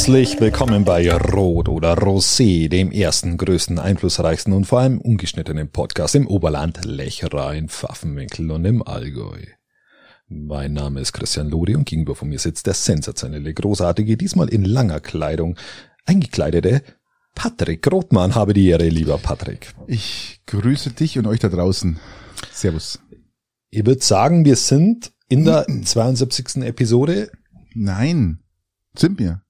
[0.00, 6.14] Herzlich willkommen bei Rot oder Rosé, dem ersten, größten, einflussreichsten und vor allem ungeschnittenen Podcast
[6.14, 9.42] im Oberland, Lechrein, Pfaffenwinkel und im Allgäu.
[10.26, 14.64] Mein Name ist Christian Lodi und gegenüber von mir sitzt der sensationelle, großartige, diesmal in
[14.64, 15.58] langer Kleidung,
[16.06, 16.82] eingekleidete
[17.34, 18.34] Patrick Rothmann.
[18.34, 19.74] Habe die Ehre, lieber Patrick.
[19.86, 22.00] Ich grüße dich und euch da draußen.
[22.50, 23.00] Servus.
[23.68, 26.62] Ich würde sagen, wir sind in der 72.
[26.62, 27.30] Episode.
[27.74, 28.38] Nein,
[28.96, 29.42] sind wir.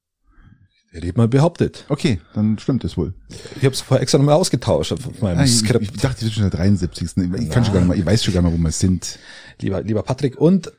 [0.93, 1.85] Hätte ich mal behauptet.
[1.89, 3.15] Okay, dann stimmt es wohl.
[3.57, 5.83] Ich habe es vorher extra nochmal ausgetauscht auf meinem Ah, ich, Skript.
[5.85, 7.09] ich dachte, wir sind schon der 73.
[7.39, 9.19] Ich kann schon gar nicht mal, ich weiß schon gar nicht mal, wo wir sind.
[9.61, 10.37] lieber, lieber Patrick.
[10.39, 10.73] Und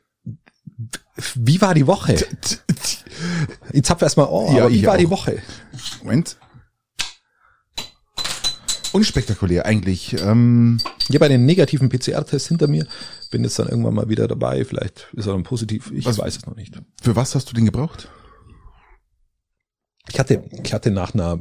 [1.36, 2.16] wie war die Woche?
[3.72, 5.12] Ich zapfe erstmal, oh, Ja, aber wie war die auch.
[5.12, 5.38] Woche?
[6.04, 6.36] Moment.
[8.92, 10.20] Unspektakulär eigentlich.
[10.22, 12.86] Ähm, Ich habe einen negativen PCR-Test hinter mir,
[13.32, 16.38] bin jetzt dann irgendwann mal wieder dabei, vielleicht ist er dann positiv, ich Was- weiß
[16.38, 16.74] es noch nicht.
[17.02, 18.10] für was hast du den gebraucht?
[20.10, 21.40] Ich hatte, ich hatte nach einer,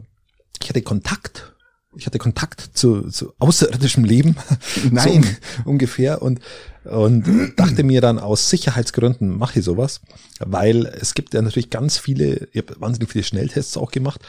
[0.62, 1.55] ich hatte Kontakt,
[1.97, 4.36] ich hatte Kontakt zu, zu außerirdischem Leben.
[4.91, 5.02] Nein.
[5.02, 6.41] So un- ungefähr und,
[6.84, 10.00] und dachte mir dann aus Sicherheitsgründen mache ich sowas,
[10.39, 14.20] weil es gibt ja natürlich ganz viele, ich habe wahnsinnig viele Schnelltests auch gemacht.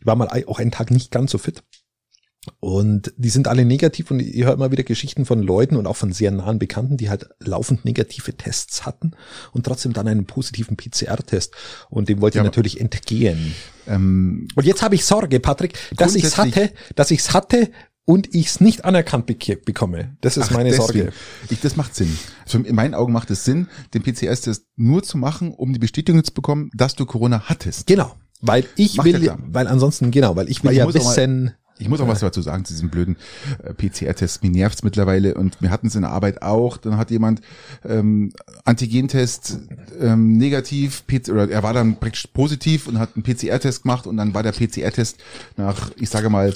[0.00, 1.62] Ich war mal auch einen Tag nicht ganz so fit.
[2.60, 5.96] Und die sind alle negativ und ich höre immer wieder Geschichten von Leuten und auch
[5.96, 9.12] von sehr nahen Bekannten, die halt laufend negative Tests hatten
[9.52, 11.54] und trotzdem dann einen positiven PCR-Test.
[11.88, 13.54] Und dem wollte Ja, ich aber- natürlich entgehen.
[13.86, 17.70] Ähm, Und jetzt habe ich Sorge, Patrick, dass ich's Grundsätzlich- hatte, dass ich's hatte
[18.06, 20.16] und ich's nicht anerkannt beke- bekomme.
[20.20, 20.86] Das ist ach, meine deswegen.
[21.04, 21.12] Sorge.
[21.48, 22.18] Ich, das macht Sinn.
[22.44, 26.22] Also in meinen Augen macht es Sinn, den PCR-Test nur zu machen, um die Bestätigung
[26.24, 27.86] zu bekommen, dass du Corona hattest.
[27.86, 28.14] Genau.
[28.42, 31.52] Weil ich Macht ja will, weil ansonsten, genau, weil ich will Ich ja mal- wissen,
[31.78, 33.16] Ich muss auch was dazu sagen zu diesem blöden
[33.62, 34.42] äh, PCR-Test.
[34.42, 36.76] Mir nervt's mittlerweile und wir hatten es in der Arbeit auch.
[36.76, 37.40] Dann hat jemand
[37.84, 38.32] ähm,
[38.64, 39.58] Antigentest
[40.00, 44.16] ähm, negativ, PC oder er war dann praktisch positiv und hat einen PCR-Test gemacht und
[44.16, 45.18] dann war der PCR-Test
[45.56, 46.54] nach, ich sage mal,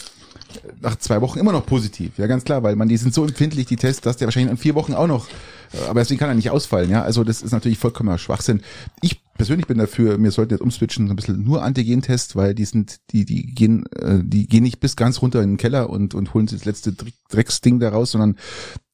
[0.80, 2.16] nach zwei Wochen immer noch positiv.
[2.16, 4.56] Ja, ganz klar, weil man, die sind so empfindlich, die Tests, dass der wahrscheinlich in
[4.56, 5.26] vier Wochen auch noch,
[5.72, 7.02] äh, aber deswegen kann er nicht ausfallen, ja.
[7.02, 8.62] Also das ist natürlich vollkommener Schwachsinn.
[9.02, 12.98] Ich persönlich bin dafür, wir sollten jetzt umswitchen, ein bisschen nur Antigen-Tests, weil die sind,
[13.12, 16.34] die, die gehen, äh, die gehen nicht bis ganz runter in den Keller und, und
[16.34, 18.36] holen das letzte Dreck- Drecksding da raus, sondern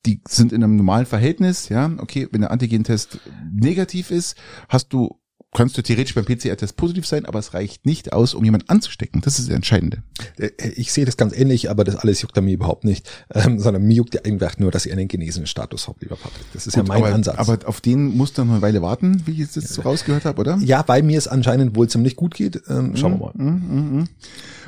[0.06, 1.90] die sind in einem normalen Verhältnis, ja.
[1.98, 3.18] Okay, wenn der Antigen-Test
[3.52, 4.36] negativ ist,
[4.68, 5.18] hast du
[5.54, 9.20] kannst du theoretisch beim PCR-Test positiv sein, aber es reicht nicht aus, um jemanden anzustecken.
[9.22, 10.02] Das ist das Entscheidende.
[10.36, 13.84] äh, ich sehe das ganz ähnlich, aber das alles juckt mir überhaupt nicht, ähm, sondern
[13.84, 16.44] mir juckt ja einfach nur, dass ich einen genesenen Status habe, lieber Patrick.
[16.52, 17.38] Das ist ja Gut, mein aber, Ansatz.
[17.38, 20.24] Aber auf den musst du noch eine Weile warten, wie ich jetzt das so rausgehört
[20.24, 20.58] habe, oder?
[20.60, 22.60] ja, weil mir es anscheinend wohl ziemlich gut geht.
[22.68, 23.32] Ähm, schauen wir mal.
[23.34, 24.08] Mhm, mhm, mhm.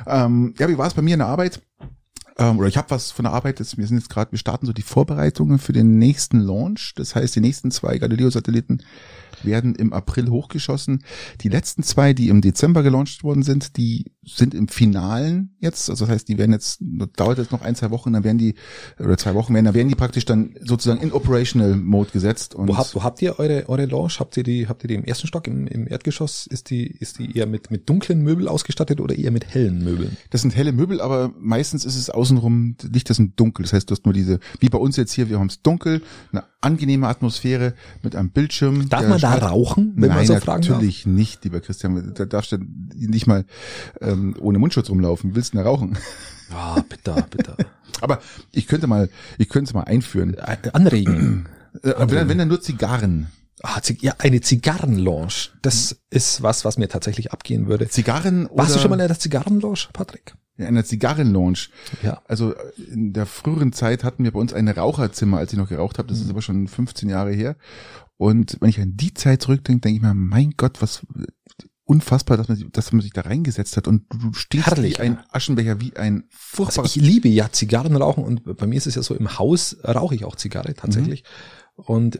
[0.05, 1.61] Ähm, ja, wie war es bei mir in der Arbeit?
[2.37, 3.59] Ähm, oder ich habe was von der Arbeit.
[3.59, 6.93] Das, wir sind jetzt gerade, wir starten so die Vorbereitungen für den nächsten Launch.
[6.95, 8.83] Das heißt, die nächsten zwei Galileo-Satelliten
[9.43, 11.03] werden im April hochgeschossen.
[11.41, 15.89] Die letzten zwei, die im Dezember gelauncht worden sind, die sind im Finalen jetzt.
[15.89, 16.79] Also das heißt, die werden jetzt,
[17.15, 18.55] dauert jetzt noch ein, zwei Wochen, dann werden die,
[18.99, 22.55] oder zwei Wochen werden, dann werden die praktisch dann sozusagen in Operational Mode gesetzt.
[22.55, 24.15] Und Wo habt, wo habt ihr eure, eure Lounge?
[24.19, 26.47] Habt ihr die, habt ihr die im ersten Stock, im, im Erdgeschoss?
[26.47, 30.17] Ist die, ist die eher mit, mit dunklen Möbeln ausgestattet oder eher mit hellen Möbeln?
[30.29, 33.63] Das sind helle Möbel, aber meistens ist es außenrum, Lichter sind dunkel.
[33.63, 36.01] Das heißt, du hast nur diese, wie bei uns jetzt hier, wir haben es dunkel,
[36.31, 37.73] eine angenehme Atmosphäre
[38.03, 38.89] mit einem Bildschirm.
[38.89, 40.69] Darf man da rauchen, wenn Nein, man so fragen darf?
[40.71, 42.13] natürlich nicht, lieber Christian.
[42.13, 42.57] Da darfst du
[42.95, 43.45] nicht mal
[44.01, 45.35] ähm, ohne Mundschutz rumlaufen.
[45.35, 45.97] Willst du da rauchen?
[46.49, 47.57] Ah, bitte, bitte.
[47.99, 48.21] Aber
[48.53, 50.33] ich könnte mal, ich könnte es mal einführen.
[50.35, 51.45] Äh, Anregen.
[51.83, 53.27] Äh, wenn, dann- wenn dann nur Zigarren.
[53.61, 55.49] Ah, ja, eine Zigarrenlounge.
[55.61, 57.87] Das ist was, was mir tatsächlich abgehen würde.
[57.89, 60.35] Zigarren Warst du oder schon mal in der Zigarrenlounge, Patrick?
[60.57, 61.67] In einer Zigarrenlounge.
[62.03, 62.21] Ja.
[62.27, 62.53] Also
[62.91, 66.07] in der früheren Zeit hatten wir bei uns ein Raucherzimmer, als ich noch geraucht habe.
[66.07, 67.55] Das ist aber schon 15 Jahre her.
[68.17, 71.05] Und wenn ich an die Zeit zurückdenke, denke ich mir, mein Gott, was
[71.83, 73.87] unfassbar, dass man, sich- dass man sich da reingesetzt hat.
[73.87, 75.19] Und du, stinkst Herrlich, wie ein.
[75.31, 76.95] Aschenbecher, wie ein Also furchtbares...
[76.97, 80.25] ich liebe ja Zigarrenrauchen und bei mir ist es ja so, im Haus rauche ich
[80.25, 81.23] auch Zigarre tatsächlich.
[81.77, 82.19] Und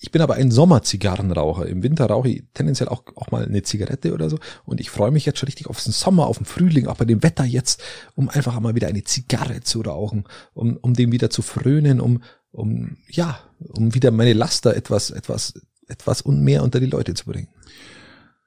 [0.00, 1.66] ich bin aber ein Sommerzigarrenraucher.
[1.66, 4.38] Im Winter rauche ich tendenziell auch, auch mal eine Zigarette oder so.
[4.66, 7.06] Und ich freue mich jetzt schon richtig auf den Sommer, auf den Frühling, auch bei
[7.06, 7.82] dem Wetter jetzt,
[8.14, 12.22] um einfach mal wieder eine Zigarre zu rauchen, um, um dem wieder zu frönen, um,
[12.52, 15.54] um, ja, um wieder meine Laster etwas, etwas,
[15.86, 17.48] etwas und mehr unter die Leute zu bringen.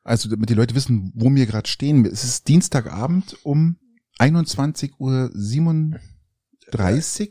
[0.03, 2.05] also damit die Leute wissen, wo wir gerade stehen.
[2.05, 3.77] Es ist Dienstagabend um
[4.19, 5.99] 21.37 Uhr.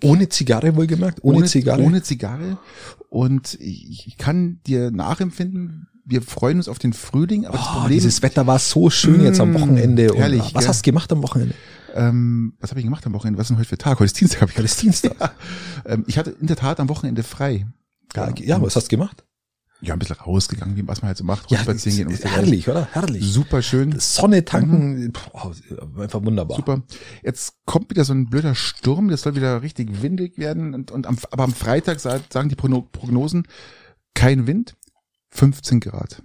[0.05, 1.83] Ohne Zigarre wohlgemerkt, ohne, Zigarre.
[1.83, 2.59] Ohne Zigarre.
[3.09, 7.93] Und ich, kann dir nachempfinden, wir freuen uns auf den Frühling, aber das Oh, Problem
[7.93, 10.11] dieses Wetter war so schön jetzt am Mm, Wochenende.
[10.15, 10.69] Herrlich, was gell?
[10.69, 11.55] hast du gemacht am Wochenende?
[11.95, 13.39] Ähm, was habe ich gemacht am Wochenende?
[13.39, 13.99] Was ist denn heute für Tag?
[13.99, 14.43] Heute ist Dienstag.
[14.43, 15.15] Hab ich Heute ist Dienstag.
[15.21, 15.33] Ja.
[15.87, 17.67] Ähm, ich hatte in der Tat am Wochenende frei.
[18.15, 19.25] Ja, ja was hast du gemacht?
[19.83, 21.51] Ja, ein bisschen rausgegangen, wie was man halt so macht.
[21.51, 22.89] Ja, spazieren gehen und herrlich, oder?
[22.93, 23.25] Herrlich.
[23.33, 23.99] Super schön.
[23.99, 25.53] Sonne tanken, boah,
[26.03, 26.57] einfach wunderbar.
[26.59, 26.83] Super.
[27.23, 30.75] Jetzt kommt wieder so ein blöder Sturm, das soll wieder richtig windig werden.
[30.75, 33.47] Und, und am, aber am Freitag sa- sagen die Progno- Prognosen,
[34.15, 34.77] kein Wind,
[35.31, 36.23] 15 Grad.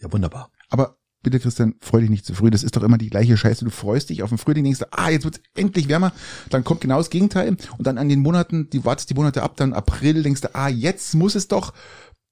[0.00, 0.50] Ja, wunderbar.
[0.68, 2.50] Aber bitte, Christian, freu dich nicht zu früh.
[2.50, 3.64] Das ist doch immer die gleiche Scheiße.
[3.64, 6.12] Du freust dich auf den Frühling, denkst du, ah, jetzt wird's endlich wärmer.
[6.48, 7.56] Dann kommt genau das Gegenteil.
[7.78, 10.68] Und dann an den Monaten, die wartest die Monate ab, dann April, denkst du, ah,
[10.68, 11.72] jetzt muss es doch.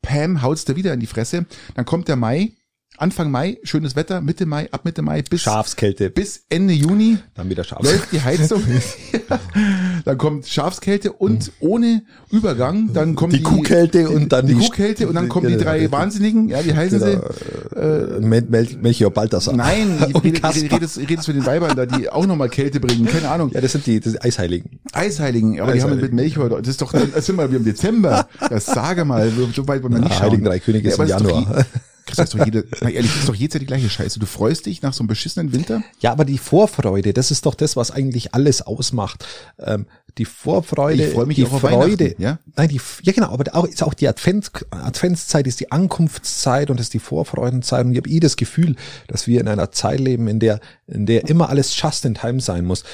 [0.03, 1.47] Pam, haut's dir wieder in die Fresse.
[1.75, 2.53] Dann kommt der Mai,
[2.99, 7.49] Anfang Mai, schönes Wetter, Mitte Mai, ab Mitte Mai bis, Schafskälte, bis Ende Juni dann
[7.49, 7.97] wieder Schafskälte.
[7.99, 8.63] läuft die Heizung.
[10.05, 12.93] dann kommt Schafskälte und ohne Übergang.
[12.93, 15.91] Dann kommt Die Kuhkälte und dann die, die- Kuhkälte und dann kommen die Genau, drei.
[15.93, 16.49] Wahnsinnigen.
[16.49, 17.79] Ja, wie heißen sie?
[17.79, 19.55] Äh, Mel Mel Melchior Balthasar.
[19.55, 23.07] Nein, ich rede, redest, redest mit den Weibern da, die auch nochmal Kälte bringen.
[23.07, 23.51] Keine Ahnung.
[23.53, 24.81] Ja, das sind die, das sind Eisheiligen.
[24.93, 26.17] Eisheiligen, aber die haben mit Eisheiligen.
[26.17, 28.29] Melchior, das ist doch, das sind wir im Dezember.
[28.51, 30.23] Das sage mal, so, weit wollen wir nicht Na, schauen.
[30.27, 31.65] Heiligen Drei Könige ist aber im Januar.
[32.17, 34.19] Das ist doch jede, na ehrlich, das ist doch jederzeit die gleiche Scheiße.
[34.19, 35.83] Du freust dich nach so einem beschissenen Winter?
[36.01, 39.27] Ja, aber die Vorfreude, das ist doch das, was eigentlich alles ausmacht.
[39.59, 39.87] Ähm,
[40.19, 42.39] die Vorfreude, Ich freu mich die auch Freude, ja?
[42.57, 46.81] Nein, die, ja genau, aber auch, ist auch die Advents, Adventszeit ist die Ankunftszeit und
[46.81, 48.75] ist die Vorfreudenzeit und ich habe eh das Gefühl,
[49.07, 52.41] dass wir in einer Zeit leben, in der, in der immer alles just in time
[52.41, 52.85] sein muss.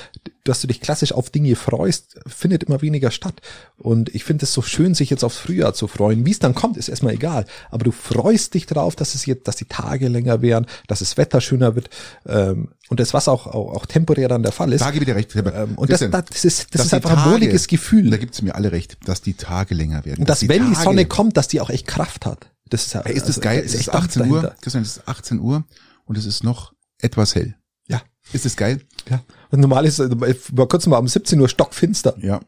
[0.44, 3.40] Dass du dich klassisch auf Dinge freust, findet immer weniger statt.
[3.78, 6.26] Und ich finde es so schön, sich jetzt aufs Frühjahr zu freuen.
[6.26, 7.46] Wie es dann kommt, ist erstmal egal.
[7.70, 11.16] Aber du freust dich darauf, dass es jetzt, dass die Tage länger werden, dass das
[11.16, 11.88] Wetter schöner wird.
[12.26, 14.82] Ähm, und das, was auch, auch, auch temporär dann der Fall ist.
[14.82, 15.34] Da gebe ich dir recht.
[15.34, 18.10] Ähm, und das, Christian, das ist, das dass ist die einfach ein Tage- wohliges Gefühl.
[18.10, 20.20] Da gibt's mir alle recht, dass die Tage länger werden.
[20.20, 22.50] Und dass, die wenn die Tage- Sonne kommt, dass die auch echt Kraft hat.
[22.68, 23.58] Das ist ja, ist das also, geil?
[23.60, 24.54] da Es ist echt Dampf 18 Uhr.
[24.60, 25.64] Christian, es ist 18 Uhr
[26.04, 27.54] und es ist noch etwas hell.
[27.88, 28.02] Ja,
[28.34, 28.80] Ist das geil?
[29.10, 29.22] ja.
[29.56, 30.10] Normal ist, es
[30.56, 32.14] war kurz mal um 17 Uhr stockfinster.
[32.20, 32.40] Ja.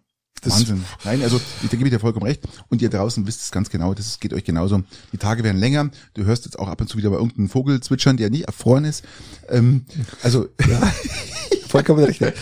[0.43, 0.85] Das- Wahnsinn.
[1.05, 2.43] Nein, also ich, da gebe ich dir vollkommen recht.
[2.69, 4.83] Und ihr draußen wisst es ganz genau, das geht euch genauso.
[5.13, 5.91] Die Tage werden länger.
[6.15, 8.85] Du hörst jetzt auch ab und zu wieder bei irgendeinem Vogel zwitschern, der nie erfroren
[8.85, 9.03] ist.
[9.49, 9.87] Ähm,
[10.23, 10.47] also
[11.69, 12.33] Vollkommen richtig.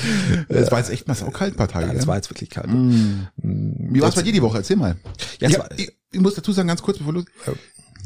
[0.49, 1.87] es war jetzt echt mal saukalt ein paar Tage.
[1.87, 2.69] Ja, das war jetzt wirklich kalt.
[2.69, 4.58] Wie war es bei dir die Woche?
[4.58, 4.96] Erzähl mal.
[5.40, 7.25] Ja, ich, es hab, war- ich, ich muss dazu sagen, ganz kurz bevor du...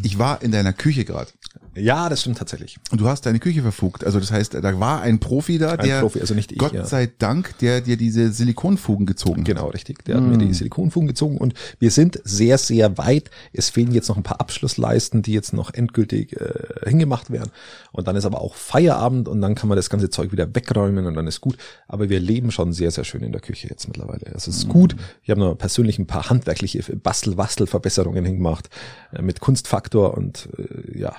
[0.04, 1.28] Ich war in deiner Küche gerade.
[1.74, 2.78] Ja, das stimmt tatsächlich.
[2.90, 4.04] Und du hast deine Küche verfugt.
[4.04, 6.84] Also das heißt, da war ein Profi da, der, Profi, also nicht ich, Gott ja.
[6.84, 9.46] sei Dank, der dir diese Silikonfugen gezogen hat.
[9.46, 10.04] Genau, richtig.
[10.04, 13.30] Der hat mir die Silikonfugen gezogen und wir sind sehr, sehr weit.
[13.52, 17.50] Es fehlen jetzt noch ein paar Abschlussleisten, die jetzt noch endgültig äh, hingemacht werden.
[17.92, 21.06] Und dann ist aber auch Feierabend und dann kann man das ganze Zeug wieder wegräumen
[21.06, 21.56] und dann ist gut.
[21.86, 24.26] Aber wir leben schon sehr, sehr schön in der Küche jetzt mittlerweile.
[24.34, 24.96] Es ist gut.
[25.22, 28.68] Ich habe noch persönlich ein paar handwerkliche Bastel-Wastel-Verbesserungen hingemacht
[29.12, 31.14] äh, mit Kunstfaktor und äh, ja,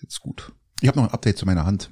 [0.00, 0.52] jetzt gut.
[0.80, 1.90] Ich habe noch ein Update zu meiner Hand.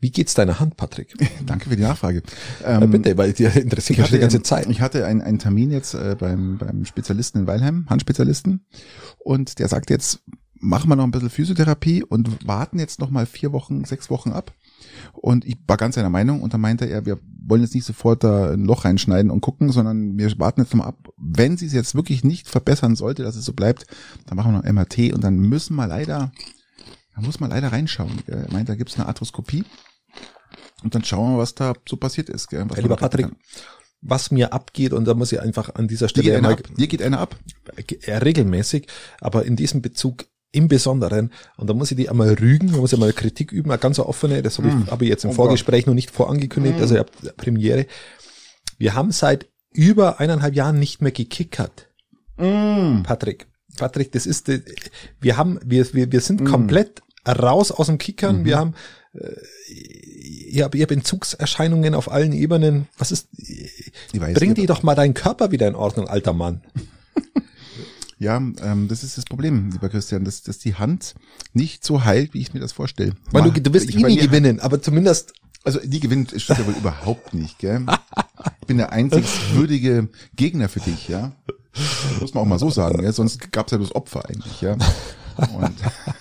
[0.00, 1.14] Wie geht's deiner Hand, Patrick?
[1.46, 2.22] Danke für die Nachfrage.
[2.62, 4.66] Ja, Ähm, bitte, weil dir interessiert mich die ganze Zeit.
[4.68, 8.64] Ich hatte einen, einen Termin jetzt äh, beim, beim Spezialisten in Weilheim, Handspezialisten.
[9.18, 10.20] Und der sagt jetzt,
[10.60, 14.30] machen wir noch ein bisschen Physiotherapie und warten jetzt noch mal vier Wochen, sechs Wochen
[14.30, 14.52] ab.
[15.12, 18.24] Und ich war ganz seiner Meinung und dann meinte er, wir wollen jetzt nicht sofort
[18.24, 21.08] da ein Loch reinschneiden und gucken, sondern wir warten jetzt mal ab.
[21.16, 23.86] Wenn sie es jetzt wirklich nicht verbessern sollte, dass es so bleibt,
[24.26, 26.32] dann machen wir noch MRT und dann müssen wir leider,
[27.16, 28.22] da muss man leider reinschauen.
[28.26, 29.64] Er meint, da gibt's eine Arthroskopie.
[30.82, 32.48] Und dann schauen wir, was da so passiert ist.
[32.48, 32.64] Gell?
[32.68, 33.36] Was Ja, lieber Patrick, kann.
[34.02, 36.62] was mir abgeht, und da muss ich einfach an dieser Dir Stelle geht einer einmal
[36.64, 36.76] ab.
[36.76, 37.36] Dir geht einer ab.
[38.04, 38.86] äh, regelmäßig,
[39.20, 42.92] aber in diesem Bezug im Besonderen, und da muss ich die einmal rügen, da muss
[42.92, 45.34] ich mal Kritik üben, eine ganz offene, das habe ich, hab ich jetzt im Oh
[45.34, 47.86] Vorgespräch noch nicht vorangekündigt, also ich hab Premiere.
[48.78, 51.88] Wir haben seit über eineinhalb Jahren nicht mehr gekickert.
[53.02, 54.62] Patrick, Patrick, das ist, äh,
[55.20, 57.02] wir haben, wir, wir, wir sind komplett
[57.32, 58.74] raus aus dem Kickern, wir haben,
[59.14, 59.28] äh,
[60.48, 62.86] ich habe ich hab Entzugserscheinungen auf allen Ebenen.
[62.98, 63.28] Was ist,
[64.14, 66.62] weiß, bring ihr- dir doch mal deinen Körper wieder in Ordnung, alter Mann.
[68.18, 71.14] Ja, ähm, das ist das Problem, lieber Christian, dass, dass die Hand
[71.52, 73.12] nicht so heilt, wie ich mir das vorstelle.
[73.30, 76.66] Weil du, du wirst ich- eh nie gewinnen, aber zumindest, Also die gewinnt, stimmt ja
[76.66, 77.84] wohl überhaupt nicht, gell?
[78.62, 81.32] Ich bin der einzig würdige Gegner für dich, ja?
[82.20, 83.12] Muss man auch mal so sagen, ja?
[83.12, 84.76] Sonst gab's ja das Opfer eigentlich, ja?
[85.38, 85.74] Und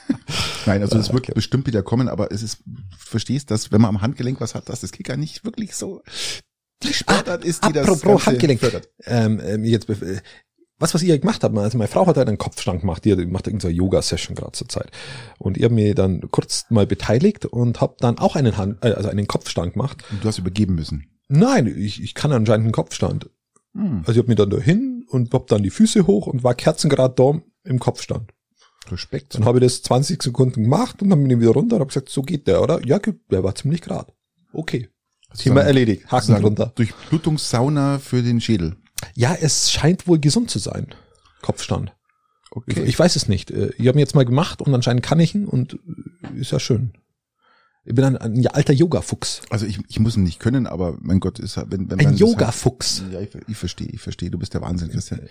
[0.65, 3.89] Nein, also es wird bestimmt wieder kommen, aber es ist, du verstehst, dass wenn man
[3.95, 6.01] am Handgelenk was hat, dass das Kicker nicht wirklich so
[6.83, 8.89] die Sportart ist, die das apropos Ganze Handgelenk, fördert.
[9.05, 10.21] ähm, ähm, jetzt, äh,
[10.77, 13.19] was, was ihr gemacht habt, also meine Frau hat halt einen Kopfstand gemacht, die hat-
[13.27, 14.91] macht irgendeine Yoga-Session gerade zur Zeit.
[15.37, 18.91] Und ich habe mir dann kurz mal beteiligt und habe dann auch einen Hand, äh,
[18.91, 20.03] also einen Kopfstand gemacht.
[20.11, 21.05] Und du hast übergeben müssen.
[21.29, 23.29] Nein, ich, ich kann anscheinend einen Kopfstand.
[23.73, 23.99] Hm.
[23.99, 26.55] Also ich habe mir dann da hin und hab dann die Füße hoch und war
[26.55, 28.31] kerzengrad da im Kopfstand.
[28.91, 29.35] Respekt.
[29.35, 31.87] Dann habe ich das 20 Sekunden gemacht und dann bin ich wieder runter und habe
[31.89, 32.85] gesagt, so geht der, oder?
[32.85, 34.13] Ja, der war ziemlich grad.
[34.53, 34.89] Okay.
[35.29, 36.03] Thema Sozusagen- erledigt.
[36.05, 36.71] Haken sozusagen drunter.
[36.75, 38.75] Durchblutungssauna für den Schädel.
[39.15, 40.87] Ja, es scheint wohl gesund zu sein.
[41.41, 41.93] Kopfstand.
[42.51, 42.81] Okay.
[42.83, 43.51] Ich, ich weiß es nicht.
[43.51, 45.73] Äh, Ich habe ihn jetzt mal gemacht und anscheinend kann ich ihn und
[46.35, 46.93] äh, ist ja schön.
[47.87, 49.43] Ich bin ein, ein alter Yoga-Fuchs.
[49.51, 53.03] Also ich, ich muss ihn nicht können, aber mein Gott, ist wenn, wenn Ein Yoga-Fuchs.
[53.11, 54.31] Ja, ich, ich verstehe, ich verstehe.
[54.31, 55.21] Du bist der Wahnsinn, Christian.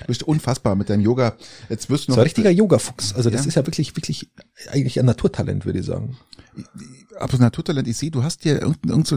[0.00, 1.34] Du bist unfassbar mit deinem Yoga.
[1.68, 3.14] Jetzt wirst du noch So ein richtiger Yoga-Fuchs.
[3.14, 3.48] Also das Ja.
[3.48, 4.30] ist ja wirklich, wirklich
[4.70, 6.16] eigentlich ein Naturtalent, würde ich sagen.
[7.18, 7.88] absolut Naturtalent.
[7.88, 9.16] Ich sehe, du hast dir irgendein, irgend so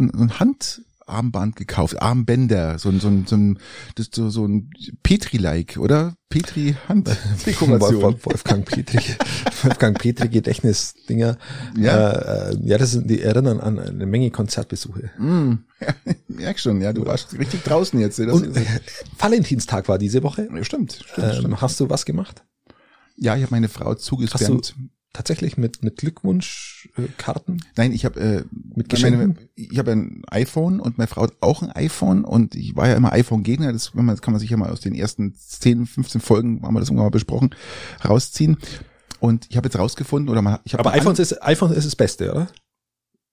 [1.08, 3.60] Handarmband gekauft, Armbänder, so ein, so ein, so ein,
[3.96, 4.70] das, so, so ein
[5.04, 6.16] Petri-like, oder?
[6.30, 7.80] Petri-Handdekoration.
[8.02, 9.00] Wolf- Wolfgang Petri,
[9.64, 11.38] Wolfgang Petri Gedächtnisdinger.
[11.78, 12.12] Ja.
[12.12, 15.12] Äh, äh, ja, das sind, die erinnern an eine Menge Konzertbesuche.
[15.18, 15.88] Mm, ja,
[16.28, 18.20] merk schon, ja, du warst richtig draußen jetzt.
[18.20, 18.66] Und ist, äh,
[19.18, 20.48] Valentinstag war diese Woche.
[20.54, 21.46] ja, stimmt, stimmt, stimmt.
[21.46, 22.44] Ähm, hast du was gemacht?
[23.16, 24.76] Ja, ich habe meine Frau zugespammt.
[25.18, 27.64] Tatsächlich mit, mit Glückwunschkarten?
[27.76, 29.38] Nein, ich habe äh, Mit meine, Geschenken?
[29.56, 32.94] ich habe ein iPhone und meine Frau hat auch ein iPhone und ich war ja
[32.96, 33.74] immer iPhone-Gegner.
[33.74, 36.74] Das, man, das kann man sich ja mal aus den ersten 10, 15 Folgen, haben
[36.74, 37.56] wir das irgendwann mal besprochen,
[38.08, 38.58] rausziehen.
[39.20, 41.96] Und ich habe jetzt rausgefunden, oder mal, ich habe Aber iPhones ist, iPhone ist das
[41.96, 42.48] Beste, oder?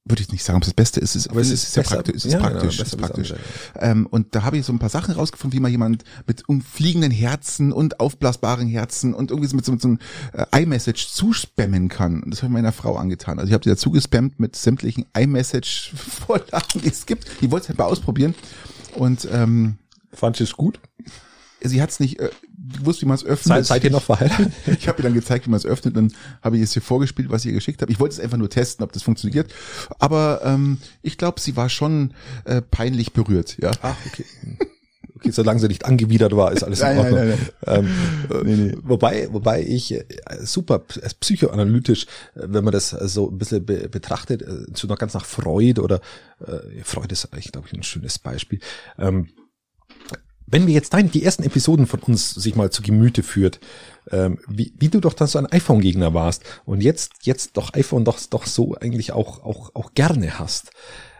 [0.07, 1.11] Würde ich nicht sagen, ob es das Beste ist.
[1.15, 1.95] Es ist, Aber es ist ist sehr besser.
[1.97, 2.17] praktisch.
[2.17, 2.79] Es ist Ja, genau, praktisch.
[2.81, 3.35] es ist praktisch.
[3.79, 7.11] Ähm, und da habe ich so ein paar Sachen rausgefunden, wie man jemand mit umfliegenden
[7.11, 9.99] Herzen und aufblasbaren Herzen und irgendwie so mit so, mit so einem
[10.35, 12.23] äh, iMessage zuspammen kann.
[12.23, 13.39] Und das habe ich meiner Frau angetan.
[13.39, 17.27] Also ich habe sie dazu gespammt mit sämtlichen iMessage-Vorlagen, die es gibt.
[17.41, 18.35] Die wollte es halt mal ausprobieren.
[18.95, 19.79] Und ähm,
[20.13, 20.81] Fand ich es gut?
[21.63, 22.29] sie hat es nicht äh,
[22.79, 23.47] gewusst, wie man es öffnet.
[23.47, 24.53] Seid, seid ihr noch verheiratet?
[24.79, 27.31] Ich habe ihr dann gezeigt, wie man es öffnet, dann habe ich es hier vorgespielt,
[27.31, 27.93] was ich ihr geschickt habe.
[27.93, 29.53] Ich wollte es einfach nur testen, ob das funktioniert.
[29.99, 33.71] Aber ähm, ich glaube, sie war schon äh, peinlich berührt, ja.
[33.83, 34.25] Ach, okay.
[35.17, 37.39] Okay, solange sie nicht angewidert war, ist alles in Nein, nein, Ordnung.
[37.67, 37.89] nein,
[38.31, 38.77] Ähm, Nee, nee.
[38.83, 40.05] Wobei, wobei ich äh,
[40.43, 42.05] super äh, psychoanalytisch,
[42.35, 45.25] äh, wenn man das äh, so ein bisschen be betrachtet, äh, so noch ganz nach
[45.25, 46.01] Freud oder
[46.47, 48.59] äh, Freud ist eigentlich, glaube ich, ein schönes Beispiel.
[48.99, 49.29] Ähm,
[50.47, 53.61] wenn wir jetzt dein, die ersten Episoden von uns sich mal zu Gemüte führt,
[54.11, 58.05] ähm, wie, wie du doch dann so ein iPhone-Gegner warst und jetzt, jetzt doch iPhone
[58.05, 60.71] doch, doch so eigentlich auch, auch, auch gerne hast.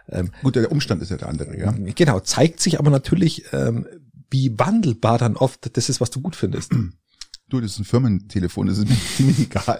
[0.09, 1.73] Ähm, Gut, der Umstand ist ja der andere, ja.
[1.73, 3.87] Genau, zeigt sich aber natürlich, ähm,
[4.31, 6.73] wie wandelbar dann oft das ist, was du gut findest.
[7.49, 9.79] Du, das ist ein Firmentelefon, das ist mir ziemlich egal.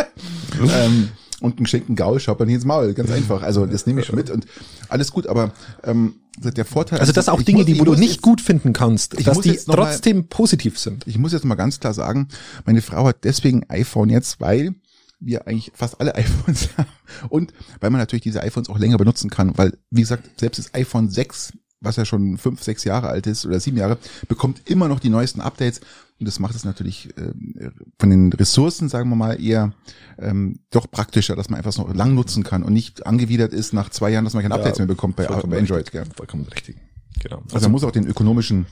[0.74, 1.08] ähm,
[1.42, 3.42] und einen geschenkten Gaul schaut man ins Maul, ganz einfach.
[3.42, 4.46] Also das nehme ich schon mit und
[4.88, 5.52] alles gut, aber
[5.84, 8.40] ähm, der Vorteil Also das sind auch Dinge, muss- die wo du nicht jetzt- gut
[8.40, 11.06] finden kannst, dass die noch mal- trotzdem positiv sind.
[11.06, 12.28] Ich muss jetzt mal ganz klar sagen,
[12.64, 14.74] meine Frau hat deswegen iPhone jetzt, weil
[15.20, 16.88] wir eigentlich fast alle iPhones haben
[17.28, 20.74] und weil man natürlich diese iPhones auch länger benutzen kann, weil wie gesagt, selbst das
[20.74, 23.98] iPhone 6, was ja schon fünf, sechs Jahre alt ist oder sieben Jahre,
[24.28, 25.80] bekommt immer noch die neuesten Updates
[26.22, 29.72] und das macht es natürlich ähm, von den Ressourcen, sagen wir mal, eher
[30.18, 33.90] ähm, doch praktischer, dass man einfach noch lang nutzen kann und nicht angewidert ist nach
[33.90, 35.72] zwei Jahren, dass man keine Updates mehr bekommt bei, bei Android.
[35.72, 35.92] richtig.
[35.92, 36.04] Gell?
[36.14, 36.76] Vollkommen richtig.
[37.20, 37.42] Genau.
[37.52, 38.66] Also man muss auch den ökonomischen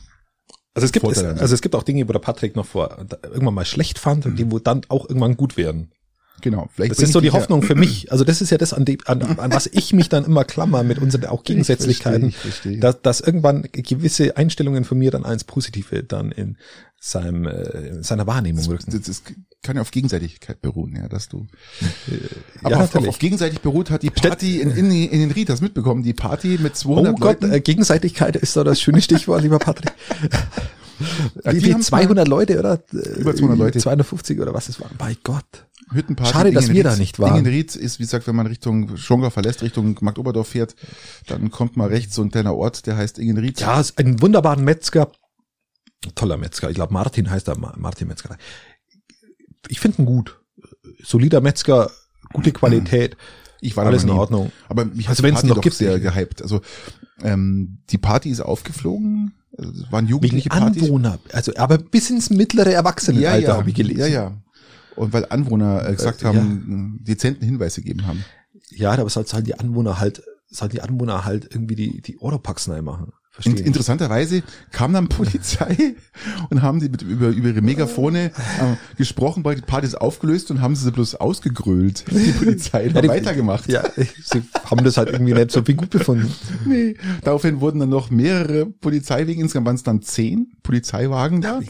[0.75, 3.55] Also es gibt, es, also es gibt auch Dinge, wo der Patrick noch vor irgendwann
[3.55, 5.91] mal schlecht fand und die wo dann auch irgendwann gut werden.
[6.41, 8.11] Genau, vielleicht Das ist so die dich ja- Hoffnung für mich.
[8.13, 10.83] Also das ist ja das, an, dem, an, an was ich mich dann immer klammer
[10.83, 12.81] mit unseren auch Gegensätzlichkeiten, Ich verstehe, ich verstehe.
[12.81, 16.57] Dass, dass irgendwann gewisse Einstellungen von mir dann als Positive dann in
[17.03, 18.91] seinem äh, in seiner Wahrnehmung rücken.
[18.93, 19.23] das, das
[19.63, 21.47] kann ja auf Gegenseitigkeit beruhen, ja, dass du.
[22.09, 22.17] Ja,
[22.63, 25.55] Aber auf, auf, auf gegenseitig beruht hat die Party in, in, in den Ried, du
[25.61, 27.53] mitbekommen, die Party mit 200 Oh Gott, Leuten.
[27.55, 29.93] äh, Gegenseitigkeit ist da das schöne Stichwort, lieber Patrick.
[31.45, 31.73] Ja, Wie die viel?
[31.75, 32.83] haben's 200 Leute oder?
[32.93, 33.79] Äh, Über 200 Leute.
[33.79, 34.91] 250 oder was es war.
[34.99, 35.45] Bei Gott.
[35.93, 36.33] Hüttenparty.
[36.33, 37.39] Schade, dass wir da nicht waren.
[37.39, 40.75] In Ried ist, wie gesagt, wenn man Richtung Schongau verlässt, Richtung Marktoberdorf fährt,
[41.27, 43.61] dann kommt mal rechts so ein kleiner Ort, der heißt Ingenried.
[43.61, 45.11] Ja, ist ein wunderbaren Metzger.
[46.15, 46.71] Toller Metzger.
[46.71, 47.59] Ich glaube, Martin heißt er.
[47.59, 48.37] Ma- Martin Metzger.
[49.69, 50.41] Ich finde ihn gut.
[51.03, 51.91] Solider Metzger,
[52.33, 53.17] gute Qualität.
[53.63, 54.15] Ich war da Alles in nie.
[54.15, 54.51] Ordnung.
[54.71, 56.41] Aber mich Also hat die Party noch doch gibt, sehr gehypt.
[56.41, 56.63] Also
[57.23, 60.85] ähm, die Party ist aufgeflogen, also, waren Wegen jugendliche Partys.
[60.85, 61.19] Anwohner.
[61.31, 64.01] Also, aber bis ins mittlere Erwachsenenalter habe ich gelesen.
[64.01, 64.33] Ja, ja.
[65.01, 68.25] Und weil Anwohner äh, gesagt Äh, haben, äh, dezenten Hinweis gegeben haben.
[68.71, 72.19] Ja, aber soll- sollen die Anwohner halt, sollen die Anwohner halt irgendwie die, die
[72.69, 73.13] neu machen.
[73.33, 73.55] Verstehe.
[73.55, 74.43] Und interessanterweise
[74.73, 75.95] kam dann Polizei
[76.51, 78.33] und haben die mit, über, über ihre Megafone äh,
[78.97, 82.05] gesprochen, weil die Party ist aufgelöst und haben sie bloß ausgegrölt.
[82.11, 83.69] Die Polizei hat Ja, weitergemacht.
[83.71, 86.31] Ja, sie haben das halt irgendwie nicht so viel gut befunden.
[86.67, 86.97] Nee.
[87.23, 91.61] Daraufhin wurden dann noch mehrere Polizeiwegen, insgesamt waren es dann zehn Polizeiwagen da.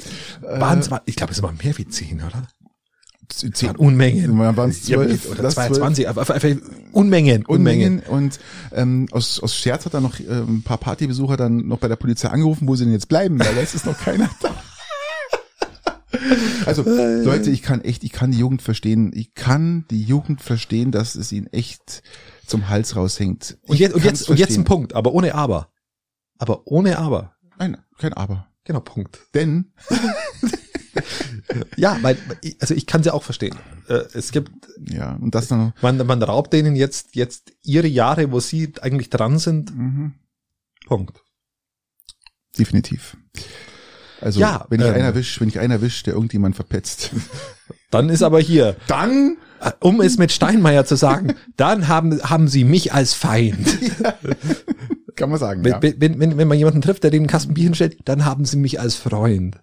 [0.43, 2.49] Waren zwar, ich glaube, es waren mehr wie zehn, oder?
[3.31, 4.39] Zehn, Unmengen.
[4.39, 6.57] Waren es zwölf oder lass 22, aber auf- auf- auf-
[6.93, 8.01] Unmengen, Unmengen.
[8.01, 8.01] Unmengen.
[8.09, 8.39] Und
[8.73, 11.97] ähm, aus, aus Scherz hat dann noch äh, ein paar Partybesucher dann noch bei der
[11.97, 14.55] Polizei angerufen, wo sie denn jetzt bleiben, weil da ist noch keiner da.
[16.67, 19.13] Also Leute, ich kann echt, ich kann die Jugend verstehen.
[19.15, 22.03] Ich kann die Jugend verstehen, dass es ihnen echt
[22.47, 23.59] zum Hals raushängt.
[23.67, 25.69] Und Ich jetzt, und jetzt, und jetzt ein Punkt, aber ohne Aber.
[26.39, 27.35] Aber ohne Aber.
[27.59, 28.49] Nein, kein Aber.
[28.65, 29.21] Genau, Punkt.
[29.35, 29.73] Denn
[31.77, 32.17] ja, weil,
[32.61, 33.57] also ich kann sie auch verstehen.
[33.89, 34.51] Äh, Es gibt,
[34.89, 39.11] Ja, und das dann man, man raubt denen jetzt, jetzt ihre Jahre, wo sie eigentlich
[39.11, 39.77] dran sind.
[39.77, 40.15] Mhm.
[40.87, 41.23] Punkt.
[42.59, 43.17] Definitiv.
[44.21, 47.11] Also, Ja, wenn ich ähm, einer erwisch, wenn ich einer erwisch, der irgendjemand verpetzt,
[47.91, 52.49] Dann ist aber hier, dann äh, um es mit Steinmeier zu sagen, dann haben, haben
[52.49, 53.67] sie mich als Feind.
[55.17, 55.81] kann man sagen, Wenn, ja.
[55.83, 58.81] wenn, wenn, wenn man jemanden trifft, der den Kasten Bier hinstellt, dann haben sie mich
[58.81, 59.61] als Freund.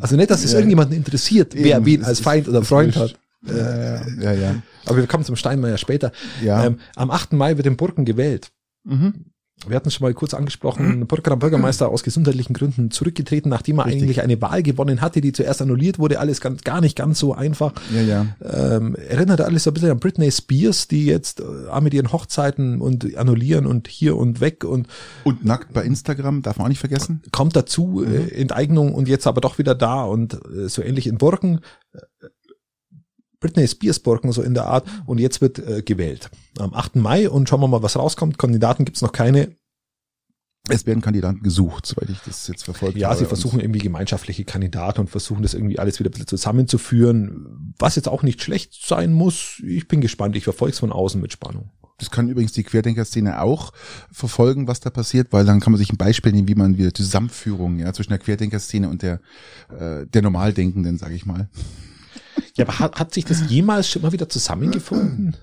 [0.00, 0.58] Also nicht, dass es Ja.
[0.58, 3.18] irgendjemanden interessiert, wer Eben, wen als Feind oder Freund hat.
[3.44, 4.62] Ja, ja, ja.
[4.86, 6.12] Aber wir kommen zum Steinmeier später.
[6.42, 6.64] Ja.
[6.64, 7.32] Ähm, am 8.
[7.34, 8.50] Mai wird in Burgen gewählt.
[8.84, 9.26] Mhm.
[9.66, 14.02] Wir hatten schon mal kurz angesprochen, Burgener Bürgermeister aus gesundheitlichen Gründen zurückgetreten, nachdem er Richtig.
[14.02, 16.18] eigentlich eine Wahl gewonnen hatte, die zuerst annulliert wurde.
[16.18, 17.72] Alles ganz, gar nicht ganz so einfach.
[17.94, 18.26] Ja, ja.
[18.42, 22.80] Ähm, erinnert alles so ein bisschen an Britney Spears, die jetzt äh, mit ihren Hochzeiten
[22.80, 24.88] und annullieren und hier und weg und
[25.24, 27.22] Und nackt bei Instagram, darf man auch nicht vergessen.
[27.30, 31.18] kommt dazu, äh, Enteignung und jetzt aber doch wieder da und äh, so ähnlich in
[31.18, 31.60] Burgen.
[33.42, 34.86] Britney Spears Burgen, so in der Art.
[35.04, 36.30] Und jetzt wird äh, gewählt.
[36.58, 36.96] Am 8.
[36.96, 38.38] Mai und schauen wir mal, was rauskommt.
[38.38, 39.54] Kandidaten gibt's noch keine.
[40.68, 43.18] Es werden Kandidaten gesucht, soweit ich das jetzt verfolgt Ja, habe.
[43.18, 47.96] sie versuchen irgendwie gemeinschaftliche Kandidaten und versuchen das irgendwie alles wieder ein bisschen zusammenzuführen, was
[47.96, 49.60] jetzt auch nicht schlecht sein muss.
[49.66, 50.36] Ich bin gespannt.
[50.36, 51.70] Ich verfolge es von außen mit Spannung.
[51.98, 53.72] Das kann übrigens die Querdenker-Szene auch
[54.12, 56.94] verfolgen, was da passiert, weil dann kann man sich ein Beispiel nehmen, wie man wieder
[56.94, 59.20] Zusammenführung ja, zwischen der Querdenker-Szene und der,
[59.76, 61.48] äh, der Normaldenkenden, sage ich mal.
[62.56, 65.36] Ja, aber hat, hat sich das jemals schon mal wieder zusammengefunden?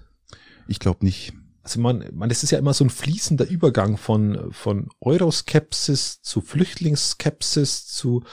[0.67, 1.34] Ich glaube nicht.
[1.63, 6.41] Also man, man, das ist ja immer so ein fließender Übergang von, von Euroskepsis zu
[6.41, 8.24] Flüchtlingsskepsis zu,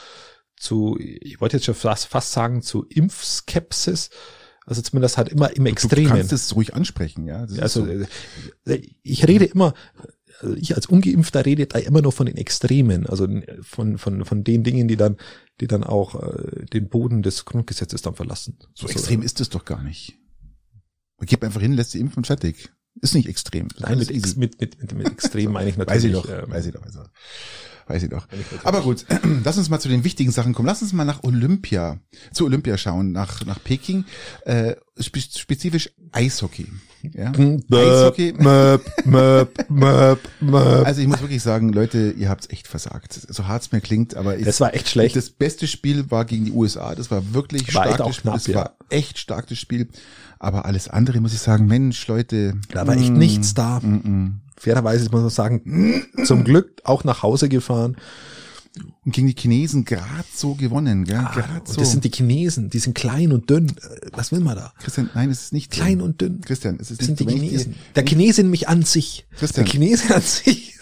[0.55, 4.09] zu, ich wollte jetzt schon fast, fast sagen, zu Impfskepsis.
[4.65, 6.07] Also zumindest halt immer im Du Extremen.
[6.09, 7.45] kannst es ruhig ansprechen, ja.
[7.45, 8.71] Das Also so.
[8.71, 9.73] äh, ich rede immer,
[10.41, 13.27] also ich als Ungeimpfter rede da immer nur von den Extremen, also
[13.61, 15.17] von, von, von den Dingen, die dann,
[15.59, 18.57] die dann auch äh, den Boden des Grundgesetzes dann verlassen.
[18.73, 20.17] so extrem ist es doch gar nicht.
[21.17, 22.71] Man geht einfach hin, lässt sie impfen und fertig.
[23.01, 23.67] Ist nicht extrem.
[23.79, 24.39] Nein, mit, easy.
[24.39, 26.15] mit, mit, mit, mit extrem meine ich Weiß natürlich.
[26.15, 27.09] ich doch, ähm, weiß ich doch, weiß ich doch.
[27.87, 28.27] Weiß ich doch.
[28.63, 29.05] Aber gut,
[29.43, 30.67] lass uns mal zu den wichtigen Sachen kommen.
[30.67, 31.99] Lass uns mal nach Olympia,
[32.33, 34.05] zu Olympia schauen, nach, nach Peking,
[34.45, 36.67] äh, spe spezifisch Eishockey.
[37.13, 37.31] Ja?
[37.31, 38.33] Eishockey.
[38.33, 40.85] Möp, möp, möp, möp.
[40.85, 43.13] Also ich muss wirklich sagen, Leute, ihr habt's echt versagt.
[43.13, 45.15] So hart es mir klingt, aber ich, Das war echt schlecht.
[45.15, 46.95] Das beste Spiel war gegen die USA.
[46.95, 48.01] Das war wirklich War echt stark.
[48.01, 48.23] auch das Spiel.
[48.23, 48.55] knapp, das ja.
[48.55, 49.87] war echt stark das Spiel.
[50.39, 52.55] Aber alles andere muss ich sagen, Mensch, Leute.
[52.69, 53.79] Da war echt mm, nichts da.
[53.79, 54.41] mm, mm.
[54.57, 57.97] Fairerweise muss man sagen, zum Glück auch nach Hause gefahren.
[59.05, 61.17] Und gegen die Chinesen grad so gewonnen, gell?
[61.17, 61.79] Ah, grad so.
[61.79, 63.71] das sind die Chinesen, die sind klein und dünn.
[64.11, 64.73] Was will man da?
[64.79, 65.71] Christian, nein, es ist nicht.
[65.71, 66.41] Klein und dünn.
[66.41, 67.35] Christian, es ist Das sind nicht die.
[67.35, 67.75] Wenn ich Chinesen.
[67.95, 69.25] Der Chinese mich an sich.
[69.37, 69.65] Christian.
[69.65, 70.77] Der Chinese an sich.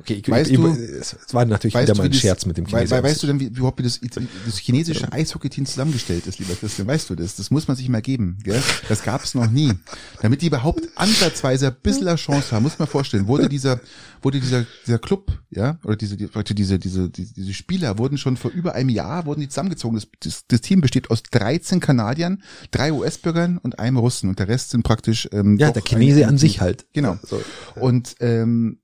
[0.00, 2.66] Okay, ich, Weißt ich, du- es war natürlich wieder mal ein das- Scherz mit dem
[2.66, 3.02] Chinesen.
[3.02, 4.00] Weißt du denn, wie, überhaupt wie das,
[4.44, 6.86] das chinesische Eishockey-Team zusammengestellt ist, lieber Christian?
[6.88, 7.36] Weißt du das?
[7.36, 8.38] Das muss man sich mal geben.
[8.42, 8.62] Gell?
[8.88, 9.72] Das gab es noch nie.
[10.20, 13.80] Damit die überhaupt ansatzweise ein bisschen eine Chance haben, muss man vorstellen, wurde dieser,
[14.22, 18.50] wurde dieser, dieser Club, ja, oder diese, diese, diese, diese, diese Spieler wurden schon vor
[18.50, 19.96] über einem Jahr wurden die zusammengezogen.
[19.96, 24.48] Das, das, das Team besteht aus 13 Kanadiern, drei US-Bürgern und einem Russen und der
[24.48, 26.86] Rest sind praktisch ähm, ja, der Chinese ein- an sich halt.
[26.92, 27.18] Genau.
[27.22, 27.40] So.
[27.76, 28.78] Und ähm,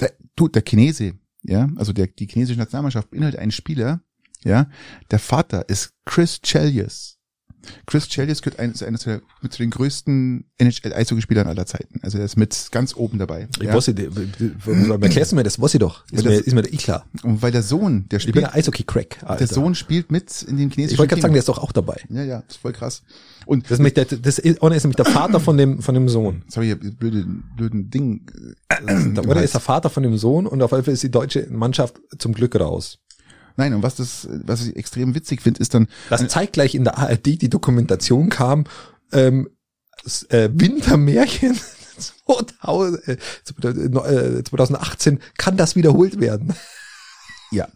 [0.00, 4.00] der, du, der Chinese, ja, also der, die chinesische Nationalmannschaft beinhaltet einen Spieler,
[4.44, 4.68] ja,
[5.10, 7.13] der Vater ist Chris Chelios.
[7.86, 12.00] Chris Chelios gehört ein, ist einer zu, der, mit zu den größten NHL-Eishockeyspielern aller Zeiten.
[12.02, 13.48] Also er ist mit ganz oben dabei.
[13.60, 13.74] Ich ja.
[13.74, 13.94] wusste,
[15.00, 15.58] erklärst du mir das?
[15.60, 16.04] Wusste ich doch.
[16.10, 17.06] Ist Weil mir, das- ist mir eh klar.
[17.22, 19.38] Und weil der Sohn, der Ich bin spielt, ein Eishockey-Crack.
[19.38, 19.46] der.
[19.46, 22.00] Sohn spielt mit in den chinesischen Ich wollte gerade sagen, der ist doch auch dabei.
[22.08, 23.02] Ja, ja, das ist voll krass.
[23.46, 25.94] Und Das ist, nämlich der, das ist, Orne ist nämlich der Vater von dem, von
[25.94, 26.42] dem Sohn.
[26.46, 28.26] jetzt habe ich hier blöde, blöden Ding.
[28.70, 31.10] äh, Der Orne ist der Vater von dem Sohn und auf jeden Fall ist die
[31.10, 32.98] deutsche Mannschaft zum Glück raus.
[33.56, 36.98] Nein, und was das, was ich extrem witzig finde, ist dann, Das zeitgleich in der
[36.98, 38.64] ARD die Dokumentation kam,
[39.12, 39.48] ähm,
[40.04, 41.56] s- äh, Wintermärchen
[42.26, 46.54] 2000, äh, 2018, kann das wiederholt werden?
[47.52, 47.68] ja,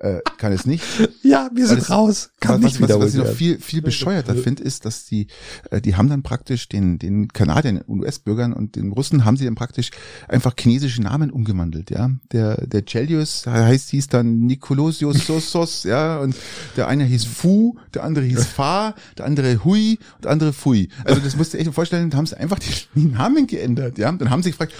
[0.00, 0.82] äh, kann es nicht.
[1.22, 4.34] Ja, wir sind das- raus, kann was, nicht was, was ich noch viel, viel bescheuerter
[4.34, 5.26] finde, ist, dass die,
[5.70, 9.44] äh, die haben dann praktisch den, den Kanadiern und US-Bürgern und den Russen haben sie
[9.44, 9.90] dann praktisch
[10.26, 12.10] einfach chinesische Namen umgewandelt, ja.
[12.32, 16.34] Der, der Chelios heißt, hieß dann Nikolosios Sosos, ja, und
[16.76, 20.88] der eine hieß Fu, der andere hieß Fa, der andere Hui und der andere Fui.
[21.04, 24.10] Also das musst du echt vorstellen, da haben sie einfach die, die Namen geändert, ja.
[24.10, 24.72] Dann haben sie gefragt,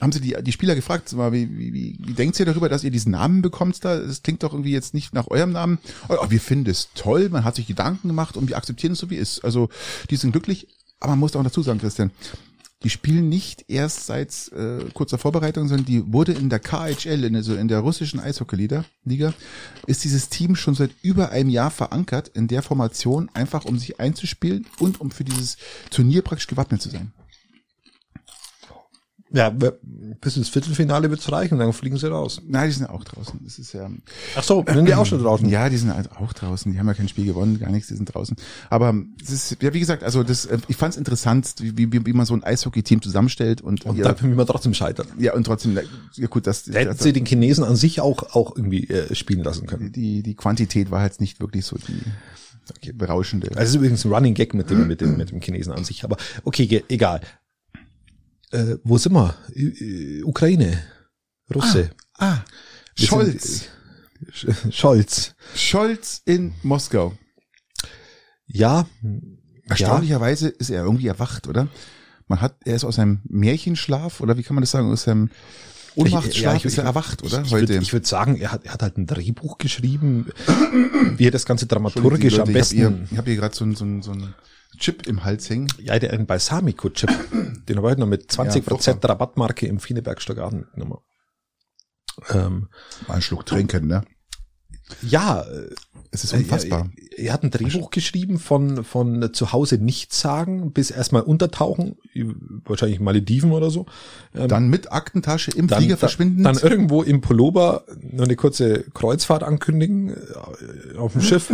[0.00, 2.90] haben sie die, die Spieler gefragt, wie, wie, wie, wie denkt ihr darüber, dass ihr
[2.90, 3.98] diesen Namen bekommt da?
[3.98, 5.78] Das klingt doch irgendwie jetzt nicht nach eurem Namen.
[6.08, 9.10] Oh, wir finden es toll, man hat sich Gedanken gemacht und wir akzeptieren es so
[9.10, 9.44] wie es ist.
[9.44, 9.68] Also,
[10.10, 10.68] die sind glücklich,
[11.00, 12.10] aber man muss auch dazu sagen, Christian,
[12.82, 17.34] die spielen nicht erst seit äh, kurzer Vorbereitung, sondern die wurde in der KHL, in,
[17.34, 19.32] also in der russischen Eishockey-Liga, Liga,
[19.86, 23.98] ist dieses Team schon seit über einem Jahr verankert in der Formation, einfach um sich
[23.98, 25.56] einzuspielen und um für dieses
[25.90, 27.12] Turnier praktisch gewappnet zu sein.
[29.32, 32.40] Ja, bis ins Viertelfinale wird's reichen, dann fliegen sie raus.
[32.46, 33.40] Nein, die sind auch draußen.
[33.42, 33.90] Das ist ja.
[34.36, 35.48] Ach so, sind die auch schon draußen?
[35.48, 36.72] Ja, die sind halt auch draußen.
[36.72, 38.36] Die haben ja kein Spiel gewonnen, gar nichts, die sind draußen.
[38.70, 42.12] Aber es ist, ja, wie gesagt, also das, ich fand es interessant, wie, wie, wie
[42.12, 45.08] man so ein Eishockey-Team zusammenstellt und, Und ja, dann, wie man trotzdem scheitert.
[45.18, 45.76] ja, und trotzdem,
[46.14, 49.42] ja gut, das, Da hätten sie den Chinesen an sich auch, auch irgendwie äh, spielen
[49.42, 49.90] lassen können.
[49.90, 53.48] die, die Quantität war jetzt nicht wirklich so die berauschende.
[53.50, 55.84] Also es ist übrigens ein Running Gag mit dem, mit dem, mit dem Chinesen an
[55.84, 56.04] sich.
[56.04, 57.20] Aber okay, egal.
[58.56, 59.34] Äh, wo sind wir?
[60.24, 60.82] Ukraine.
[61.54, 61.90] Russe.
[62.18, 62.38] ah,
[62.96, 63.42] Wir Scholz.
[63.42, 63.70] sind-
[64.32, 65.34] Sch- Scholz.
[65.54, 67.12] Scholz in Moskau.
[68.46, 68.86] Ja.
[69.68, 71.68] Erstaunlicherweise ist er irgendwie erwacht, oder?
[72.28, 75.02] Man hat, er ist aus seinem Märchenschlaf, oder wie kann man das sagen, aus
[75.96, 77.40] seinem Ohnmachtsschlaf Ja, ich- ist er ich- erwacht, oder?
[77.40, 77.68] Ich, ich Heute.
[77.68, 80.26] würde ich würd sagen, er hat, er hat halt ein Drehbuch geschrieben,
[81.16, 82.76] wie er das Ganze dramaturgisch am Leute, besten.
[82.78, 84.34] Ich habe hier, ich hab hier gerade so, ein- so, ein- so ein
[84.78, 85.68] Chip im Hals hängen.
[85.78, 87.08] ja, der ein Balsamico-Chip,
[87.66, 90.98] den habe ich heute noch mit 20% Rabattmarke im Fineberg Stockarten mitgenommen.
[92.30, 92.68] Ähm,
[93.08, 94.02] Mal einen Schluck trinken, ne?
[95.02, 95.74] Ja, äh,
[96.10, 96.90] Es ist unfassbar.
[97.16, 101.96] Er, er hat ein Drehbuch geschrieben von, von zu Hause nichts sagen, bis erstmal untertauchen,
[102.64, 103.86] wahrscheinlich Malediven oder so.
[104.34, 106.44] Ähm, Dann mit Aktentasche im dann, Flieger verschwinden.
[106.44, 111.52] Dann irgendwo im Pullover nur eine kurze Kreuzfahrt ankündigen äh, auf dem Schiff.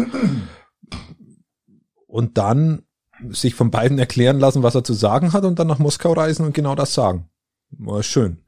[2.06, 2.82] Und dann
[3.30, 6.44] sich von beiden erklären lassen, was er zu sagen hat und dann nach Moskau reisen
[6.44, 7.30] und genau das sagen.
[7.70, 8.38] War schön.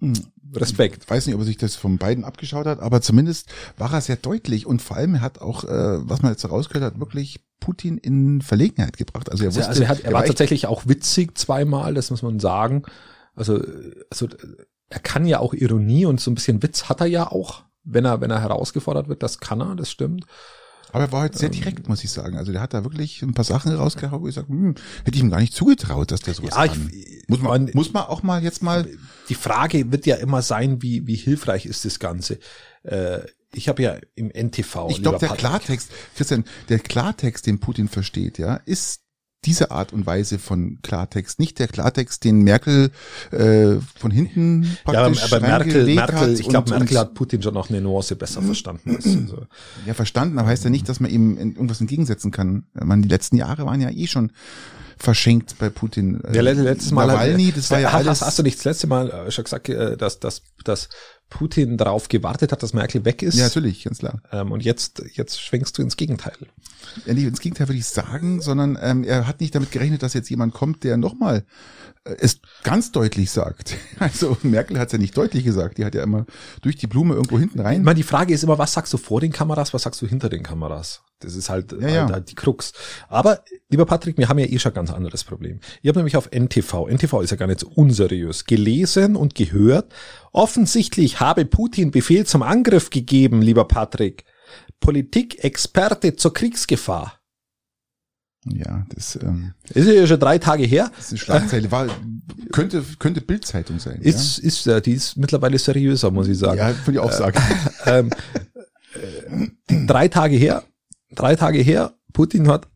[0.00, 0.14] Hm.
[0.56, 1.04] Respekt.
[1.04, 4.00] Ich weiß nicht, ob er sich das von beiden abgeschaut hat, aber zumindest war er
[4.00, 5.68] sehr deutlich und vor allem er hat auch, äh,
[6.08, 9.30] was man jetzt herausgehört hat, wirklich Putin in Verlegenheit gebracht.
[9.30, 12.10] Also er Also, wusste, also er, hat, er war echt- tatsächlich auch witzig zweimal, das
[12.10, 12.82] muss man sagen.
[13.34, 13.60] Also,
[14.10, 14.28] also
[14.90, 18.04] er kann ja auch Ironie und so ein bisschen Witz hat er ja auch, wenn
[18.04, 20.24] er, wenn er herausgefordert wird, das kann er, das stimmt.
[20.94, 21.54] Aber er war halt sehr Ähm.
[21.54, 22.36] direkt, muss ich sagen.
[22.38, 25.22] Also der hat da wirklich ein paar Sachen rausgehauen, wo ich sage, hm, hätte ich
[25.22, 26.90] ihm gar nicht zugetraut, dass der sowas Ja, kann.
[26.92, 28.88] ich, muss man, man- muss man auch mal jetzt mal,
[29.28, 32.38] die Frage wird ja immer sein, wie, wie hilfreich ist das Ganze?
[32.84, 33.20] Äh,
[33.52, 34.88] ich habe ja im NTV.
[34.90, 39.02] ich glaube, der Patrick, Klartext, Christian, der Klartext, den Putin versteht, ja, ist
[39.46, 42.90] diese Art und Weise von Klartext, nicht der Klartext, den Merkel
[43.30, 47.54] äh, von hinten Ja, praktisch aber Merkel, Merkel, hat ich glaube, Merkel hat Putin schon
[47.54, 48.96] noch eine Nuance besser verstanden.
[48.96, 49.46] als- Also,
[49.86, 52.64] Ja, verstanden, aber heißt ja nicht, dass man ihm irgendwas entgegensetzen kann.
[52.74, 54.32] Man, die letzten Jahre waren ja eh schon
[54.96, 56.20] verschenkt bei Putin.
[56.32, 58.20] Ja, let- letztes Mal hat- Nawalny, das war ja hast, alles.
[58.22, 60.88] Hast du nicht das letzte Mal äh, schon gesagt, äh, dass, dass, dass
[61.34, 63.36] Putin darauf gewartet hat, dass Merkel weg ist?
[63.36, 64.20] ja, natürlich, ganz klar.
[64.30, 66.34] Ähm, und jetzt, jetzt schwenkst du ins Gegenteil.
[67.06, 70.14] Ja, nicht ins Gegenteil würde ich sagen, sondern ähm, er hat nicht damit gerechnet, dass
[70.14, 71.44] jetzt jemand kommt, der nochmal
[72.04, 73.76] äh, es ganz deutlich sagt.
[73.98, 76.24] Also Merkel hat es ja nicht deutlich gesagt, die hat ja immer
[76.62, 77.82] durch die Blume irgendwo hinten Ich rein.
[77.82, 80.28] meine, die Frage ist immer, was sagst du vor den Kameras, was sagst du hinter
[80.28, 81.02] den Kameras?
[81.24, 82.02] Das ist halt, Ja, ja.
[82.02, 82.72] halt, halt die Krux.
[83.08, 85.60] Aber, lieber Patrick, wir haben ja eh schon ein ganz anderes Problem.
[85.82, 89.92] Ich habe nämlich auf NTV, NTV ist ja gar nicht so unseriös, gelesen und gehört,
[90.32, 94.24] offensichtlich habe Putin Befehl zum Angriff gegeben, lieber Patrick.
[94.80, 97.20] Politikexperte zur Kriegsgefahr.
[98.46, 100.90] Ja, das ähm, Ist ja schon drei Tage her.
[100.94, 101.70] das ist eine Schlagzeile.
[101.70, 101.86] War,
[102.52, 104.00] könnte könnte Bildzeitung sein.
[104.02, 106.58] Ist, ist, ja, die ist mittlerweile seriöser, muss ich sagen.
[106.58, 107.38] ja, ja würde ich auch sagen.
[107.86, 108.10] ähm,
[108.94, 110.62] äh, drei Tage her,
[111.14, 112.68] drei Tage her, Putin hat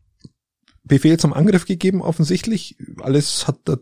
[0.83, 2.77] Befehl zum Angriff gegeben, offensichtlich.
[3.01, 3.77] Alles hat da,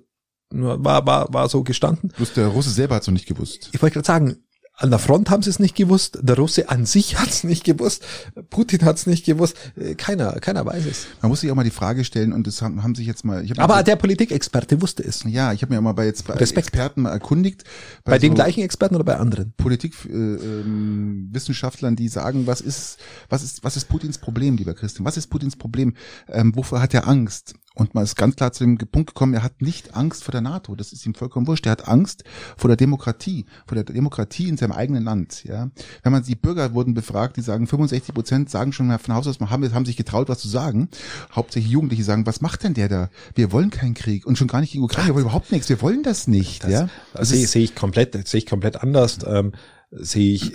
[0.49, 2.11] war, war, war so gestanden.
[2.17, 3.69] Bloß der Russe selber hat es noch nicht gewusst.
[3.73, 4.37] Ich wollte gerade sagen,
[4.79, 7.63] an der Front haben sie es nicht gewusst, der Russe an sich hat es nicht
[7.63, 8.03] gewusst,
[8.51, 11.07] Putin hat es nicht gewusst, Äh, keiner, keiner weiß es.
[11.21, 13.43] Man muss sich auch mal die Frage stellen und das haben, haben sich jetzt mal.
[13.43, 15.23] Ich hab Aber mir, der Politikexperte wusste es.
[15.27, 16.67] ja, ich habe mir auch mal bei jetzt bei Respekt.
[16.67, 17.63] Experten mal erkundigt.
[18.03, 19.53] Bei den so- gleichen Experten oder bei anderen?
[19.57, 22.97] Politikwissenschaftlern, äh, ähm, Wissenschaftlern, die sagen, was ist,
[23.29, 25.05] was ist, was ist Putins Problem, lieber Christian?
[25.05, 25.95] Was ist Putins Problem?
[26.29, 27.55] Ähm, wovor hat er Angst?
[27.77, 30.41] Und man ist ganz klar zu dem Punkt gekommen, er hat nicht Angst vor der
[30.41, 30.75] NATO.
[30.75, 31.67] Das ist ihm vollkommen wurscht.
[31.67, 32.23] Er hat Angst
[32.57, 35.43] vor der Demokratie, vor der Demokratie in seinem eigenen Land.
[35.43, 35.69] Ja,
[36.01, 39.39] wenn man die Bürger wurden befragt, die sagen, 65 Prozent sagen schon von Haus aus,
[39.39, 40.89] haben, haben sich getraut, was zu sagen.
[41.31, 43.09] Hauptsächlich Jugendliche sagen, was macht denn der da?
[43.35, 45.09] Wir wollen keinen Krieg und schon gar nicht gegen Ukraine.
[45.09, 45.69] Wir wollen überhaupt nichts.
[45.69, 46.63] Wir wollen das nicht.
[46.63, 49.19] Das, ja, das sehe, sehe ich komplett, sehe ich komplett anders.
[49.27, 49.51] Ähm,
[49.91, 50.51] sehe ich,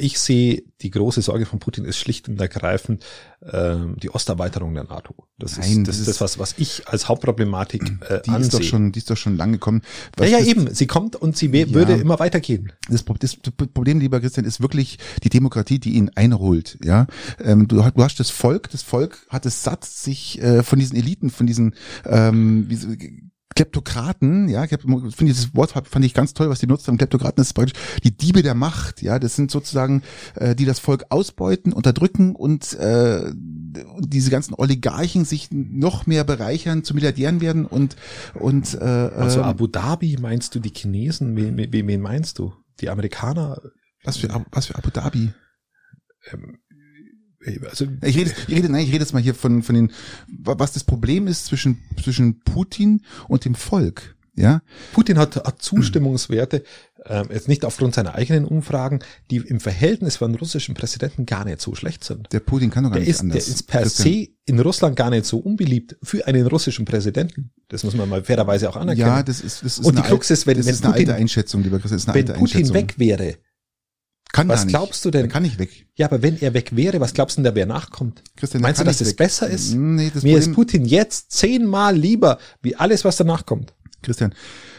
[0.00, 3.04] ich sehe die große Sorge von Putin ist schlicht und ergreifend
[3.42, 5.14] ähm, die Osterweiterung der NATO.
[5.38, 8.58] Das Nein, ist das, ist das was, was ich als Hauptproblematik äh, die ist doch
[8.58, 8.62] ansehe.
[8.62, 9.82] schon, die ist doch schon lange gekommen.
[9.84, 10.74] ja, Was ja, das- eben.
[10.74, 11.70] Sie kommt und sie Ja.
[11.74, 12.72] würde immer weitergehen.
[12.88, 13.36] Das, das
[13.74, 16.78] Problem, lieber Christian, ist wirklich die Demokratie, die ihn einholt.
[16.84, 17.06] Ja,
[17.42, 18.70] ähm, du, hast- du hast das Volk.
[18.70, 21.74] Das Volk hat es satt, sich äh, von diesen Eliten, von diesen
[22.06, 23.22] ähm, wie,
[23.58, 26.96] Kleptokraten, ja, finde ich das Wort fand ich ganz toll, was die nutzt haben.
[26.96, 30.04] Kleptokraten ist praktisch die Diebe der Macht, ja, das sind sozusagen
[30.36, 36.84] äh, die das Volk ausbeuten, unterdrücken und äh, diese ganzen Oligarchen sich noch mehr bereichern,
[36.84, 37.96] zu Milliardären werden und
[38.34, 41.34] und äh, also Abu Dhabi meinst du die Chinesen?
[41.34, 42.54] Wen, wen, wen meinst du?
[42.78, 43.60] Die Amerikaner?
[44.04, 45.32] Was für was für Abu Dhabi?
[46.32, 46.58] Ähm,
[47.68, 49.92] also ich rede, ich rede, nein, ich rede jetzt mal hier von, von den,
[50.26, 54.16] was das Problem ist zwischen, zwischen Putin und dem Volk.
[54.34, 56.62] Ja, Putin hat, hat Zustimmungswerte,
[57.06, 59.00] ähm, jetzt nicht aufgrund seiner eigenen Umfragen,
[59.32, 62.32] die im Verhältnis von russischen Präsidenten gar nicht so schlecht sind.
[62.32, 63.46] Der Putin kann doch gar der nicht ist, anders.
[63.46, 67.50] Der ist per se in Russland gar nicht so unbeliebt für einen russischen Präsidenten.
[67.66, 69.08] Das muss man mal fairerweise auch anerkennen.
[69.08, 71.08] Ja, das ist, das ist Und die Krux ist, wenn, das wenn ist eine Putin,
[71.08, 72.74] alte Einschätzung, lieber Chris, das ist eine wenn alte Putin Einschätzung.
[72.74, 73.34] weg wäre,
[74.32, 75.22] kann was glaubst du denn?
[75.26, 75.86] Er kann nicht weg.
[75.96, 78.22] Ja, aber wenn er weg wäre, was glaubst du denn, da wer nachkommt?
[78.36, 79.16] Christian, der Meinst du, dass es weg.
[79.16, 79.74] besser ist?
[79.74, 83.72] Nee, das Mir ist Problem, Putin jetzt zehnmal lieber, wie alles, was danach kommt.
[84.02, 84.34] Christian,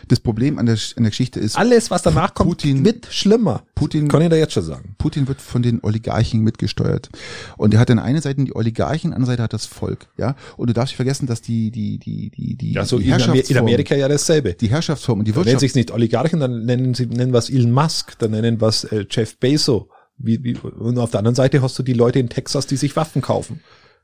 [0.09, 3.63] das Problem an der, an der Geschichte ist, Alles, was danach kommt, Putin- wird schlimmer.
[3.75, 4.95] Putin, Kann ich da jetzt schon sagen.
[4.97, 7.09] Putin wird von den Oligarchen mitgesteuert.
[7.55, 10.07] Und er hat an einer Seite die Oligarchen, an der anderen Seite hat das Volk,
[10.17, 10.35] ja.
[10.57, 13.13] Und du darfst nicht vergessen, dass die, die, die, die, die, Ja, so die in,
[13.13, 14.53] Amer in Herrschaftsform- Amerika ja dasselbe.
[14.53, 17.49] die Herrschaftsform und die Dann nennen Wirtschaft, sich nicht Oligarchen, dann nennen sie nennen was
[17.49, 19.83] Elon Musk, dann nennen was äh, Jeff Bezos.
[20.21, 22.97] Wie, wie, und auf der anderen Seite hast du die Leute in Texas, die sich
[22.97, 23.61] Waffen kaufen.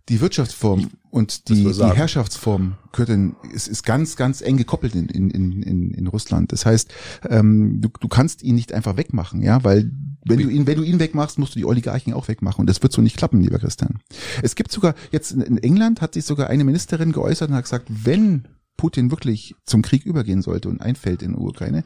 [0.09, 1.83] Die Wirtschaftsform und die, die.
[1.83, 6.51] Herrschaftsform Köthen ist, ist ganz, ganz eng gekoppelt in, in, in, in, Russland.
[6.51, 6.93] Das heißt,
[7.29, 9.91] ähm, du, du kannst ihn nicht einfach wegmachen, ja, weil
[10.27, 12.61] wenn du ihn, wenn du ihn wegmachst, musst du die Oligarchen auch wegmachen.
[12.61, 13.99] Und das wird so nicht klappen, lieber Christian.
[14.41, 17.87] Es gibt sogar, jetzt in, England hat sich sogar eine Ministerin geäußert und hat gesagt,
[17.89, 21.83] wenn Putin wirklich zum Krieg übergehen sollte und einfällt in die Ukraine,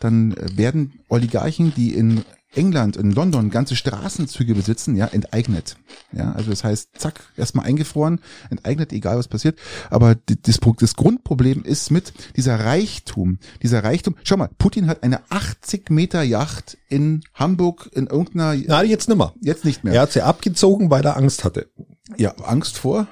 [0.00, 2.24] dann äh, werden Oligarchen, die in
[2.54, 5.76] England, in London ganze Straßenzüge besitzen, ja, enteignet.
[6.12, 9.58] Ja, also das heißt, zack, erstmal eingefroren, enteignet, egal was passiert.
[9.90, 14.16] Aber das, das Grundproblem ist mit dieser Reichtum, dieser Reichtum.
[14.22, 19.34] Schau mal, Putin hat eine 80 Meter Yacht in Hamburg in irgendeiner, Na, jetzt nimmer.
[19.40, 19.94] jetzt nicht mehr.
[19.94, 21.68] Er hat sie abgezogen, weil er Angst hatte.
[22.18, 23.06] Ja, Angst vor?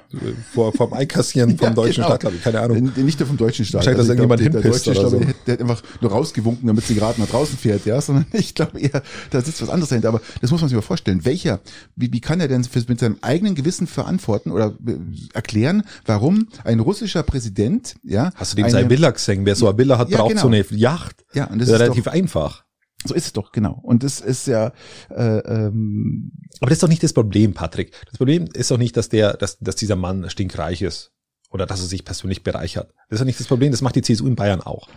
[0.53, 2.07] Vor, vom Einkassieren vom Ja, deutschen genau.
[2.07, 2.41] Staat, glaube ich.
[2.43, 2.91] Keine Ahnung.
[2.95, 3.79] Nicht nur vom deutschen Staat.
[3.85, 5.19] Wahrscheinlich, dass ich irgendjemand glaub, der, der Deutsche, oder glaube, so.
[5.19, 8.25] der, hat- der hat einfach nur rausgewunken, damit sie gerade nach draußen fährt, ja, sondern
[8.33, 10.09] ich glaube eher, da sitzt was anderes dahinter.
[10.09, 11.25] Aber das muss man sich mal vorstellen.
[11.25, 11.59] Welcher,
[11.95, 14.95] wie, wie kann er denn für, mit seinem eigenen Gewissen verantworten oder äh,
[15.33, 19.45] erklären, warum ein russischer Präsident, ja, Hast du dem eine- seine Villa gesehen?
[19.45, 20.41] Wer so eine Villa hat, Ja, braucht genau.
[20.41, 21.23] so eine Yacht.
[21.33, 22.63] Ja, und das Das ist ist relativ doch, einfach.
[23.05, 23.79] So ist es doch, genau.
[23.81, 24.73] Und das ist ja,
[25.09, 27.93] äh, ähm, Aber das ist doch nicht das Problem, Patrick.
[28.05, 31.11] Das Problem ist doch nicht, dass der, dass, dass dieser Mann stinkreich ist.
[31.49, 32.93] Oder dass er sich persönlich bereichert.
[33.09, 33.71] Das ist doch nicht das Problem.
[33.71, 34.87] Das macht die CSU in Bayern auch.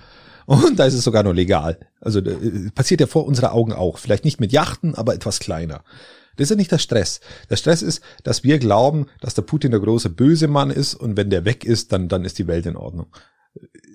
[0.46, 1.78] Und da ist es sogar nur legal.
[2.00, 3.98] Also äh, passiert ja vor unserer Augen auch.
[3.98, 5.82] Vielleicht nicht mit Yachten, aber etwas kleiner.
[6.36, 7.20] Das ist ja nicht der Stress.
[7.48, 11.16] Der Stress ist, dass wir glauben, dass der Putin der große böse Mann ist und
[11.16, 13.06] wenn der weg ist, dann, dann ist die Welt in Ordnung.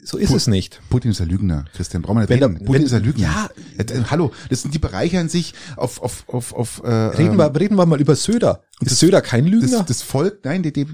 [0.04, 0.80] So ist Pu- es nicht.
[0.90, 2.02] Putin ist ein Lügner, Christian.
[2.02, 2.54] Brauchen wir nicht Wenn reden.
[2.60, 3.24] der- Putin wenn- ist ein Lügner.
[3.24, 3.50] ja.
[3.78, 7.60] Äh, hallo, das sind, die bereichern sich auf, auf, auf, auf, äh, Reden, ähm, wir,
[7.60, 8.64] reden wir mal über Söder.
[8.80, 9.80] Ist das- Söder kein Lügner?
[9.80, 10.86] Das, das Volk, nein, die, die,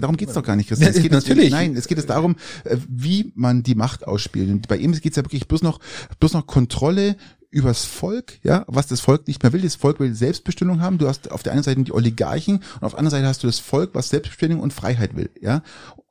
[0.00, 0.92] darum geht's doch gar nicht, Christian.
[0.92, 1.46] Ja, Es geht natürlich.
[1.46, 4.50] Es, nein, es geht es darum, äh, wie man die Macht ausspielt.
[4.50, 5.80] Und bei ihm geht's ja wirklich bloß noch,
[6.20, 7.16] bloß noch Kontrolle
[7.50, 9.62] übers Volk, ja, was das Volk nicht mehr will.
[9.62, 10.98] Das Volk will Selbstbestimmung haben.
[10.98, 13.48] Du hast auf der einen Seite die Oligarchen und auf der anderen Seite hast du
[13.48, 15.62] das Volk, was Selbstbestimmung und Freiheit will, ja.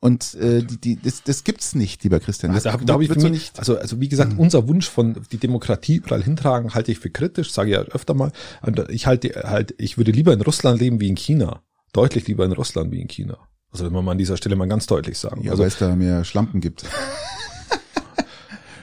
[0.02, 2.54] Und äh, die, die, das, das gibt's nicht, lieber Christian.
[2.54, 4.90] Das Also, da, da ich wird für so mich, also, also wie gesagt, unser Wunsch
[4.90, 8.32] von die Demokratie überall hintragen, halte ich für kritisch, sage ich ja öfter mal.
[8.62, 11.64] Und ich halte halt, ich würde lieber in Russland leben wie in China.
[11.92, 13.38] Deutlich lieber in Russland wie in China.
[13.72, 15.44] Also wenn man mal an dieser Stelle mal ganz deutlich sagen.
[15.44, 16.86] Ja, also, weil es da mehr Schlampen gibt.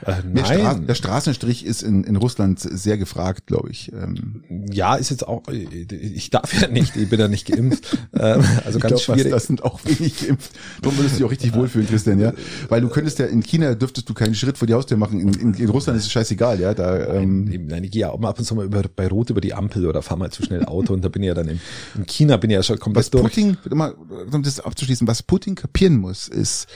[0.06, 3.92] äh, Der, Stra nein, der Straßenstrich ist in, in Russland sehr gefragt, glaube ich.
[3.92, 7.96] Ähm, ja, ist jetzt auch, ich darf ja nicht, ich bin ja nicht geimpft.
[8.18, 9.32] Ähm, also ich ganz glaube, schwierig.
[9.32, 10.52] das sind auch wenig geimpft.
[10.80, 12.32] Darum würdest du dich auch richtig wohlfühlen, Christian, ja.
[12.68, 15.20] Weil du könntest ja in China dürftest du keinen Schritt vor die Haustür machen.
[15.20, 16.72] In, in, in Russland ist es scheißegal, ja.
[16.72, 19.08] Da, ähm, Eben, Nein, ich gehe ja auch mal ab und zu mal über, bei
[19.08, 21.34] Rot über die Ampel oder fahr mal zu schnell Auto und da bin ich ja
[21.34, 21.60] dann in,
[21.94, 23.24] in China bin ich ja schon was komplett durch.
[23.24, 23.56] Putin,
[24.32, 26.68] um das abzuschließen, was Putin kapieren muss, ist,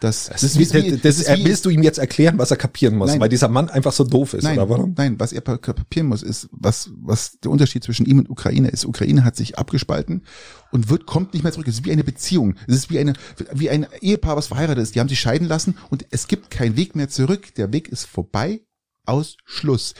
[0.00, 2.56] dass Das, ist wie, das, das, ist wie- willst du ihm jetzt erklären, was er
[2.56, 3.20] kapieren muss, Nein.
[3.20, 4.94] weil dieser Mann einfach so doof ist, Nein, oder warum?
[4.96, 8.84] nein, was er kapieren muss, ist, was, was der Unterschied zwischen ihm und Ukraine ist.
[8.84, 10.22] Ukraine hat sich abgespalten
[10.70, 11.66] und wird, kommt nicht mehr zurück.
[11.68, 12.54] Es ist wie eine Beziehung.
[12.66, 13.14] Es ist wie eine,
[13.54, 14.94] wie ein Ehepaar, was verheiratet ist.
[14.94, 17.54] Die haben sich scheiden lassen und es gibt keinen Weg mehr zurück.
[17.56, 18.62] Der Weg ist vorbei.
[19.04, 19.94] Aus Schluss.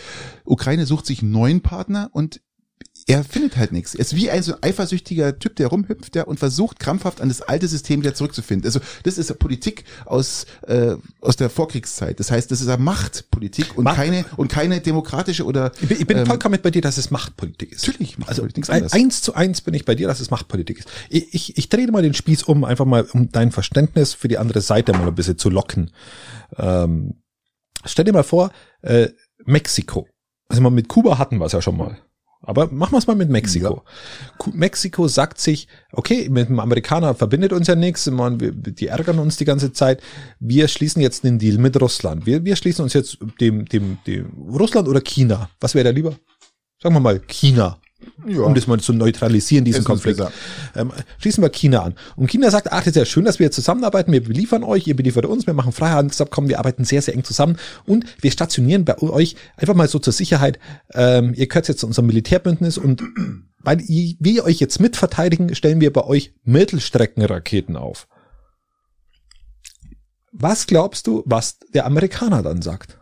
[0.45, 2.43] Ukraine sucht sich einen neuen Partner und
[3.09, 3.95] er findet halt nichts.
[3.95, 7.29] Er ist wie ein so ein eifersüchtiger Typ, der rumhüpft ja, und versucht krampfhaft an
[7.29, 8.67] das alte System wieder zurückzufinden.
[8.67, 12.21] Also das ist Politik aus äh, aus der Vorkriegszeit.
[12.21, 16.01] Das heißt, das ist eine Machtpolitik und Macht- keine und keine demokratische oder Ich bin,
[16.01, 17.87] ich bin ähm, vollkommen mit bei dir, dass es Machtpolitik ist.
[17.87, 18.93] Natürlich Also Machtpolitik, anderes.
[18.93, 20.89] eins zu eins bin ich bei dir, dass es Machtpolitik ist.
[21.09, 24.37] Ich, ich, ich drehe mal den Spieß um, einfach mal um dein Verständnis für die
[24.37, 25.93] andere Seite mal ein bisschen zu locken.
[26.59, 27.23] Ähm,
[27.87, 29.09] stell dir mal vor, äh,
[29.47, 30.07] Mexiko.
[30.49, 31.99] Also mal mit Kuba hatten wir es ja schon mal.
[32.41, 33.83] Aber machen wir es mal mit Mexiko.
[34.39, 39.37] Ku- Mexiko sagt sich, okay, mit dem Amerikaner verbindet uns ja nichts, die ärgern uns
[39.37, 40.01] die ganze Zeit.
[40.39, 42.27] Wir schließen jetzt den Deal mit Russland.
[42.27, 45.51] Wir, wir schließen uns jetzt dem, dem, dem Russland oder China.
[45.61, 46.15] Was wäre da lieber?
[46.81, 47.79] Sagen wir mal China.
[48.27, 48.43] Ja.
[48.43, 50.21] Um das mal zu neutralisieren, diesen Konflikt.
[50.77, 51.95] Ähm, schließen wir China an.
[52.15, 54.13] Und China sagt, ach, das ist ja schön, dass wir zusammenarbeiten.
[54.13, 57.59] Wir beliefern euch, ihr beliefert uns, wir machen Freihandelsabkommen, wir arbeiten sehr, sehr eng zusammen.
[57.87, 60.61] Und wir stationieren bei euch einfach mal so zur Sicherheit,
[60.95, 63.03] ähm, ihr gehört jetzt zu unserem Militärbündnis und
[63.59, 68.07] weil ihr- wir euch jetzt mitverteidigen, stellen wir bei euch Mittelstreckenraketen auf.
[70.31, 72.99] Was glaubst du, was der Amerikaner dann sagt?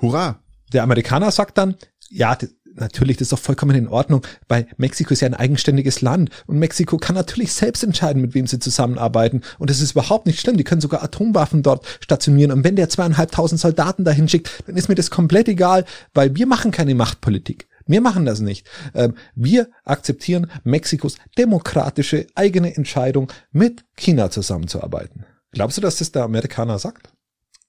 [0.00, 0.42] Hurra!
[0.72, 1.74] Der Amerikaner sagt dann,
[2.08, 2.38] ja,
[2.74, 6.58] natürlich, das ist doch vollkommen in Ordnung, weil Mexiko ist ja ein eigenständiges Land und
[6.58, 10.56] Mexiko kann natürlich selbst entscheiden, mit wem sie zusammenarbeiten und das ist überhaupt nicht schlimm.
[10.56, 14.88] Die können sogar Atomwaffen dort stationieren und wenn der zweieinhalbtausend Soldaten dahin schickt, dann ist
[14.88, 17.68] mir das komplett egal, weil wir machen keine Machtpolitik.
[17.86, 18.68] Wir machen das nicht.
[18.94, 25.24] Ähm, Wir akzeptieren Mexikos demokratische eigene Entscheidung, mit China zusammenzuarbeiten.
[25.52, 27.10] Glaubst du, dass das der Amerikaner sagt?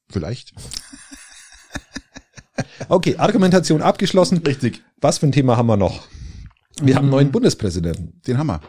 [0.10, 0.54] Vielleicht.
[2.90, 4.40] Okay, Argumentation abgeschlossen.
[4.40, 4.84] Richtig.
[5.02, 6.08] Was für ein Thema haben wir noch?
[6.80, 8.22] Wir haben einen neuen Bundespräsidenten.
[8.28, 8.62] Den Hammer.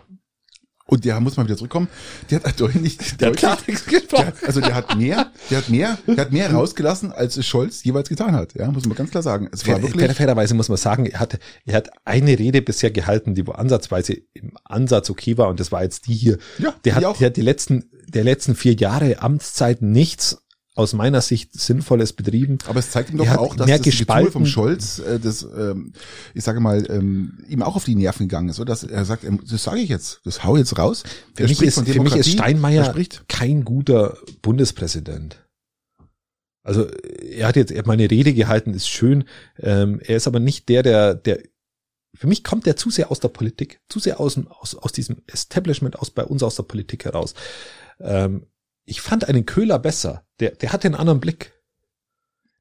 [0.86, 1.88] Und der muss mal wieder zurückkommen.
[2.30, 4.32] Der hat deutlich, Der hat deutlich Klartext gesprochen.
[4.40, 8.08] der, also der hat mehr, der hat mehr, der hat mehr rausgelassen, als Scholz jeweils
[8.08, 8.54] getan hat.
[8.54, 9.48] Ja, muss man ganz klar sagen.
[9.52, 12.90] Es war Fair, wirklich, fairerweise muss man sagen, er hat, er hat eine Rede bisher
[12.90, 16.38] gehalten, die wo ansatzweise im Ansatz okay war und das war jetzt die hier.
[16.58, 17.16] Ja, der hat, auch.
[17.18, 20.41] der hat die letzten, der letzten vier Jahre Amtszeit nichts
[20.74, 22.58] aus meiner Sicht Sinnvolles betrieben.
[22.66, 25.92] aber es zeigt ihm doch Er auch, dass das Getue vom Scholz, äh, das, ähm,
[26.34, 28.72] ich sage mal, ähm, ihm auch auf die Nerven gegangen ist, oder?
[28.72, 31.02] Dass er sagt, ähm, das sage ich jetzt, das hau jetzt raus.
[31.34, 32.94] Für mich, ist, für mich ist Steinmeier
[33.28, 35.38] kein guter Bundespräsident.
[36.62, 39.24] Also er hat jetzt er hat mal eine Rede gehalten, ist schön.
[39.58, 41.42] Ähm, er ist aber nicht der, der, der.
[42.14, 45.22] Für mich kommt der zu sehr aus der Politik, zu sehr aus, aus, aus diesem
[45.26, 47.34] Establishment, aus bei uns aus der Politik heraus.
[48.00, 48.46] Ähm,
[48.84, 50.24] ich fand einen Köhler besser.
[50.40, 51.52] Der, der hatte einen anderen Blick.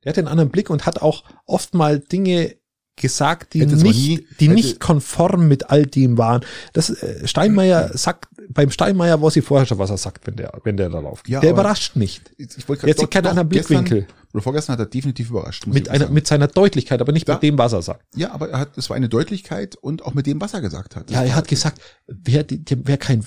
[0.04, 2.56] Der hatte einen anderen Blick und hat auch oft mal Dinge
[2.98, 6.44] gesagt, die Hätte nicht, nie- die hätte- nicht konform mit all dem waren.
[6.74, 10.52] Das äh, Steinmeier sagt, beim Steinmeier weiß ich vorher schon, was er sagt, wenn der,
[10.64, 11.28] wenn der da läuft.
[11.30, 12.32] Ja, der überrascht nicht.
[12.38, 14.02] Ich wollte Jetzt keinen anderen Blickwinkel.
[14.02, 15.66] Gestern, oder vorgestern hat er definitiv überrascht.
[15.68, 16.14] Mit einer, sagen.
[16.14, 17.36] mit seiner Deutlichkeit, aber nicht Ja.
[17.36, 18.06] mit dem, was er sagt.
[18.16, 20.96] ja, aber er hat, es war eine Deutlichkeit und auch mit dem, was er gesagt
[20.96, 21.10] hat.
[21.10, 23.26] Ja, er hat gesagt, wer die- wer kein,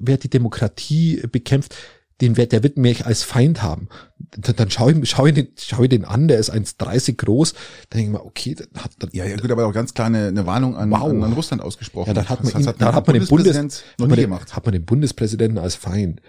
[0.00, 1.74] wer die Demokratie bekämpft,
[2.20, 3.88] den wird, der wird mich als Feind haben.
[4.38, 7.52] Dann, dann schau ich, schau ich den, schau ich den an, der ist 1,30 groß.
[7.90, 10.06] Dann denke ich mal, okay, dann hat, dann, Ja, ja, gut, aber auch ganz klar
[10.06, 11.10] eine, Warnung an, Wow.
[11.10, 12.08] an, an Russland ausgesprochen.
[12.08, 14.06] Ja, dann hat man, das ihn, hat dann hat man den Bundes, Bundespräsident noch hat
[14.06, 14.56] nie man den, gemacht.
[14.56, 16.22] hat man den Bundespräsidenten als Feind.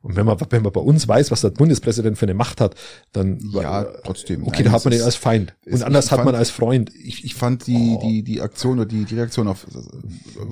[0.00, 2.74] Und wenn man, wenn man bei uns weiß, was der Bundespräsident für eine Macht hat,
[3.12, 4.42] dann, Ja, trotzdem.
[4.46, 5.54] okay, Nein, da hat man den als Feind.
[5.64, 6.90] Und anders ich hat man fand- als Freund.
[6.94, 8.02] Ich, ich fand die, Oh.
[8.06, 9.66] die, die Aktion oder die, die Reaktion auf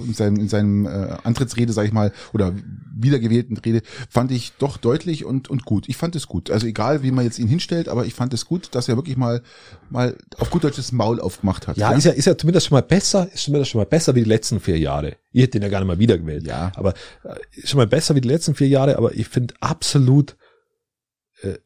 [0.06, 2.54] in seinem, in seinem äh, Antrittsrede, sag ich mal, oder
[2.94, 5.88] wiedergewählten Rede, fand ich doch deutlich und, und gut.
[5.88, 6.50] Ich fand es gut.
[6.50, 9.16] Also egal, wie man jetzt ihn hinstellt, aber ich fand es gut, dass er wirklich
[9.16, 9.42] mal,
[9.90, 11.76] mal auf gut Deutsch das Maul aufgemacht hat.
[11.76, 14.22] Ja, ist ja, ist ja zumindest schon mal besser, ist zumindest schon mal besser wie
[14.22, 15.16] die letzten vier Jahre.
[15.32, 16.46] Ihr hättet ihn ja gar nicht mal wiedergewählt.
[16.46, 16.72] Ja.
[16.76, 20.36] Aber äh, ist schon mal besser wie die letzten vier Jahre, aber ich finde absolut,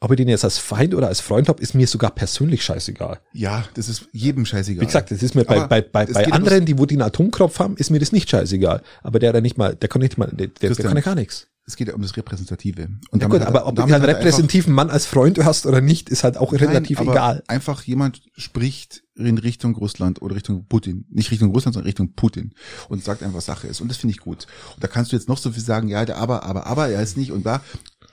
[0.01, 3.21] ob ich den jetzt als Feind oder als Freund habe, ist mir sogar persönlich scheißegal.
[3.33, 4.83] ja, das ist jedem scheißegal.
[4.83, 7.59] Wie gesagt, das ist mir bei, Aber bei, bei, bei anderen, die wo den Atomkropf
[7.59, 8.83] haben, ist mir das nicht scheißegal.
[9.03, 11.15] Aber der da nicht mal, der kann nicht mal, der, der, der kann ja gar
[11.15, 11.49] nichts.
[11.69, 12.89] Es geht ja um das Repräsentative.
[13.11, 15.43] Und Ja gut, hat er- aber ob und du einen hat repräsentativen Mann als Freund
[15.45, 17.43] hast oder nicht, ist halt auch relativ Nein, aber egal.
[17.49, 21.07] Einfach jemand spricht in Richtung Russland oder Richtung Putin.
[21.11, 22.53] Nicht Richtung Russland, sondern Richtung Putin.
[22.89, 23.81] Und sagt einfach, was Sache ist.
[23.81, 24.47] Und das finde ich gut.
[24.77, 27.03] Und da kannst du jetzt noch so viel sagen, ja, der aber, aber, aber, er
[27.03, 27.61] ist nicht und da.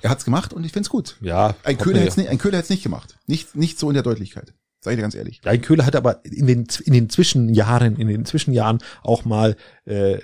[0.03, 1.15] Er hat's gemacht und ich find's gut.
[1.21, 3.17] Ja, Ein Köhler hätte es nicht, ein Köhler hätte es nicht gemacht.
[3.25, 4.53] Nicht, nicht so in der Deutlichkeit.
[4.81, 5.39] Sag ich dir ganz ehrlich.
[5.45, 9.55] Ein Köhler hat aber in den, in den Zwischenjahren, in den Zwischenjahren auch mal
[9.85, 10.19] äh,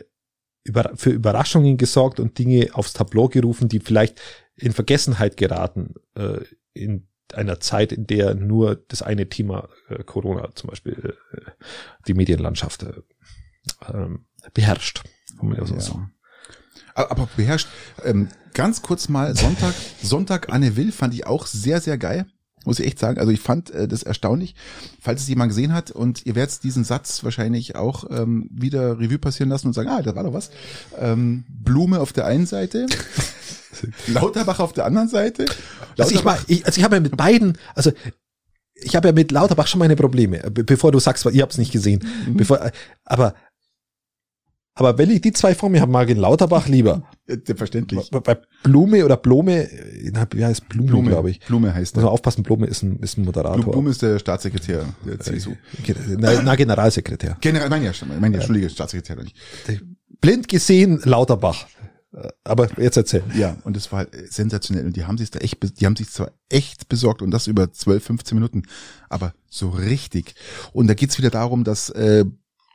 [0.65, 4.19] über, für Überraschungen gesorgt und Dinge aufs Tableau gerufen, die vielleicht
[4.57, 6.41] in Vergessenheit geraten äh,
[6.73, 11.51] in einer Zeit, in der nur das eine Thema äh, Corona zum Beispiel äh,
[12.05, 13.01] die Medienlandschaft äh,
[13.87, 15.03] ähm, beherrscht.
[15.37, 16.13] Kann man ja so sagen.
[16.95, 17.69] Aber beherrscht.
[18.03, 22.25] Ähm, ganz kurz mal Sonntag, Sonntag Anne Will fand ich auch sehr, sehr geil.
[22.65, 23.19] muss ich echt sagen.
[23.19, 24.55] Also ich fand äh, das erstaunlich,
[25.01, 29.19] falls es jemand gesehen hat und ihr werdet diesen Satz wahrscheinlich auch ähm, wieder Revue
[29.19, 30.51] passieren lassen und sagen, ah, da war doch was.
[30.97, 32.87] Ähm, Blume auf der einen Seite,
[34.07, 35.45] Lauterbach auf der anderen Seite.
[35.97, 37.91] Also ich, war, ich, also ich habe ja mit beiden, also
[38.75, 41.71] ich habe ja mit Lauterbach schon meine Probleme, bevor du sagst, ihr habt es nicht
[41.71, 42.05] gesehen.
[42.27, 42.37] Mhm.
[42.37, 42.71] Bevor,
[43.05, 43.35] aber
[44.79, 47.03] aber wenn ich die zwei vor mir habe, mag ich Lauterbach lieber.
[47.55, 48.09] Verständlich.
[48.11, 49.69] Bei Blume oder Blome,
[50.31, 51.39] wie heißt Blume, Blume glaube ich.
[51.41, 52.01] Blume heißt der.
[52.01, 53.71] Muss man aufpassen, Blume ist ein, ist ein Moderator.
[53.71, 55.53] Blume ist der Staatssekretär der äh, CSU.
[56.17, 57.37] Na, na Generalsekretär.
[57.41, 59.35] General, mein ja, mein ja, Entschuldige, Staatssekretär nicht.
[60.21, 61.65] Blind gesehen, Lauterbach.
[62.43, 63.23] Aber jetzt erzähl.
[63.35, 64.85] Ja, und es war halt sensationell.
[64.85, 67.71] Und die haben sich da echt, die haben sich zwar echt besorgt und das über
[67.71, 68.63] 12, 15 Minuten,
[69.09, 70.33] aber so richtig.
[70.73, 72.25] Und da geht's wieder darum, dass äh,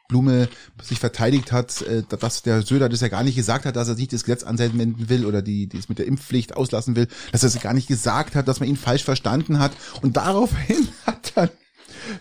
[0.09, 0.49] Blume
[0.83, 3.95] sich verteidigt hat, äh, dass der Söder das ja gar nicht gesagt hat, dass er
[3.95, 7.43] nicht das Gesetz anwenden will oder die, die es mit der Impfpflicht auslassen will, dass
[7.43, 9.73] er es gar nicht gesagt hat, dass man ihn falsch verstanden hat.
[10.03, 11.51] Und daraufhin hat dann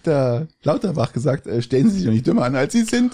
[0.06, 3.14] der Lauterbach gesagt, äh, stellen Sie sich doch nicht dümmer an, als Sie sind.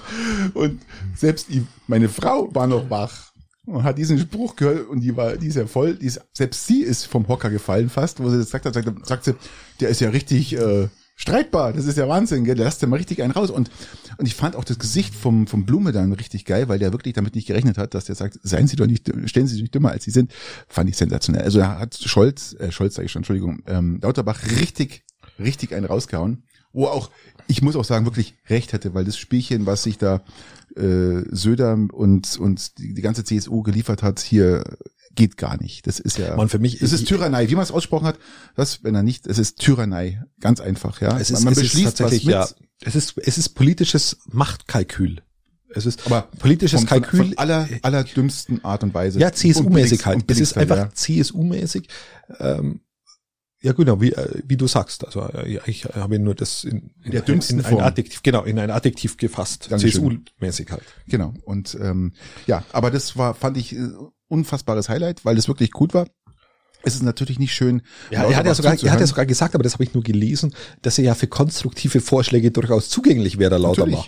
[0.54, 0.82] Und
[1.16, 3.30] selbst die, meine Frau war noch wach
[3.66, 6.66] und hat diesen Spruch gehört und die war, die ist ja voll, die ist, selbst
[6.66, 9.36] sie ist vom Hocker gefallen fast, wo sie das gesagt hat, sagt, sagt sie,
[9.80, 10.90] der ist ja richtig, äh,
[11.20, 11.74] streitbar.
[11.74, 12.56] Das ist ja Wahnsinn, gell?
[12.56, 13.52] Da lasst ja mal richtig einen raus.
[13.52, 13.70] Und,
[14.18, 17.14] und ich fand auch das Gesicht vom, vom Blume dann richtig geil, weil der wirklich
[17.14, 19.76] damit nicht gerechnet hat, dass der sagt, seien Sie doch nicht, stellen Sie sich nicht
[19.76, 20.32] dümmer, als Sie sind.
[20.70, 21.44] Fand ich sensationell.
[21.44, 25.04] Also er hat Scholz, äh, Scholz sage ich schon, Entschuldigung, ähm, Lauterbach richtig,
[25.38, 26.44] richtig einen rausgehauen.
[26.72, 27.12] Wo auch,
[27.48, 30.24] ich muss auch sagen, wirklich recht hätte, weil das Spielchen, was sich da
[30.78, 34.64] äh, Söder und, und die, die ganze CSU geliefert hat, hier
[35.16, 35.88] geht gar nicht.
[35.88, 36.36] Das ist ja.
[36.36, 36.82] Man für mich.
[36.82, 38.18] Es ist Tyrannei, wie man es aussprochen hat.
[38.55, 41.18] Das, wenn er nicht, es ist Tyrannei, ganz einfach, ja.
[41.18, 42.47] Es ist, man, man es beschließt ist tatsächlich, ja.
[42.82, 45.22] Es ist, es ist politisches Machtkalkül.
[45.72, 49.20] Es ist aber politisches von, Kalkül von aller aller dümmsten Art und Weise.
[49.20, 50.30] Ja, CSU-mäßig halt.
[50.32, 50.89] Es ist einfach ja.
[50.93, 51.88] CSU-mäßig.
[52.39, 52.82] Ähm,
[53.62, 55.05] ja, genau, wie, äh, wie du sagst.
[55.05, 58.43] Also äh, ich habe nur das in, in, der dümmsten in, in ein Adjektiv, genau,
[58.43, 59.70] in ein Adjektiv gefasst.
[59.72, 60.84] CSU-mäßig halt.
[61.07, 61.34] Genau.
[61.43, 62.14] Und ähm,
[62.47, 63.89] ja, aber das war, fand ich äh,
[64.30, 66.08] unfassbares Highlight, weil es wirklich gut war.
[66.84, 67.82] Es ist natürlich nicht schön.
[68.10, 70.04] Ja, er hat ja sogar, er hat ja sogar gesagt, aber das habe ich nur
[70.04, 74.08] gelesen, dass er ja für konstruktive Vorschläge durchaus zugänglich wäre, lauter Lauterbach.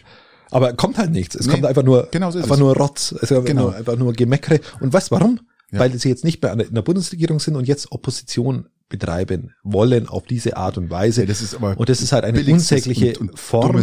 [0.51, 1.35] Aber kommt halt nichts.
[1.35, 2.59] Es nee, kommt einfach nur, genau so einfach es.
[2.59, 3.11] nur Rotz.
[3.13, 3.69] Ist genau.
[3.69, 4.59] einfach nur Gemeckere.
[4.79, 5.39] Und weißt warum?
[5.71, 5.79] Ja.
[5.79, 10.25] Weil sie jetzt nicht bei in der Bundesregierung sind und jetzt Opposition betreiben wollen auf
[10.27, 11.21] diese Art und Weise.
[11.21, 13.75] Ja, das ist aber und das ist halt eine unsägliche und, und Form.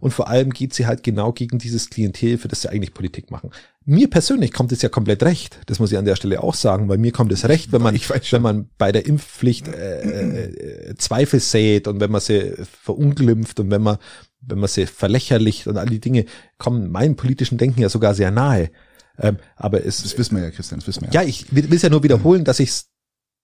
[0.00, 3.30] Und vor allem geht sie halt genau gegen dieses Klientel, für das sie eigentlich Politik
[3.30, 3.50] machen.
[3.84, 5.60] Mir persönlich kommt es ja komplett recht.
[5.66, 7.94] Das muss ich an der Stelle auch sagen, weil mir kommt es recht, wenn man,
[7.94, 13.70] wenn man bei der Impfpflicht äh, äh, Zweifel sät und wenn man sie verunglimpft und
[13.70, 13.98] wenn man,
[14.40, 16.24] wenn man sie verlächerlicht und all die Dinge
[16.58, 18.70] kommen meinem politischen Denken ja sogar sehr nahe.
[19.18, 21.22] Ähm, aber es, das wissen wir ja, Christian, das wissen wir ja.
[21.22, 22.88] Ja, ich will es ja nur wiederholen, dass ich es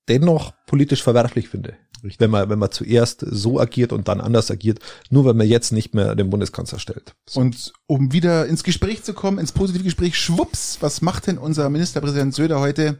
[0.08, 1.76] dennoch politisch verwerflich finde.
[2.02, 2.20] Richtig.
[2.20, 4.78] Wenn man, wenn man zuerst so agiert und dann anders agiert,
[5.08, 7.14] nur wenn man jetzt nicht mehr den Bundeskanzler stellt.
[7.26, 7.40] So.
[7.40, 11.70] Und um wieder ins Gespräch zu kommen, ins positive Gespräch, schwupps, was macht denn unser
[11.70, 12.98] Ministerpräsident Söder heute?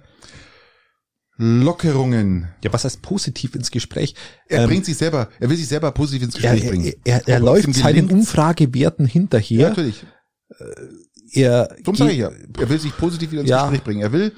[1.36, 2.48] Lockerungen.
[2.62, 4.14] Ja, was heißt positiv ins Gespräch?
[4.48, 6.92] Er ähm, bringt sich selber, er will sich selber positiv ins Gespräch er, bringen.
[7.05, 9.61] Er, er, er läuft seinen Umfragewerten hinterher.
[9.61, 10.07] Ja, natürlich.
[10.48, 14.00] Äh, er, Drum sage ich ja, er will sich positiv wieder ins ja, Gespräch bringen.
[14.00, 14.32] Er will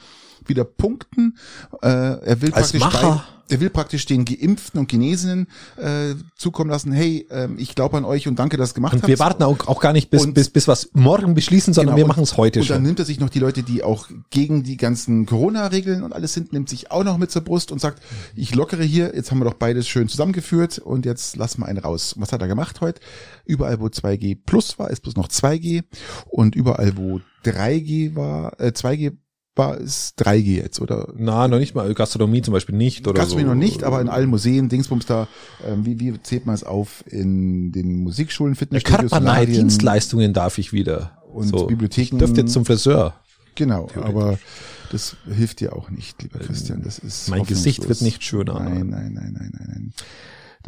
[0.49, 1.37] wieder punkten.
[1.83, 3.25] Äh, er will Als praktisch Macher.
[3.29, 6.93] Bei, er will praktisch den Geimpften und Genesenen äh, zukommen lassen.
[6.93, 9.09] Hey, äh, ich glaube an euch und danke, dass ihr gemacht und habt.
[9.09, 12.05] Wir warten auch, auch gar nicht bis, und, bis, bis was morgen beschließen, sondern genau,
[12.05, 12.77] wir machen es heute und schon.
[12.77, 16.13] Und dann nimmt er sich noch die Leute, die auch gegen die ganzen Corona-Regeln und
[16.13, 18.03] alles sind, nimmt sich auch noch mit zur Brust und sagt,
[18.35, 21.79] ich lockere hier, jetzt haben wir doch beides schön zusammengeführt und jetzt lassen wir einen
[21.79, 22.15] raus.
[22.19, 23.01] Was hat er gemacht heute?
[23.45, 25.85] Überall, wo 2G plus war, ist bloß noch 2G
[26.27, 29.13] und überall, wo 3G war, äh, 2G
[29.57, 31.09] war es 3G jetzt, oder?
[31.17, 31.93] Na, noch nicht mal.
[31.95, 33.21] Gastronomie zum Beispiel nicht, oder?
[33.21, 33.55] Gastronomie so.
[33.55, 35.29] noch nicht, aber in allen Museen, Dingsbums da,
[35.67, 37.03] ähm, wie, wie zählt man es auf?
[37.07, 41.23] In den Musikschulen, Fitnessstudios, Körpernahe Dienstleistungen darf ich wieder.
[41.33, 41.67] Und so.
[41.67, 42.17] Bibliotheken.
[42.17, 43.15] Ich dürfte jetzt zum Friseur.
[43.55, 44.39] Genau, aber
[44.93, 46.83] das hilft dir auch nicht, lieber Christian.
[46.83, 48.61] Das ist mein Gesicht wird nicht schöner.
[48.61, 49.93] Nein, nein, nein, nein, nein, nein.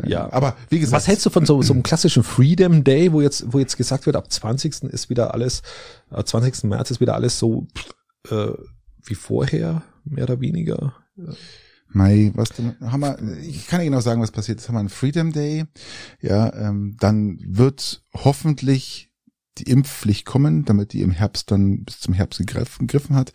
[0.06, 1.02] Ja, aber wie gesagt.
[1.02, 4.06] Was hältst du von so, so einem klassischen Freedom Day, wo jetzt, wo jetzt gesagt
[4.06, 4.84] wird, ab 20.
[4.84, 5.62] ist wieder alles,
[6.10, 6.64] ab 20.
[6.64, 7.66] März ist wieder alles so,
[8.30, 8.52] äh,
[9.08, 10.94] wie vorher, mehr oder weniger.
[11.90, 14.58] Mai, was haben wir, ich kann ja genau sagen, was passiert.
[14.58, 15.64] Jetzt haben wir einen Freedom Day.
[16.20, 19.10] Ja, ähm, dann wird hoffentlich
[19.56, 23.32] die Impfpflicht kommen, damit die im Herbst dann bis zum Herbst gegriffen, gegriffen hat.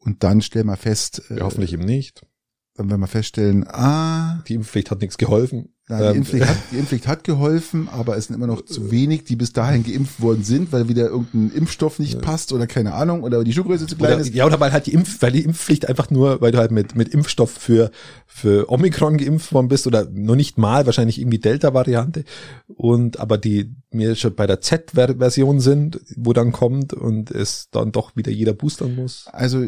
[0.00, 1.22] Und dann stellen wir fest.
[1.30, 2.26] Äh, ja, hoffentlich eben nicht.
[2.74, 4.42] Dann werden wir feststellen, ah.
[4.48, 5.75] Die Impfpflicht hat nichts geholfen.
[5.88, 8.90] Ja, die, Ähm, Impfpflicht hat, die Impfpflicht hat geholfen, aber es sind immer noch zu
[8.90, 12.94] wenig, die bis dahin geimpft worden sind, weil wieder irgendein Impfstoff nicht passt oder keine
[12.94, 14.34] Ahnung oder die Schuhgröße zu klein Oder, ist.
[14.34, 16.96] ja, oder weil halt die Impf, weil die Impfpflicht einfach nur, weil du halt mit,
[16.96, 17.92] mit Impfstoff für,
[18.26, 22.24] für Omikron geimpft worden bist oder nur nicht mal, wahrscheinlich irgendwie Delta-Variante.
[22.66, 27.92] Und aber die mir schon bei der Z-Version sind, wo dann kommt und es dann
[27.92, 29.26] doch wieder jeder boostern muss.
[29.32, 29.64] Also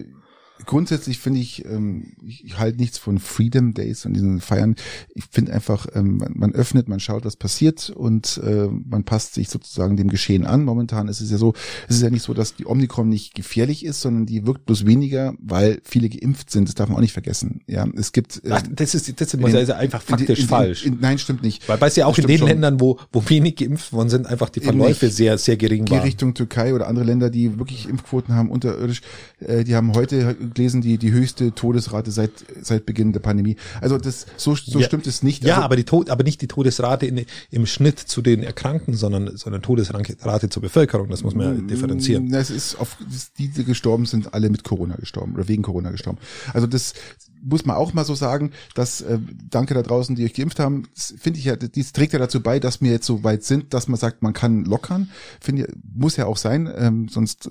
[0.67, 4.77] grundsätzlich finde ich, ähm, ich, halte nichts von Freedom Days und diesen Feiern.
[5.15, 9.35] Ich finde einfach, ähm, man, man öffnet, man schaut, was passiert und äh, man passt
[9.35, 10.65] sich sozusagen dem Geschehen an.
[10.65, 11.55] Momentan ist es ja so,
[11.89, 14.87] es ist ja nicht so, dass die Omikron nicht gefährlich ist, sondern die wirkt bloß
[14.87, 16.69] weniger, weil viele geimpft sind.
[16.69, 17.61] Das darf man auch nicht vergessen.
[17.67, 18.43] Ja, es gibt.
[18.45, 20.85] äh, Ach, das ist, das ist in- also einfach in- faktisch in- in- falsch.
[20.87, 21.69] In, nein, stimmt nicht.
[21.69, 22.49] weil, es ja auch Das in den schon.
[22.49, 26.01] Ländern, wo, wo wenig geimpft worden sind, einfach die Verläufe sehr, sehr gering waren.
[26.03, 29.01] Richtung Türkei oder andere Länder, die wirklich Impfquoten haben, unterirdisch.
[29.41, 32.31] Äh, die haben heute gelesen, die, die höchste Todesrate seit,
[32.61, 33.57] seit Beginn der Pandemie.
[33.81, 34.87] Also das, so, so Ja.
[34.87, 35.45] stimmt es nicht.
[35.45, 38.95] Ja, also, aber die Tod, aber nicht die Todesrate in, im Schnitt zu den Erkrankten,
[38.95, 41.09] sondern, sondern Todesrate zur Bevölkerung.
[41.09, 42.29] Das muss man ja differenzieren.
[42.29, 42.97] Na, Es ist auf,
[43.39, 46.19] die, die gestorben sind, alle mit Corona gestorben oder wegen Corona gestorben.
[46.53, 46.95] Also das
[47.41, 49.19] muss man auch mal so sagen, dass, äh,
[49.49, 52.41] danke da draußen, die euch geimpft haben, das finde ich ja, dies trägt ja dazu
[52.43, 55.09] bei, dass wir jetzt so weit sind, dass man sagt, man kann lockern.
[55.41, 57.51] Finde muss ja auch sein, ähm, sonst äh,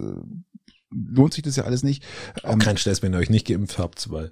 [0.92, 2.04] lohnt sich das ja alles nicht.
[2.44, 4.32] Auch Ähm, kein Stress, wenn ihr euch nicht geimpft habt, weil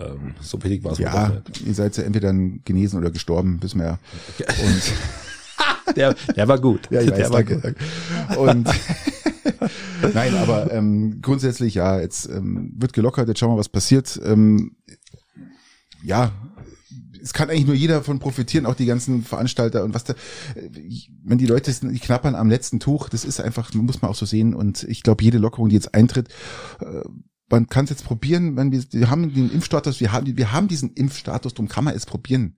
[0.00, 3.80] ähm, so billig war es ja, ihr seid ja entweder dann genesen oder gestorben, wissen
[3.80, 3.98] wir ja.
[4.64, 4.82] Und
[5.96, 6.90] Der, der war gut.
[6.90, 7.74] Ja, ich der weiß, war danke,
[8.28, 8.36] gut.
[8.36, 8.68] Und
[10.14, 14.20] nein, aber ähm, grundsätzlich ja, jetzt ähm, wird gelockert, jetzt schauen wir, was passiert.
[14.24, 14.76] Ähm,
[16.02, 16.32] ja,
[17.24, 20.12] es kann eigentlich nur jeder davon profitieren, auch die ganzen Veranstalter und was da,
[20.54, 20.68] äh,
[21.24, 24.26] wenn die Leute die knappern am letzten Tuch, das ist einfach, muss man auch so
[24.26, 24.54] sehen.
[24.54, 26.28] Und ich glaube, jede Lockerung, die jetzt eintritt,
[26.80, 27.00] äh,
[27.48, 30.68] man kann es jetzt probieren, wenn wir, wir haben den Impfstatus, wir haben, wir haben
[30.68, 32.56] diesen Impfstatus, darum kann man es probieren.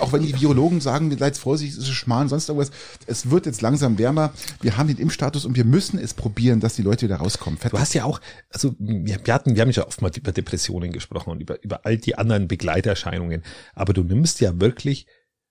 [0.00, 2.70] Auch wenn die Virologen sagen, seid vorsichtig, es ist Schmarrn, sonst irgendwas.
[3.06, 4.32] Es wird jetzt langsam wärmer.
[4.60, 7.58] Wir haben den Impfstatus und wir müssen es probieren, dass die Leute wieder rauskommen.
[7.70, 8.20] Du hast ja auch,
[8.50, 11.96] also wir, hatten, wir haben ja oft mal über Depressionen gesprochen und über, über all
[11.96, 13.42] die anderen Begleiterscheinungen.
[13.74, 15.06] Aber du nimmst ja wirklich,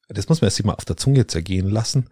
[0.07, 2.09] das muss man sich mal auf der Zunge zergehen lassen,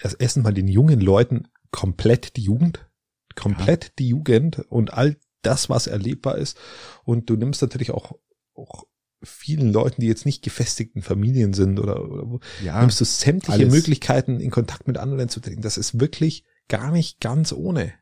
[0.00, 2.88] erst erst mal den jungen Leuten komplett die Jugend,
[3.34, 6.58] komplett die Jugend und all das, was erlebbar ist.
[7.04, 8.12] Und du nimmst natürlich auch,
[8.54, 8.84] auch
[9.26, 13.52] vielen Leuten, die jetzt nicht gefestigten Familien sind oder, oder wo, ja, nimmst du sämtliche
[13.60, 13.72] alles.
[13.72, 15.62] Möglichkeiten, in Kontakt mit anderen zu treten.
[15.62, 17.92] Das ist wirklich gar nicht ganz ohne.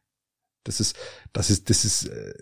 [0.65, 0.97] Das ist,
[1.33, 2.33] das ist, das ist, äh,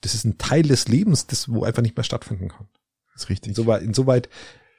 [0.00, 2.68] das ist ein Teil des Lebens, das wo einfach nicht mehr stattfinden kann.
[3.14, 3.50] ist richtig.
[3.50, 4.28] Insoweit, insoweit,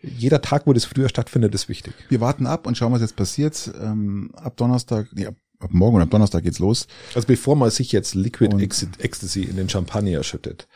[0.02, 1.94] jeder Tag, wo das früher stattfindet, ist wichtig.
[2.10, 3.72] Wir warten ab und schauen, was jetzt passiert.
[3.80, 6.88] Ähm, ab Donnerstag, nee, ab, ab morgen und ab Donnerstag geht's los.
[7.14, 8.62] Also bevor man sich jetzt Liquid Und-
[9.00, 10.68] Ecstasy in den Champagner schüttet,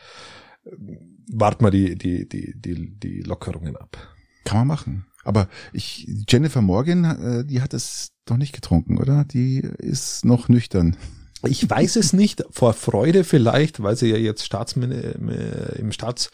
[1.28, 3.96] ähm, wart mal die, die, die, die, die Lockerungen ab.
[4.44, 5.06] Kann man machen.
[5.24, 9.24] Aber ich, Jennifer Morgan, äh, die hat es doch nicht getrunken, oder?
[9.24, 10.96] Die ist noch nüchtern.
[11.44, 16.30] Ich weiß es nicht, vor Freude vielleicht, weil sie ja jetzt Staatsmin im Staats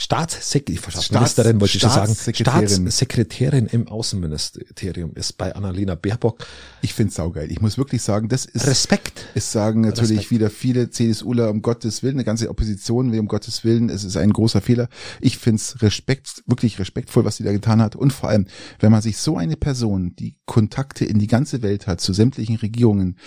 [0.00, 2.68] Staatssek Staatsministerin wollte ich schon sagen, Staatssekretärin.
[2.68, 6.46] Staatssekretärin im Außenministerium ist bei Annalena Baerbock.
[6.82, 7.50] Ich find's saugeil.
[7.50, 9.26] Ich muss wirklich sagen, das ist, Respekt.
[9.34, 10.30] es sagen natürlich Respekt.
[10.30, 14.16] wieder viele CSUler um Gottes Willen, eine ganze Opposition will um Gottes Willen, es ist
[14.16, 14.88] ein großer Fehler.
[15.20, 17.96] Ich find's Respekt, wirklich respektvoll, was sie da getan hat.
[17.96, 18.46] Und vor allem,
[18.78, 22.54] wenn man sich so eine Person, die Kontakte in die ganze Welt hat, zu sämtlichen
[22.54, 23.18] Regierungen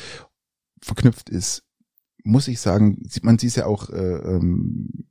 [0.82, 1.64] verknüpft ist,
[2.24, 5.08] muss ich sagen, sieht man, sie ist ja auch äh, ähm,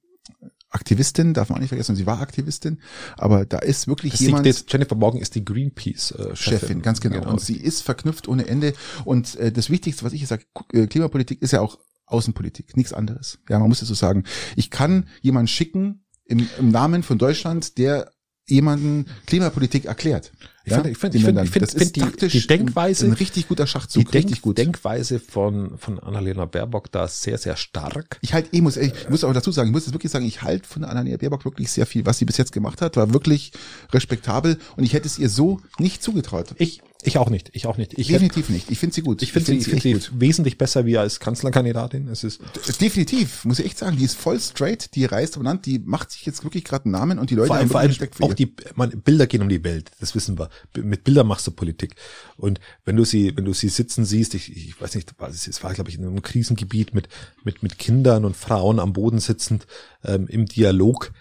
[0.70, 2.80] Aktivistin, darf man auch nicht vergessen, sie war Aktivistin,
[3.16, 4.46] aber da ist wirklich Das jemand.
[4.46, 6.36] die- Jennifer Morgan ist die Greenpeace-Chefin.
[6.36, 7.28] Chefin, ganz genau.
[7.28, 8.74] Und sie ist verknüpft ohne Ende.
[9.04, 10.44] Und äh, das Wichtigste, was ich sage,
[10.88, 13.38] Klimapolitik ist ja auch Außenpolitik, nichts anderes.
[13.48, 14.24] Ja, man muss es so sagen.
[14.56, 18.10] Ich kann jemanden schicken im, im Namen von Deutschland, der
[18.50, 20.32] jemanden Klimapolitik erklärt.
[20.64, 23.48] Ich finde- ich finde- ich finde- ich finde- ist die- die Denkweise- ein, ein richtig
[23.48, 24.58] guter die Schachzug, Denk richtig gut.
[24.58, 28.18] Denkweise von, von Annalena Baerbock da sehr, sehr stark.
[28.20, 30.42] Ich halt, ich muss, ich muss auch dazu sagen, ich muss es wirklich sagen, ich
[30.42, 32.04] halte von Annalena Baerbock wirklich sehr viel.
[32.06, 33.52] Was sie bis jetzt gemacht hat, war wirklich
[33.92, 36.54] respektabel und ich hätte es ihr so nicht zugetraut.
[36.58, 37.50] Ich, ich auch nicht.
[37.52, 37.94] Ich auch nicht.
[37.94, 38.70] Ich, hätte- Definitiv nicht.
[38.70, 39.22] Ich finde sie gut.
[39.22, 42.08] ich finde sie, ich echt finde sie wesentlich besser wie als Kanzlerkandidatin.
[42.08, 42.40] Es ist,
[42.80, 43.96] Definitiv, muss ich echt sagen.
[43.96, 46.92] Die ist voll straight, die reist am Land, die macht sich jetzt wirklich gerade einen
[46.92, 48.34] Namen und die Leute vor allem, vor allem auch ihr.
[48.34, 50.48] die, man, Bilder gehen um die Welt, das wissen wir.
[50.76, 51.94] Mit Bildern machst du Politik.
[52.36, 55.12] Und wenn du sie, wenn du sie sitzen siehst, ich, ich weiß nicht,
[55.48, 57.08] es war, glaube ich, in einem Krisengebiet mit,
[57.44, 59.66] mit, mit Kindern und Frauen am Boden sitzend,
[60.04, 61.12] ähm, im Dialog,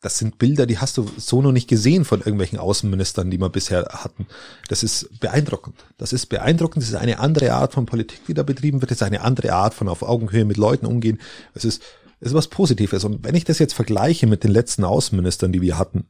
[0.00, 3.48] das sind Bilder, die hast du so noch nicht gesehen von irgendwelchen Außenministern, die wir
[3.48, 4.26] bisher hatten.
[4.68, 5.84] Das ist beeindruckend.
[5.96, 6.84] Das ist beeindruckend.
[6.84, 8.92] Das ist eine andere Art von Politik, die da betrieben wird.
[8.92, 11.18] Das ist eine andere Art von auf Augenhöhe mit Leuten umgehen.
[11.54, 11.82] Es ist,
[12.20, 13.04] ist was Positives.
[13.04, 16.06] Und wenn ich das jetzt vergleiche mit den letzten Außenministern, die wir hatten,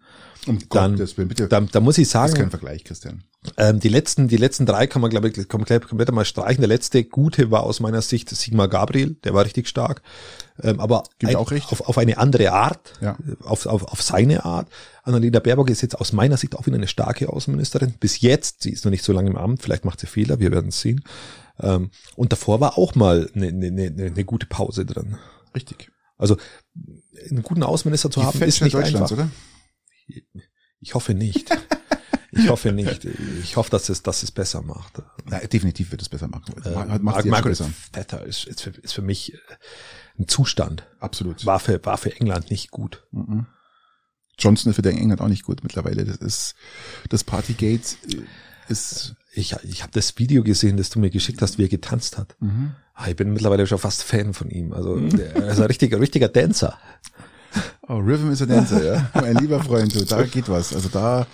[0.47, 1.49] Um dann, Gottes Willen, bitte.
[1.49, 3.25] dann, dann muss ich das ist kein sagen, Vergleich, Christian.
[3.59, 6.61] ähm, die letzten, die letzten drei kann man, glaube ich, komplett, komplett mal streichen.
[6.63, 10.01] Der letzte gute war aus meiner Sicht Sigmar Gabriel, der war richtig stark.
[10.63, 11.37] Ähm, aber ein.
[11.37, 13.17] Auf, auf eine andere Art, Ja.
[13.45, 14.69] auf, auf, auf seine Art.
[15.03, 17.95] Annalena Baerbock ist jetzt aus meiner Sicht auch wieder eine starke Außenministerin.
[18.01, 20.51] Bis jetzt, sie ist noch nicht so lange im Amt, vielleicht macht sie Fehler, wir
[20.53, 21.03] werden es sehen.
[21.61, 25.17] Ähm, und davor war auch mal eine, eine, eine, eine gute Pause drin.
[25.55, 25.91] Richtig.
[26.19, 26.37] Also
[27.31, 29.25] einen guten Außenminister zu Die haben, ist nicht Deutschlands, einfach.
[29.25, 29.31] oder?
[30.81, 31.51] Ich hoffe nicht.
[32.31, 33.07] Ich hoffe nicht.
[33.43, 35.03] Ich hoffe, dass es, dass es besser macht.
[35.25, 36.55] Na, definitiv wird es besser machen.
[36.62, 37.59] Äh, Margaret.
[37.93, 39.39] Thatcher ist, ist, für, ist für mich äh,
[40.19, 40.87] ein Zustand.
[41.01, 41.47] Absolut.
[41.47, 43.07] War für, war für England nicht gut.
[43.12, 43.47] Mhm.
[44.39, 46.05] Johnson ist für den England auch nicht gut mittlerweile.
[46.05, 46.55] Das ist
[47.09, 48.23] das Partygate äh,
[48.69, 52.19] ist Ich, ich habe das Video gesehen, das du mir geschickt hast, wie er getanzt
[52.19, 52.37] hat.
[52.41, 52.75] Ah,
[53.07, 54.72] Ich bin mittlerweile schon fast Fan von ihm.
[54.72, 56.76] Also der, er ist ein richtiger, richtiger Dancer.
[57.88, 59.11] oh, Rhythm is a Dancer, ja.
[59.14, 60.74] Mein lieber Freund, du, da geht was.
[60.74, 61.26] Also da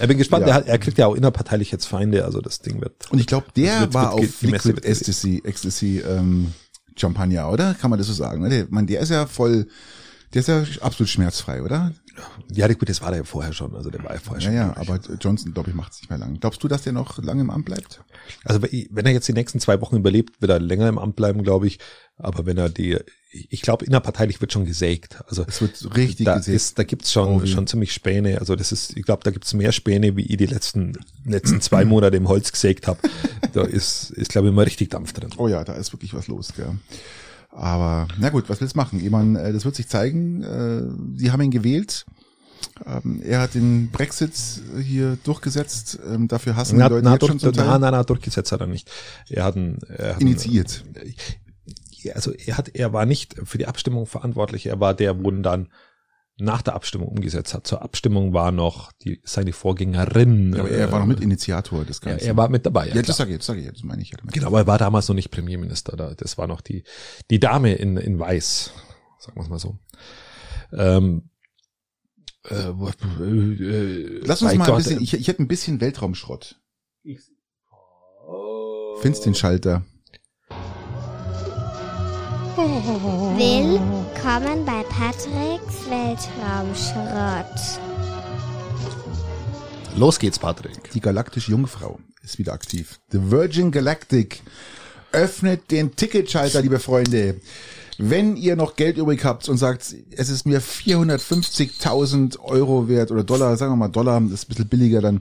[0.00, 0.52] Ich bin gespannt, Ja.
[0.52, 3.10] er, hat, er kriegt ja auch innerparteilich jetzt Feinde, also das Ding wird.
[3.10, 6.52] und ich glaube, der war auf Liquid Ecstasy, Ecstasy ähm,
[6.96, 7.74] Champagner, oder?
[7.74, 8.48] Kann man das so sagen?
[8.48, 9.66] Der, man, der ist ja voll,
[10.32, 11.92] der ist ja absolut schmerzfrei, oder?
[12.52, 13.74] Ja, gut, das war der ja vorher schon.
[13.74, 14.54] Also der war ja vorher schon.
[14.54, 16.38] ja, aber Johnson, glaube ich, macht es nicht mehr lang.
[16.40, 18.02] Glaubst du, dass der noch lange im Amt bleibt?
[18.44, 21.42] Also wenn er jetzt die nächsten zwei Wochen überlebt, wird er länger im Amt bleiben,
[21.42, 21.78] glaube ich.
[22.16, 22.98] Aber wenn er die,
[23.30, 25.18] ich glaube, innerparteilich wird schon gesägt.
[25.28, 26.54] Also Es wird richtig da, gesehen.
[26.54, 28.38] ist, da gibt's schon, Oh, schon ziemlich Späne.
[28.40, 31.84] Also das ist, ich glaube, da gibt's mehr Späne, wie ich die letzten, letzten zwei
[31.86, 32.98] Monate im Holz gesägt habe.
[33.54, 35.30] Da ist, ist glaube ich, immer richtig Dampf drin.
[35.38, 36.76] Oh ja, da ist wirklich was los, gell.
[37.52, 39.00] Aber na gut, was willst du machen?
[39.04, 40.42] Ich meine, äh, das wird sich zeigen.
[40.42, 40.82] Äh,
[41.18, 42.06] Die haben ihn gewählt.
[42.86, 44.32] Ähm, Er hat den Brexit
[44.82, 45.98] hier durchgesetzt.
[46.06, 47.66] Ähm, Dafür hassen die Na, Leute na, jetzt durch, schon zum Teil.
[47.78, 48.90] na, na, durchgesetzt hat er nicht.
[49.28, 50.84] Er hat einen, er hat einen, Initiiert.
[52.02, 54.66] Ja, also er hat, er war nicht für die Abstimmung verantwortlich.
[54.66, 55.68] Er war der, wo dann
[56.40, 57.66] nach der Abstimmung umgesetzt hat.
[57.66, 60.52] Zur Abstimmung war noch die, seine Vorgängerin.
[60.54, 62.26] Ja, aber er war noch äh, mit Initiator des Er, Ganzen.
[62.26, 62.88] er war mit dabei.
[62.88, 64.10] Ja, ja, das sage ich, das sage ich, das meine ich.
[64.10, 64.34] Ja damit.
[64.34, 65.96] Genau, aber er war damals noch nicht Premierminister.
[65.96, 66.84] Da, das war noch die,
[67.30, 68.72] die Dame in, in Weiß,
[69.18, 69.78] sagen wir es mal so.
[70.72, 71.30] Ähm,
[72.44, 76.60] äh, wo- äh, Lass uns mal ein Gott, bisschen, ich, ich hätte ein bisschen Weltraumschrott.
[79.00, 79.84] Findest den Schalter.
[82.56, 87.78] Willkommen bei Patricks Weltraumschrott.
[89.96, 90.90] Los geht's, Patrick.
[90.90, 92.98] Die galaktische Jungfrau ist wieder aktiv.
[93.12, 94.42] The Virgin Galactic
[95.12, 97.40] öffnet den Ticketschalter, liebe Freunde.
[98.02, 103.24] Wenn ihr noch Geld übrig habt und sagt, es ist mir 450.000 Euro wert oder
[103.24, 105.20] Dollar, sagen wir mal Dollar, das ist ein bisschen billiger dann,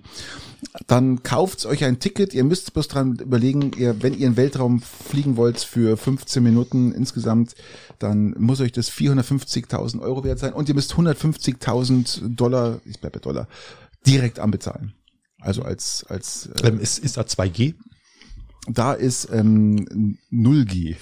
[0.87, 2.33] dann kauft euch ein Ticket.
[2.33, 6.41] Ihr müsst bloß dran überlegen, ihr, wenn ihr in den Weltraum fliegen wollt für 15
[6.41, 7.55] Minuten insgesamt,
[7.99, 13.19] dann muss euch das 450.000 Euro wert sein und ihr müsst 150.000 Dollar, ich bleibe
[13.19, 13.49] bei Dollar,
[14.07, 14.93] direkt anbezahlen.
[15.41, 17.75] Also als, als äh, Ähm, ist, ist da 2G?
[18.69, 20.95] Da ist ähm, 0G,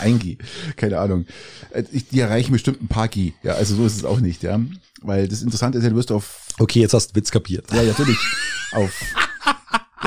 [0.00, 0.38] 1G,
[0.76, 1.26] keine Ahnung.
[1.70, 3.32] Äh, Ich, die erreichen bestimmt ein paar G.
[3.42, 4.60] Ja, also so ist es auch nicht, ja.
[5.02, 7.72] Weil das Interessante ist ja, du wirst auf, Okay, jetzt hast du Witz kapiert.
[7.72, 8.18] ja, natürlich,
[8.72, 8.90] auf,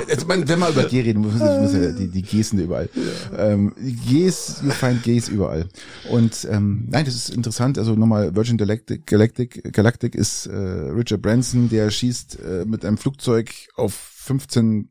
[0.07, 2.87] Jetzt, man, wenn man über G reden, muss, muss ja die, die Gs sind überall.
[3.35, 5.67] Ähm, Gs, you find Gs überall.
[6.09, 7.77] Und ähm, nein, das ist interessant.
[7.77, 12.97] Also nochmal, Virgin Galactic, Galactic, Galactic ist äh, Richard Branson, der schießt äh, mit einem
[12.97, 14.89] Flugzeug auf 15,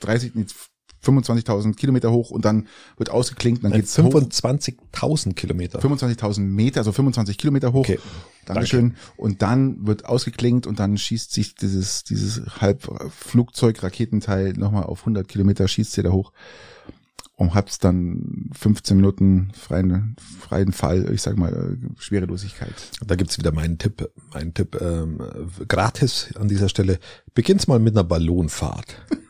[0.00, 0.46] 30, nee,
[1.08, 4.14] 25.000 Kilometer hoch und dann wird ausgeklinkt, dann Nein, geht's hoch.
[4.14, 5.80] 25.000 Kilometer.
[5.80, 7.80] 25.000 Meter, also 25 Kilometer hoch.
[7.80, 7.98] Okay.
[8.44, 8.94] Dankeschön.
[9.16, 15.68] Und dann wird ausgeklinkt und dann schießt sich dieses, dieses Halbflugzeug-Raketenteil nochmal auf 100 Kilometer,
[15.68, 16.32] schießt sie da hoch
[17.38, 22.74] und hat's dann 15 Minuten freien, freien Fall, ich sag mal, äh, Schwerelosigkeit.
[23.06, 25.20] Da gibt's wieder meinen Tipp, meinen Tipp ähm,
[25.68, 26.98] gratis an dieser Stelle.
[27.34, 28.96] Beginn's mal mit einer Ballonfahrt.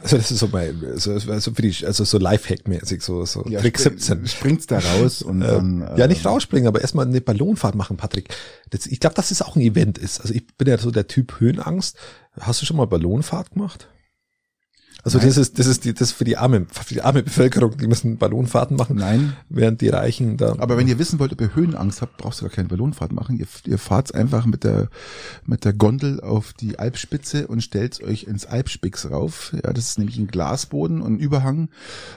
[0.00, 3.78] Also das ist so mein, so, so für die, also so Lifehack-mäßig, so, so Trick
[3.78, 4.26] 17.
[4.26, 5.96] Springt's da raus und dann.
[5.96, 8.34] ja, nicht äh, rausspringen, aber erstmal eine Ballonfahrt machen, Patrick.
[8.70, 10.20] Das, ich glaube, dass das auch ein Event ist.
[10.20, 11.96] Also ich bin ja so der Typ Höhenangst.
[12.40, 13.88] Hast du schon mal Ballonfahrt gemacht?
[15.04, 15.28] Also Nein.
[15.28, 17.88] das ist, das ist die, das ist für die arme, für die arme Bevölkerung, die
[17.88, 18.96] müssen Ballonfahrten machen.
[18.96, 19.36] Nein.
[19.48, 20.54] Während die Reichen da.
[20.58, 23.36] Aber wenn ihr wissen wollt, ob ihr Höhenangst habt, brauchst du gar keine Ballonfahrt machen.
[23.36, 24.88] Ihr, ihr fahrt einfach mit der,
[25.44, 29.52] mit der Gondel auf die Alpspitze und stellt euch ins Alpspix rauf.
[29.52, 31.68] Ja, das ist nämlich ein Glasboden und ein Überhang,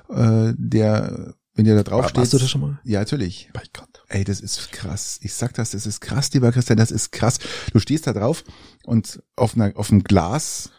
[0.09, 2.17] äh, der, wenn ihr da drauf steht.
[2.17, 2.79] warst du da schon mal?
[2.83, 3.49] Ja, natürlich.
[3.51, 3.89] Bei Gott.
[4.09, 5.19] Ey, das ist krass.
[5.23, 7.39] Ich sag das, das ist krass, lieber Christian, das ist krass.
[7.73, 8.43] Du stehst da drauf
[8.83, 10.69] und auf einer, auf einem Glas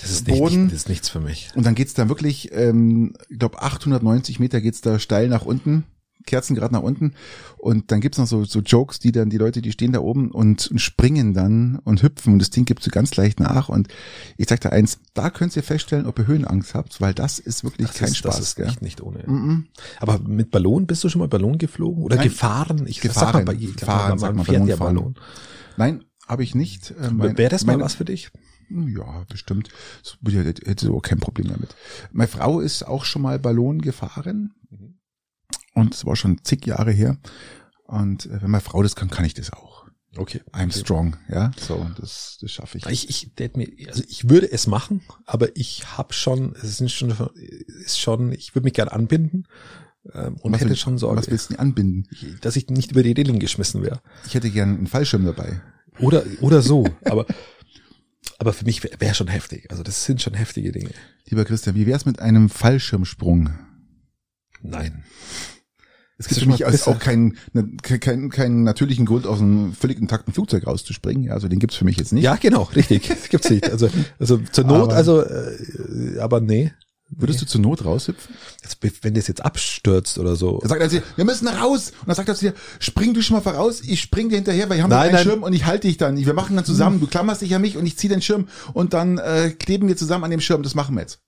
[0.00, 0.62] Das ist, nicht, Boden.
[0.64, 1.50] nicht, das ist nichts für mich.
[1.54, 5.84] und dann geht's da wirklich, ähm, ich glaube 890 Meter geht's da steil nach unten.
[6.26, 7.14] Kerzen gerade nach unten
[7.56, 10.30] und dann gibt's noch so, so Jokes, die dann die Leute, die stehen da oben
[10.30, 13.88] und, und springen dann und hüpfen und das Ding gibt so ganz leicht nach und
[14.36, 17.64] ich sag da eins, da könnt ihr feststellen, ob ihr Höhenangst habt, weil das ist
[17.64, 18.36] wirklich Das kein ist, Spaß.
[18.36, 18.66] das ist gell?
[18.66, 19.22] echt nicht ohne.
[19.26, 19.68] Mhm.
[20.00, 22.02] Aber mit Ballon, bist du schon mal Ballon geflogen?
[22.02, 22.28] Oder Nein.
[22.28, 22.84] gefahren?
[22.86, 23.24] Ich Gefahren.
[23.26, 24.76] Sag mal, bei, ich glaub, Fahren, man, sagt man man, fährt ja.
[24.76, 25.14] Ballon.
[25.78, 26.90] Nein, habe ich nicht.
[26.90, 28.30] Äh, mein- Wäre das mal meine- was für dich?
[28.70, 29.68] Ja, bestimmt.
[30.20, 31.74] Würde- hätte so kein Problem damit.
[32.12, 34.54] Meine Frau ist auch schon mal Ballon gefahren.
[35.74, 37.18] Und es war schon zig Jahre her.
[37.84, 39.86] Und äh, wenn meine Frau das kann, kann ich das auch.
[40.16, 40.40] Okay.
[40.52, 41.52] I'm strong, ja.
[41.58, 42.86] So, das, das schaffe ich.
[42.86, 47.14] Ich, ich, mir, also ich würde es machen, aber ich habe schon, es sind schon,
[47.84, 49.46] ist schon, ich würde mich gern anbinden
[50.14, 52.08] ähm, und was hätte schon Sorge, Was willst du denn anbinden?
[52.40, 54.00] dass ich nicht über die Reling geschmissen wäre.
[54.26, 55.60] Ich hätte gern einen Fallschirm dabei.
[56.00, 56.84] Oder, oder so.
[57.04, 57.26] aber,
[58.38, 59.70] aber für mich wäre wär schon heftig.
[59.70, 60.90] Also das sind schon heftige Dinge.
[61.26, 63.50] Lieber Christian, wie wär's mit einem Fallschirmsprung?
[64.62, 65.04] Nein.
[66.20, 67.36] Es gibt für mich also auch keinen
[67.82, 71.30] keinen keinen keinen natürlichen Grund, aus einem völlig intakten Flugzeug rauszuspringen.
[71.30, 72.24] Also den gibt's für mich jetzt nicht.
[72.24, 73.08] Ja, genau, richtig.
[73.30, 73.70] Gibt's nicht.
[73.70, 76.72] Also, also zur Not, Aber- also, äh, aber nee.
[77.10, 78.34] Würdest du zur Not raushüpfen?
[79.02, 80.60] Wenn das jetzt abstürzt oder so.
[80.62, 81.92] Er sagt also, wir müssen raus.
[82.00, 84.68] Und dann sagt er zu dir, spring du schon mal voraus, ich spring dir hinterher,
[84.68, 85.24] weil ich habe Nein, einen.
[85.24, 86.18] Schirm und ich halte dich dann.
[86.18, 88.92] Wir machen dann zusammen, du klammerst dich an mich und ich ziehe den Schirm und
[88.92, 90.62] dann äh, kleben wir zusammen an dem Schirm.
[90.62, 91.20] Das machen wir jetzt.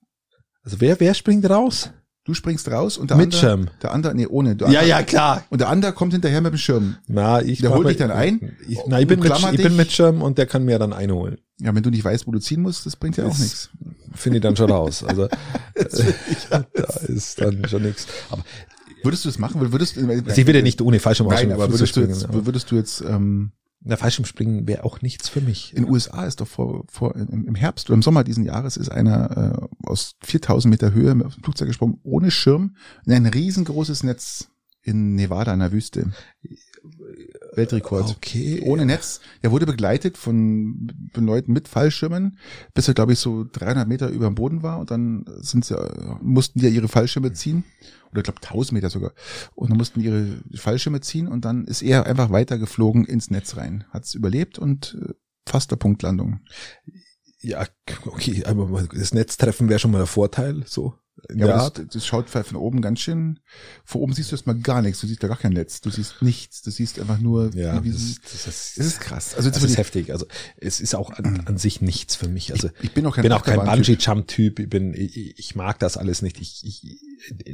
[0.63, 1.91] Also wer, wer springt raus?
[2.25, 3.69] Du springst raus und der Mit andere, Schirm.
[3.83, 4.55] der andere, nee, ohne.
[4.55, 5.45] Der Ja, andere, ja, klar.
[5.49, 6.97] Und der andere kommt hinterher mit dem Schirm.
[7.09, 9.91] Na, ich Der holt dich dann ein Ich, na, ich bin, mit, ich bin mit
[9.91, 11.39] Schirm und der kann mir dann einholen.
[11.59, 13.71] Ja, wenn du nicht weißt, wo du ziehen musst, das bringt ja auch nichts.
[14.13, 15.05] Finde ich dann schon raus.
[15.05, 15.29] Also
[16.51, 16.65] da
[17.07, 18.07] ist dann schon nichts.
[18.31, 18.45] Aber
[19.03, 19.61] Würdest du das machen?
[19.73, 22.71] Würdest du, also ich ja nicht ohne Fallschirm Nein, aber würdest du jetzt, aber- würdest
[22.71, 23.53] du jetzt, ähm,
[23.83, 25.75] Na, Fallschirmspringen wäre auch nichts für mich.
[25.75, 28.77] In den USA ist doch vor, vor im im Herbst oder im Sommer diesen Jahres
[28.77, 33.27] ist einer äh, aus 4000 Meter Höhe auf dem Flugzeug gesprungen, ohne Schirm, in ein
[33.27, 34.49] riesengroßes Netz
[34.83, 36.13] in Nevada in der Wüste.
[37.61, 38.11] Weltrekord.
[38.17, 38.63] Okay.
[38.65, 39.21] Ohne Netz.
[39.43, 42.39] Er wurde begleitet von, von Leuten mit Fallschirmen,
[42.75, 44.79] bis er, glaube ich, so 300 Meter über dem Boden war.
[44.79, 47.65] Und dann sind sie, äh, mussten die ja ihre Fallschirme ziehen.
[48.11, 49.13] Oder ich glaube 1000 Meter sogar.
[49.55, 51.29] Und dann mussten die ihre Fallschirme ziehen.
[51.29, 53.85] Und dann ist er einfach weitergeflogen ins Netz rein.
[53.91, 55.15] Hat es überlebt und äh,
[55.47, 56.41] fast der Punktlandung.
[57.43, 57.67] Ja,
[58.07, 60.95] okay, aber das Netztreffen wäre schon mal ein Vorteil, so.
[61.29, 61.79] Ja, der Art.
[61.79, 63.41] das, das schaut von oben ganz schön.
[63.85, 65.01] Von oben siehst du erstmal gar nichts.
[65.01, 65.81] Du siehst da gar kein Netz.
[65.81, 66.63] Du siehst nichts.
[66.63, 67.55] Du siehst einfach nur.
[67.55, 69.35] Ja, das, das, das, ist krass.
[69.35, 70.13] Also das ist heftig.
[70.13, 72.53] Also es ist auch an, an sich nichts für mich.
[72.53, 73.99] Also ich bin auch kein bin auch kein Achterbahn-Typ.
[73.99, 74.59] Bungee-Jump-Typ.
[74.61, 76.41] Ich bin, ich, ich mag das alles nicht.
[76.41, 76.97] Ich, ich,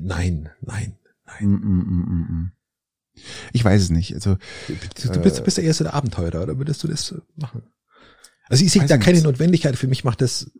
[0.00, 0.96] nein, nein,
[1.26, 1.46] nein.
[1.46, 2.52] Mm, mm, mm, mm, mm.
[3.52, 4.14] Ich weiß es nicht.
[4.14, 4.36] Also
[4.66, 4.74] Du,
[5.12, 7.62] du bist, du bist ja erst der Abenteurer, oder würdest du das machen?
[8.48, 9.20] Also ich sehe da ich keine.
[9.22, 9.76] Notwendigkeit.
[9.76, 10.50] Für mich macht das,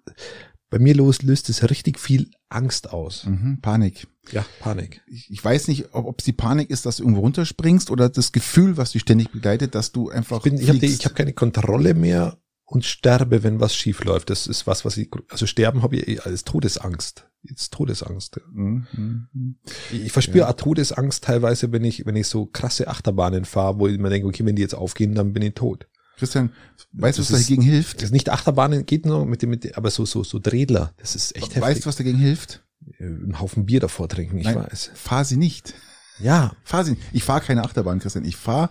[0.70, 3.24] bei mir los, löst es richtig viel Angst aus.
[3.24, 4.06] mhm, Panik.
[4.32, 5.02] Ja, Panik.
[5.06, 8.32] Ich, ich weiß nicht, ob es die Panik ist, dass du irgendwo runterspringst oder das
[8.32, 11.94] Gefühl, was dich ständig begleitet, dass du einfach Ich bin, ich habe hab keine Kontrolle
[11.94, 14.28] mehr und sterbe, wenn was schief läuft.
[14.30, 17.28] Das ist was, was ich, also sterben habe ich eh als Todesangst.
[17.42, 18.36] Jetzt Todesangst.
[18.36, 18.42] ja.
[18.52, 18.86] Mhm,
[19.32, 19.56] mhm.
[19.92, 23.86] Ich, ich verspüre auch Todesangst teilweise, wenn ich, wenn ich so krasse Achterbahnen fahre, wo
[23.86, 25.86] ich mir denke, okay, wenn die jetzt aufgehen, dann bin ich tot.
[26.16, 26.52] Christian,
[26.92, 27.96] weißt du, was ist- dagegen hilft?
[27.98, 30.92] Das ist nicht Achterbahnen, geht nur mit dem, mit dem, aber so, so, so Dredler.
[30.98, 31.86] Das ist echt Weißt du, heftig.
[31.86, 32.62] was dagegen hilft?
[32.98, 34.90] Einen Haufen Bier davor trinken, ich Nein, weiß.
[34.94, 35.74] Fahr sie nicht.
[36.18, 37.02] Ja, Fahr sie nicht.
[37.12, 38.24] Ich fahre keine Achterbahn, Christian.
[38.24, 38.70] Ich fahre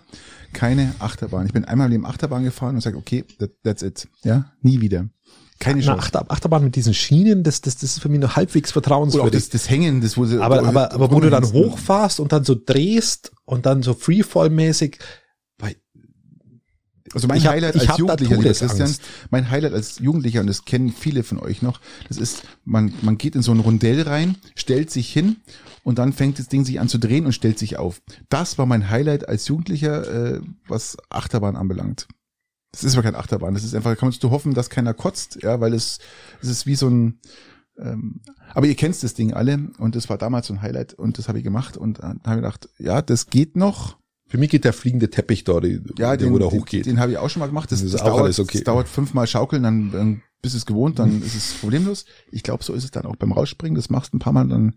[0.54, 1.46] keine Achterbahn.
[1.46, 4.08] Ich bin einmal im Achterbahn gefahren und sage, okay, that, that's it.
[4.24, 5.10] Ja, nie wieder.
[5.60, 6.00] Keine eine Chance.
[6.02, 9.32] Achter, Achterbahn mit diesen Schienen, das, das, das ist für mich nur halbwegs Oder vertrauenswürdig.
[9.34, 11.74] das, das Hängen, das wo sie, aber, wo- aber, aber wo du dann rumhängst.
[11.74, 14.98] hochfährst und dann so drehst und dann so Freefall-mäßig,
[17.16, 18.54] Also mein hab- Highlight als Jugendlicher, lieber.
[18.54, 18.96] Christian,
[19.32, 23.18] mein Highlight als Jugendlicher, und das kennen viele von euch noch, das ist, man, man
[23.18, 25.38] geht in so ein Rondell rein, stellt sich hin
[25.84, 28.02] und dann fängt das Ding sich an zu drehen und stellt sich auf.
[28.30, 32.08] Das war mein Highlight als Jugendlicher, äh, was Achterbahn anbelangt.
[32.74, 35.42] Das ist aber kein Achterbahn, das ist einfach, da kannst du hoffen, dass keiner kotzt,
[35.42, 36.00] ja, weil es,
[36.42, 37.22] es ist wie so ein,
[37.78, 38.20] ähm,
[38.54, 41.30] aber ihr kennt das Ding alle und das war damals so ein Highlight und das
[41.30, 43.98] habe ich gemacht und dann habe ich gedacht, ja, das geht noch,
[44.36, 46.86] für mich geht der fliegende Teppich da, die, ja, der, den, wo der den, hochgeht.
[46.88, 47.72] den habe ich auch schon mal gemacht.
[47.72, 48.58] Das, Das ist das auch dauert, alles okay.
[48.58, 52.04] Das dauert fünfmal schaukeln, dann, dann bist du es gewohnt, dann ist es problemlos.
[52.32, 53.76] Ich glaube, so ist es dann auch beim Rausspringen.
[53.78, 54.76] Das machst du ein paar Mal, dann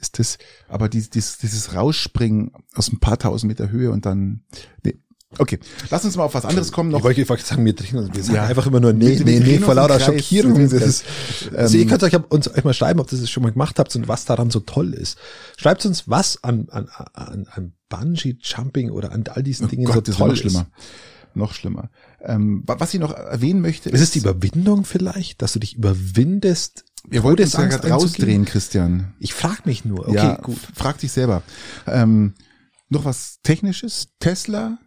[0.00, 4.44] ist das, aber dieses, dieses, dieses Rausspringen aus ein paar tausend Meter Höhe und dann,
[4.82, 4.94] nee.
[5.36, 5.58] Okay,
[5.90, 7.00] lass uns mal auf was anderes kommen noch.
[7.00, 8.44] Ich wollte wollte sagen, wir drehen uns, wir sagen Ja.
[8.46, 10.00] einfach immer nur nee, nee, nee, vor lauter.
[10.00, 10.54] Schockierung.
[10.70, 11.54] Das ist, Kreis.
[11.54, 13.78] also ihr Ähm, könnt euch uns euch mal schreiben, ob ihr das schon mal gemacht
[13.78, 15.18] habt und was daran so toll ist.
[15.58, 20.06] Schreibt uns, was an, an, an, an Bungee-Jumping oder an all diesen Dingen Oh Gott,
[20.06, 20.66] so toll noch schlimmer.
[21.34, 21.90] Noch schlimmer.
[22.22, 23.94] Ähm, wa- was ich noch erwähnen möchte, ist.
[23.96, 28.44] Ist es die Überwindung vielleicht, dass du dich überwindest, wir wollten uns ja gerade rausdrehen,
[28.44, 29.14] Christian.
[29.20, 30.08] Ich frag mich nur.
[30.08, 30.58] Okay, ja, gut.
[30.74, 31.42] Frag dich selber.
[31.86, 32.34] Ähm,
[32.88, 34.08] Noch was Technisches.
[34.18, 34.78] Tesla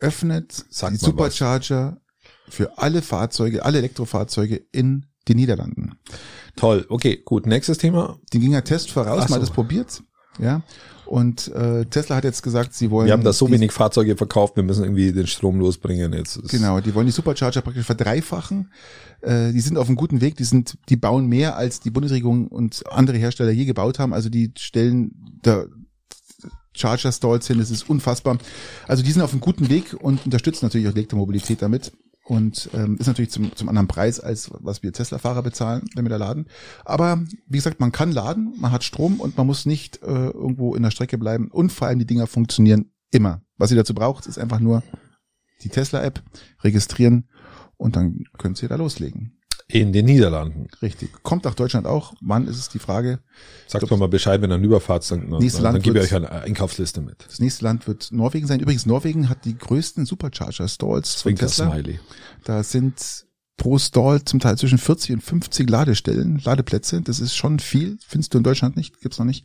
[0.00, 2.00] öffnet Sag die Supercharger
[2.48, 5.98] für alle Fahrzeuge, alle Elektrofahrzeuge in den Niederlanden.
[6.56, 6.86] Toll.
[6.88, 7.46] Okay, gut.
[7.46, 8.18] Nächstes Thema.
[8.32, 9.40] Die ging ja Test voraus, Ach mal so.
[9.40, 10.02] das probiert.
[10.38, 10.62] Ja.
[11.08, 13.06] Und äh, Tesla hat jetzt gesagt, sie wollen.
[13.06, 16.12] Wir haben da so wenig Fahrzeuge verkauft, wir müssen irgendwie den Strom losbringen.
[16.12, 18.70] Jetzt Genau, die wollen die Supercharger praktisch verdreifachen.
[19.22, 20.36] Äh, die sind auf einem guten Weg.
[20.36, 24.12] Die sind, die bauen mehr als die Bundesregierung und andere Hersteller je gebaut haben.
[24.12, 25.64] Also die stellen da
[26.74, 27.58] Charger Stalls hin.
[27.58, 28.36] Das ist unfassbar.
[28.86, 31.92] Also die sind auf einem guten Weg und unterstützen natürlich auch Elektromobilität damit.
[32.28, 36.10] Und ähm, ist natürlich zum, zum anderen Preis, als was wir Tesla-Fahrer bezahlen, wenn wir
[36.10, 36.46] da laden.
[36.84, 40.74] Aber wie gesagt, man kann laden, man hat Strom und man muss nicht äh, irgendwo
[40.74, 41.50] in der Strecke bleiben.
[41.50, 43.40] Und vor allem die Dinger funktionieren immer.
[43.56, 44.82] Was ihr dazu braucht, ist einfach nur
[45.62, 46.22] die Tesla-App
[46.60, 47.30] registrieren
[47.78, 49.37] und dann könnt ihr da loslegen.
[49.70, 50.68] In den Niederlanden.
[50.80, 51.10] Richtig.
[51.22, 52.14] Kommt nach Deutschland auch.
[52.22, 53.20] Wann ist es die Frage?
[53.66, 56.14] Sagt mir mal Bescheid, wenn ihr rüberfahrt, dann, dann, Nächstes dann, Land gebe ich euch
[56.14, 57.26] eine Einkaufsliste mit.
[57.26, 58.60] Das nächste Land wird Norwegen sein.
[58.60, 61.70] Übrigens, Norwegen hat die größten Supercharger-Stalls von Tesla.
[61.70, 62.00] Smiley.
[62.44, 63.26] Da sind
[63.58, 67.02] pro Stall zum Teil zwischen 40 und 50 Ladestellen, Ladeplätze.
[67.02, 67.98] Das ist schon viel.
[68.06, 69.44] Findest du in Deutschland nicht, gibt's noch nicht.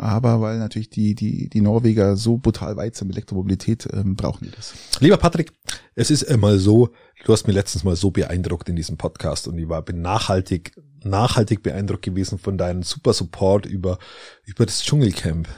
[0.00, 4.44] Aber weil natürlich die, die, die Norweger so brutal weit sind mit Elektromobilität, ähm, brauchen
[4.44, 4.72] die das.
[5.00, 5.52] Lieber Patrick,
[5.96, 6.90] es ist immer so,
[7.24, 10.72] du hast mir letztens mal so beeindruckt in diesem Podcast und ich war bin nachhaltig,
[11.02, 13.98] nachhaltig beeindruckt gewesen von deinem super Support über,
[14.46, 15.48] über das Dschungelcamp.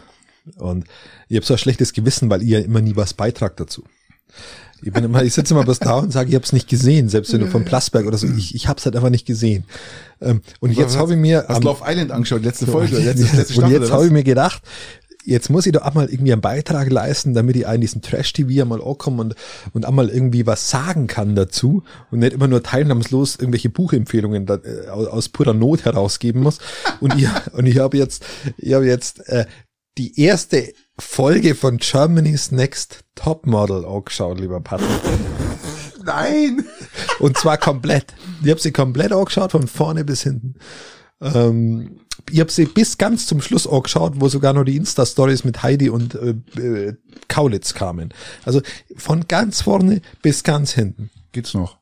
[0.57, 0.87] Und
[1.29, 3.85] ich habe so ein schlechtes Gewissen, weil ihr ja immer nie was beitragt dazu.
[4.83, 7.09] Ich bin immer, ich sitze immer bloß da und sage, ich habe es nicht gesehen,
[7.09, 9.65] selbst wenn du von Plasberg oder so, ich, ich habe es halt einfach nicht gesehen.
[10.21, 13.39] Ähm, Und jetzt habe ich mir Hast am- Love Island angeschaut, letzte Folge, letzte, letzte
[13.41, 14.63] und Staffel, jetzt oder habe ich mir gedacht,
[15.25, 18.01] jetzt muss ich doch auch mal irgendwie einen Beitrag leisten, damit ich auch in diesen
[18.01, 19.35] Trash-TV einmal ankomme und,
[19.73, 24.55] und einmal irgendwie was sagen kann dazu und nicht immer nur teilnahmslos irgendwelche Buchempfehlungen da,
[24.65, 26.59] äh, aus, aus purer Not herausgeben muss.
[27.01, 28.25] Und ich, und ich habe jetzt,
[28.57, 29.45] ich habe jetzt äh,
[29.99, 34.89] die erste Folge von Germany's Next Topmodel angeschaut, lieber Patrick.
[36.05, 36.65] Nein!
[37.19, 38.15] Und zwar komplett.
[38.43, 40.55] Ich habe sie komplett angeschaut, von vorne bis hinten.
[41.21, 45.63] Ähm, ich habe sie bis ganz zum Schluss angeschaut, wo sogar noch die Insta-Stories mit
[45.63, 46.95] Heidi und äh, äh,
[47.29, 48.15] Kaulitz kamen.
[48.45, 48.63] Also
[48.97, 51.11] von ganz vorne bis ganz hinten.
[51.33, 51.79] Geht's noch?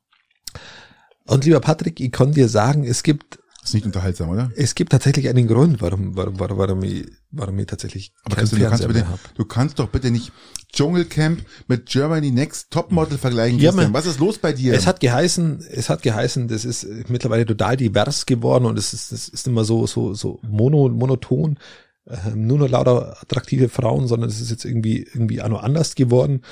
[1.27, 4.51] Und lieber Patrick, ich kann dir sagen, es gibt Ist nicht unterhaltsam, oder?
[4.57, 8.49] es gibt tatsächlich einen Grund, warum warum warum, warum ich warum ich tatsächlich Aber keinen
[8.49, 10.33] Christian, du kannst, bitte, du kannst doch bitte nicht
[10.73, 13.59] Dschungelcamp mit Germany Next Topmodel vergleichen.
[13.59, 13.93] Ja, Christian.
[13.93, 14.75] Was ist los bei dir?
[14.75, 19.13] Es hat geheißen, es hat geheißen, das ist mittlerweile total divers geworden und es ist,
[19.13, 21.59] es ist immer so, so, so mono, monoton,
[22.07, 25.95] ähm, nur noch lauter attraktive Frauen, sondern es ist jetzt irgendwie, irgendwie auch noch anders
[25.95, 26.43] geworden.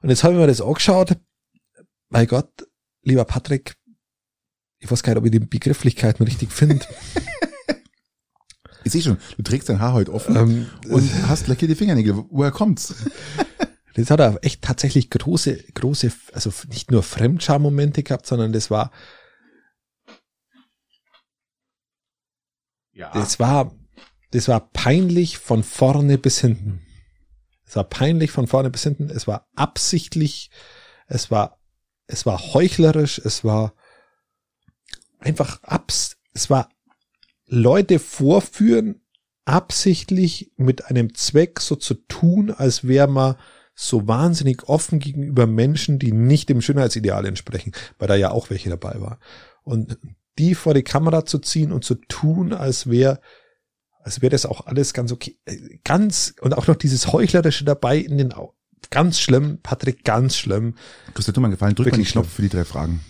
[0.00, 1.16] Und jetzt habe ich mir das angeschaut.
[2.08, 2.48] Mein Gott,
[3.02, 3.76] lieber Patrick,
[4.82, 6.84] ich weiß gar nicht, ob ich die Begrifflichkeiten richtig finde.
[8.84, 12.24] ich sehe schon, du trägst dein Haar heute offen ähm, und hast lackierte Fingernägel.
[12.30, 12.94] Woher kommt's?
[13.94, 18.90] Das hat er echt tatsächlich große, große, also nicht nur Fremdscham-Momente gehabt, sondern das war,
[22.92, 23.10] Ja.
[23.12, 23.74] Das war,
[24.30, 26.80] das war peinlich von vorne bis hinten.
[27.66, 29.08] Es war peinlich von vorne bis hinten.
[29.10, 30.50] Es war absichtlich.
[31.06, 31.58] Es war,
[32.06, 33.18] es war heuchlerisch.
[33.18, 33.74] Es war
[35.22, 36.68] einfach abs, es war
[37.46, 39.00] Leute vorführen,
[39.44, 43.36] absichtlich mit einem Zweck so zu tun, als wäre man
[43.74, 48.70] so wahnsinnig offen gegenüber Menschen, die nicht dem Schönheitsideal entsprechen, weil da ja auch welche
[48.70, 49.18] dabei war.
[49.64, 49.98] Und
[50.38, 53.20] die vor die Kamera zu ziehen und zu tun, als wäre
[54.04, 55.38] als wäre das auch alles ganz okay.
[55.84, 58.54] Ganz, und auch noch dieses Heuchlerische dabei in den Augen.
[58.90, 60.74] Ganz schlimm, Patrick, ganz schlimm.
[61.14, 63.00] Christian, tu mal einen gefallen, drück mal den Wirklich Knopf für die drei Fragen.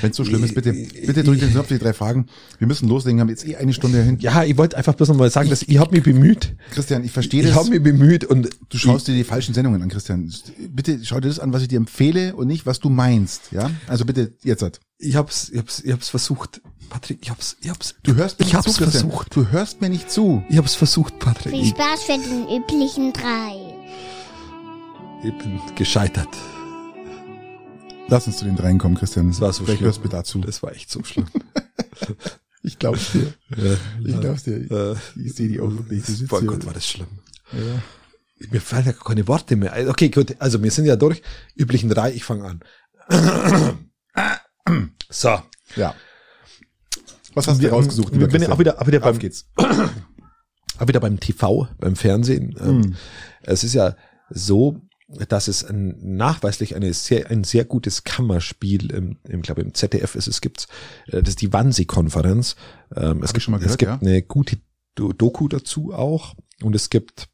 [0.00, 2.26] Wenn es so schlimm ist, bitte, bitte drück den Knopf für die drei Fragen.
[2.58, 4.18] Wir müssen loslegen, haben jetzt eh eine Stunde hin.
[4.20, 6.54] Ja, ich wollte einfach bloß noch mal sagen, dass ich habe mich bemüht.
[6.72, 7.56] Christian, ich verstehe Ich das.
[7.56, 10.32] habe mich bemüht und Du schaust dir die falschen Sendungen an, Christian.
[10.70, 13.52] Bitte schau dir das an, was ich dir empfehle und nicht, was du meinst.
[13.52, 14.62] Ja, also bitte jetzt.
[14.62, 14.80] hat.
[14.98, 16.60] ich hab's, ich hab's, ich hab's versucht.
[16.88, 17.94] Patrick, ich hab's, ich hab's.
[18.02, 19.02] Du hörst mir ich nicht zu, hab's Christian.
[19.10, 19.34] versucht.
[19.36, 20.42] Du hörst mir nicht zu.
[20.48, 21.52] Ich hab's versucht, Patrick.
[21.52, 23.74] Viel Ich, Spaß für den üblichen drei.
[25.24, 26.28] ich bin gescheitert.
[28.08, 29.28] Lass uns zu den dreien kommen, Christian.
[29.28, 29.86] Das war so Vielleicht schlimm.
[29.88, 30.38] hörst du dazu.
[30.40, 31.26] Das war echt so schlimm.
[32.62, 33.32] Ich glaub's dir.
[34.04, 34.56] Ich glaub's dir.
[34.68, 36.48] Äh, Ich sehe die auch sitzt Boah hier.
[36.48, 37.06] Gott, war das schlimm.
[37.52, 37.80] Ja.
[38.50, 39.72] Mir fallen ja gar keine Worte mehr.
[39.88, 40.34] Okay, gut.
[40.40, 41.22] Also wir sind ja durch.
[41.54, 42.60] Üblichen drei, ich fange an.
[45.08, 45.38] So.
[45.76, 45.94] ja.
[47.34, 48.12] Was hast du rausgesucht?
[48.12, 49.46] Wir lieber bin auch wieder, auch wieder Auf beim, geht's.
[49.56, 52.56] auch wieder beim TV, beim Fernsehen.
[52.58, 52.96] Ähm, Hm.
[53.42, 53.94] Es ist ja
[54.30, 59.72] so, dass es ein, nachweislich eine sehr, ein sehr gutes Kammerspiel im, im glaube im
[59.74, 60.66] ZDF ist es gibt's.
[61.06, 62.56] äh, Das ist die Wannsee-Konferenz.
[62.94, 64.14] Ähm, es gibt, schon mal es gehört, gibt ja.
[64.14, 64.58] eine gute
[64.96, 67.28] Do- Doku dazu auch und es gibt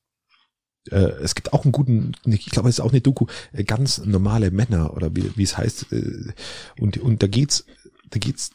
[0.91, 3.99] äh, es gibt auch einen guten, ich glaube, es ist auch eine Doku, äh, ganz
[4.05, 5.93] normale Männer oder wie, wie es heißt.
[5.93, 6.33] Äh,
[6.79, 7.65] und, und da geht's,
[8.11, 8.51] da geht's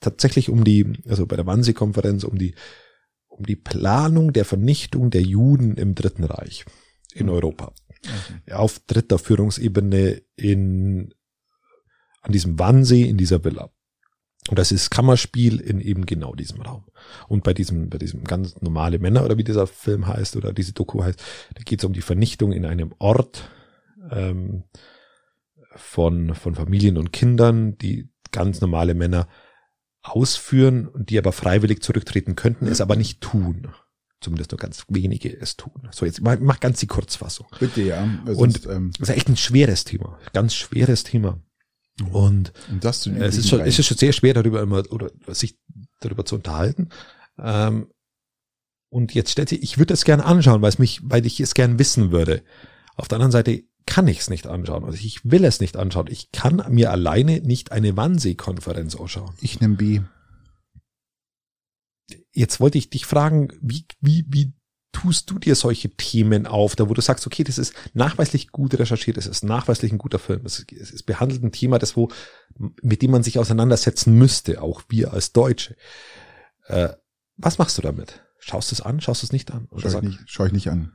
[0.00, 2.54] tatsächlich um die, also bei der Wannsee-Konferenz um die,
[3.28, 6.64] um die Planung der Vernichtung der Juden im Dritten Reich
[7.14, 7.32] in Mhm.
[8.04, 8.56] Europa.
[8.56, 11.14] Auf dritter Führungsebene in,
[12.22, 13.70] an diesem Wannsee in dieser Villa.
[14.48, 16.84] Und das ist Kammerspiel in eben genau diesem Raum.
[17.28, 20.72] Und bei diesem, bei diesem ganz normale Männer oder wie dieser Film heißt oder diese
[20.72, 21.22] Doku heißt,
[21.54, 23.50] da geht es um die Vernichtung in einem Ort
[24.10, 24.64] ähm,
[25.76, 29.28] von, von Familien und Kindern, die ganz normale Männer
[30.02, 33.68] ausführen und die aber freiwillig zurücktreten könnten, es aber nicht tun.
[34.20, 35.88] Zumindest nur ganz wenige es tun.
[35.92, 37.46] So, jetzt mach, mach ganz die Kurzfassung.
[37.58, 38.06] Bitte, ja.
[38.24, 40.18] Weil Und- sonst, ähm, Das ist echt ein schweres Thema.
[40.34, 41.40] Ganz schweres Thema.
[42.12, 45.10] Und um das den es ist schon, es ist schon sehr schwer darüber immer, oder
[45.28, 45.58] sich
[46.00, 46.88] darüber zu unterhalten.
[47.38, 47.88] Ähm,
[48.90, 51.54] und jetzt stellt sich, ich würde es gerne anschauen, weil es mich, weil ich es
[51.54, 52.42] gern wissen würde.
[52.96, 54.84] Auf der anderen Seite kann ich es nicht anschauen.
[54.84, 56.06] Also ich will es nicht anschauen.
[56.10, 59.34] Ich kann mir alleine nicht eine Wannsee-Konferenz anschauen.
[59.40, 60.00] Ich nehme B.
[62.32, 64.52] Jetzt wollte ich dich fragen, wie, wie, wie
[64.92, 68.76] tust du dir solche Themen auf, da wo du sagst, okay, das ist nachweislich gut
[68.78, 72.08] recherchiert, es ist nachweislich ein guter Film, es, ist- es behandelt ein Thema, das wo,
[72.82, 75.76] mit dem man sich auseinandersetzen müsste, auch wir als Deutsche.
[76.66, 76.90] Äh,
[77.36, 78.22] was machst du damit?
[78.38, 79.66] Schaust du es an, schaust du es nicht an?
[79.70, 80.92] Oder Schau ich nicht, schau ich nicht an.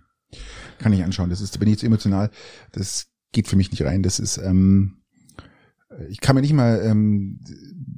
[0.80, 1.30] Kann ich anschauen.
[1.30, 2.32] Das ist, da bin ich zu emotional.
[2.74, 4.04] Das geht für mich nicht rein.
[4.04, 5.04] Das ist, ähm,
[6.10, 7.40] ich kann mir nicht mal, ähm,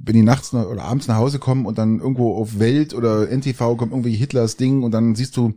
[0.04, 3.76] wenn die nachts oder abends nach Hause kommen und dann irgendwo auf Welt oder NTV
[3.76, 5.54] kommt irgendwie Hitlers Ding und dann siehst du,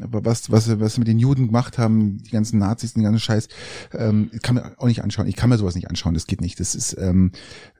[0.00, 3.48] was, was, was sie mit den Juden gemacht haben, die ganzen Nazis, den ganzen Scheiß,
[3.92, 5.26] ähm, kann mir auch nicht anschauen.
[5.26, 6.60] Ich kann mir sowas nicht anschauen, das geht nicht.
[6.60, 7.32] Das ist, ähm,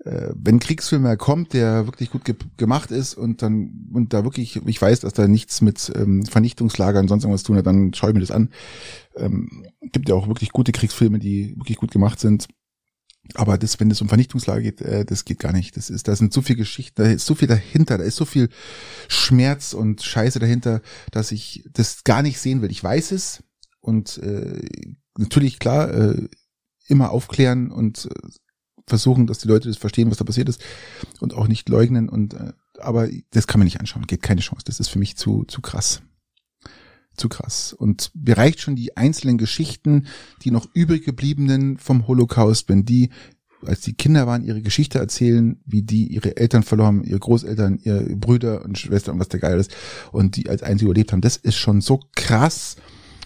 [0.05, 4.25] äh, wenn ein Kriegsfilm kommt, der wirklich gut ge gemacht ist und dann, und da
[4.25, 7.95] wirklich, ich weiß, dass da nichts mit ähm, Vernichtungslagern und sonst irgendwas tun hat, dann
[7.95, 8.51] schaue ich mir das an.
[9.17, 12.49] Ähm, gibt ja auch wirklich gute Kriegsfilme, die wirklich gut gemacht sind.
[13.35, 15.77] Aber das, wenn es um Vernichtungslager geht, äh, das geht gar nicht.
[15.77, 18.25] Das ist, da sind so viel Geschichten, da ist so viel dahinter, da ist so
[18.25, 18.49] viel
[19.09, 22.71] Schmerz und Scheiße dahinter, dass ich das gar nicht sehen will.
[22.71, 23.43] Ich weiß es
[23.81, 24.63] und äh,
[25.17, 26.29] natürlich klar äh,
[26.89, 28.29] immer aufklären und äh,
[28.87, 30.63] versuchen, dass die Leute das verstehen, was da passiert ist
[31.21, 34.65] und auch nicht leugnen und äh, aber das kann man nicht anschauen, geht keine Chance.
[34.67, 36.03] Das ist für mich zu zu krass.
[37.17, 37.73] Zu krass.
[37.73, 40.07] Und mir reicht schon die einzelnen Geschichten,
[40.43, 43.11] die noch übrig gebliebenen vom Holocaust, wenn die,
[43.65, 47.79] als die Kinder waren, ihre Geschichte erzählen, wie die ihre Eltern verloren haben, ihre Großeltern,
[47.83, 49.75] ihre Brüder und Schwestern und was der geil ist,
[50.13, 51.23] und die als einzige überlebt haben.
[51.23, 52.77] Das ist schon so krass,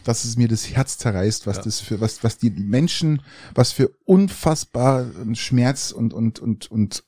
[0.05, 1.63] dass es mir das Herz zerreißt, was Ja.
[1.65, 3.23] das für, was, was die Menschen,
[3.55, 7.05] was für unfassbaren Schmerz und, und, und, und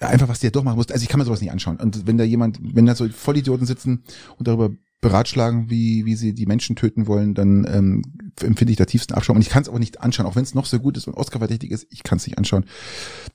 [0.00, 0.90] ja, einfach was der durchmachen muss.
[0.90, 1.78] Also ich kann mir sowas nicht anschauen.
[1.78, 4.02] Und wenn da jemand, wenn da so Vollidioten sitzen
[4.36, 4.70] und darüber
[5.00, 8.02] beratschlagen, wie, wie sie die Menschen töten wollen, dann ähm,
[8.42, 9.36] empfinde ich da tiefsten Abschaum.
[9.36, 11.14] Und ich kann es aber nicht anschauen, auch wenn es noch so gut ist und
[11.14, 12.64] Oscar-verdächtig ist, ich kann es nicht anschauen.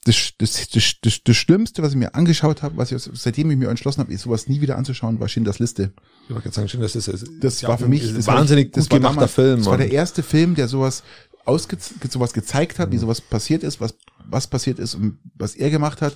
[0.04, 3.58] Das, das, das, das, das Schlimmste, was ich mir angeschaut habe, was ich seitdem ich
[3.58, 5.94] mir entschlossen habe, ist sowas nie wieder anzuschauen, war Schindlers Liste.
[6.28, 7.08] Ich wollte sagen, schön, das ist,
[7.40, 9.34] das ja war auch für ein mich das war- wahnsinnig das gut war gemachter damals-
[9.34, 9.58] Film.
[9.60, 11.04] Das war der erste Film, der sowas
[11.46, 11.78] ausge
[12.10, 13.96] sowas gezeigt hat, wie sowas passiert ist, was
[14.30, 16.16] was passiert ist und was er gemacht hat.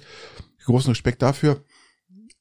[0.66, 1.64] Großen Respekt dafür.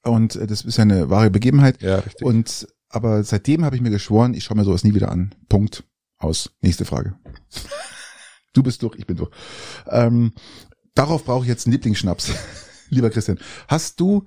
[0.04, 1.82] Und äh, das ist ja eine wahre Begebenheit.
[1.82, 2.24] ja, richtig.
[2.24, 5.34] Und aber seitdem habe ich mir geschworen, ich schaue mir sowas nie wieder an.
[5.48, 5.84] Punkt.
[6.18, 6.50] Aus.
[6.60, 7.16] Nächste Frage.
[8.52, 9.30] Du bist durch, ich bin durch.
[9.86, 10.32] Ähm,
[10.94, 12.32] darauf brauche ich jetzt einen Lieblingsschnaps.
[12.88, 14.24] Lieber Christian, hast du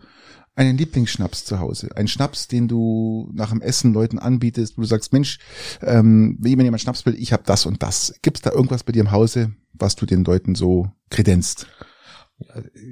[0.56, 1.90] einen Lieblingsschnaps zu Hause?
[1.96, 5.40] Einen Schnaps, den du nach dem Essen Leuten anbietest, wo du sagst, Mensch,
[5.82, 8.14] ähm, wenn jemand Schnaps will, ich habe das und das.
[8.22, 11.66] Gibt's da irgendwas bei dir im Hause, was du den Leuten so kredenzt?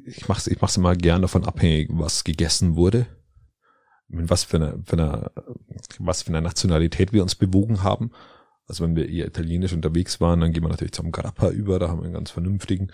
[0.05, 3.07] ich mach's, ich mach's immer gern davon abhängig, was gegessen wurde.
[4.09, 5.31] Mit was für eine, für eine,
[5.99, 8.11] was für eine Nationalität wir uns bewogen haben.
[8.67, 11.89] Also wenn wir eher italienisch unterwegs waren, dann gehen wir natürlich zum Grappa über, da
[11.89, 12.91] haben wir einen ganz vernünftigen.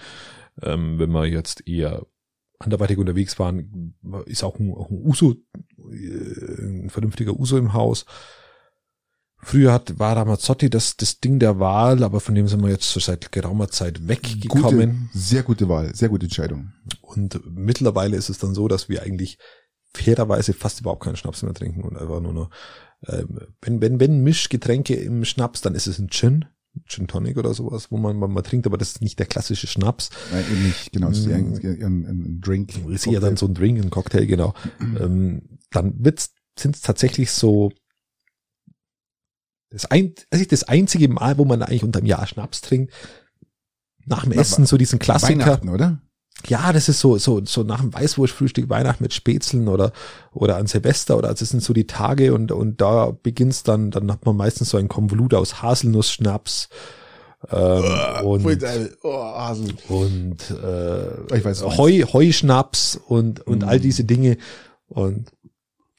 [0.61, 2.05] Ähm, wenn wir jetzt eher
[2.59, 3.95] anderweitig unterwegs waren,
[4.25, 5.35] ist auch ein, auch ein Uso,
[5.91, 8.05] äh, ein vernünftiger Uso im Haus.
[9.37, 12.89] Früher hat, war Ramazzotti das, das Ding der Wahl, aber von dem sind wir jetzt
[12.89, 15.09] so seit geraumer Zeit weggekommen.
[15.11, 16.71] Gute, sehr gute Wahl, sehr gute Entscheidung.
[17.01, 19.37] Und mittlerweile ist es dann so, dass wir eigentlich
[19.95, 22.49] fairerweise fast überhaupt keinen Schnaps mehr trinken und einfach nur noch,
[23.07, 26.45] ähm, wenn, wenn, wenn Mischgetränke im Schnaps, dann ist es ein Gin,
[26.85, 29.67] Gin Tonic oder sowas, wo man, man, man trinkt, aber das ist nicht der klassische
[29.67, 30.09] Schnaps.
[30.31, 31.83] Nein, eben nicht, genau, es ist eher ein, Mm.
[31.83, 32.87] ein, ein Drink.
[32.87, 34.53] Ist eher dann so ein Drink, ein Cocktail, genau.
[34.79, 37.71] ähm, dann wird's, sind es tatsächlich so,
[39.69, 42.93] das, ein, also das einzige Mal, wo man eigentlich unterm Jahr Schnaps trinkt,
[44.05, 45.39] nach dem Na, Essen so diesen Klassiker.
[45.39, 46.01] Weihnachten, oder?
[46.47, 49.93] Ja, das ist so, so, so nach dem Weißwurstfrühstück, Weihnachten mit Spätzeln oder,
[50.33, 54.11] oder an Silvester oder das sind so die Tage und, und da beginnt's dann, dann
[54.11, 56.69] hat man meistens so ein Konvolut aus Haselnussschnaps,
[57.51, 57.83] ähm,
[58.23, 58.45] und,
[59.03, 59.09] oh,
[59.89, 63.67] und äh, Ich weiß, Heu, Heuschnaps und, und Mm.
[63.67, 64.37] all diese Dinge
[64.87, 65.29] und,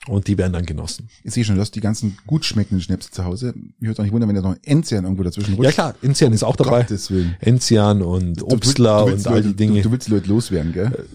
[0.09, 1.09] und die werden dann genossen.
[1.23, 3.55] Ich sehe schon, du hast die ganzen gut schmeckenden Schnäpse zu Hause.
[3.81, 5.67] Ich würde auch nicht wundern, wenn da noch ein Enzian irgendwo dazwischen rutscht.
[5.67, 6.87] Ja klar, Enzian ist auch dabei.
[6.89, 7.37] Willen.
[7.41, 9.77] Enzian und Obstler und all die Dinge.
[9.77, 11.07] Du, du willst die Leute loswerden, gell?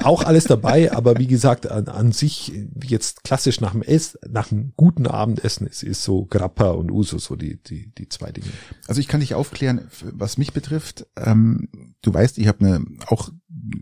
[0.00, 4.18] auch alles dabei, aber wie gesagt, an, an sich, wie jetzt klassisch nach dem Ess,
[4.28, 8.30] nach einem guten Abendessen ist, ist so Grappa und Uso so die, die, die zwei
[8.30, 8.48] Dinge.
[8.86, 11.06] Also ich kann dich aufklären, was mich betrifft.
[11.16, 11.68] Ähm,
[12.02, 13.30] du weißt, ich habe eine auch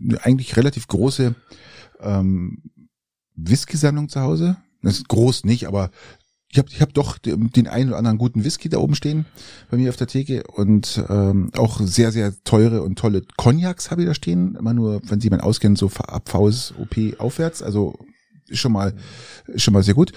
[0.03, 1.35] eine eigentlich relativ große
[1.99, 2.61] ähm,
[3.35, 4.57] Whisky-Sammlung zu Hause.
[4.81, 5.89] Das ist groß nicht, aber
[6.49, 9.25] ich habe ich hab doch den einen oder anderen guten Whisky da oben stehen
[9.71, 14.03] bei mir auf der Theke und ähm, auch sehr, sehr teure und tolle Cognacs habe
[14.03, 14.55] ich da stehen.
[14.55, 17.63] Immer nur, wenn Sie jemand auskennen, so ab VSOP aufwärts.
[17.63, 17.97] Also
[18.47, 18.93] ist schon mal,
[19.47, 20.11] ist schon mal sehr gut.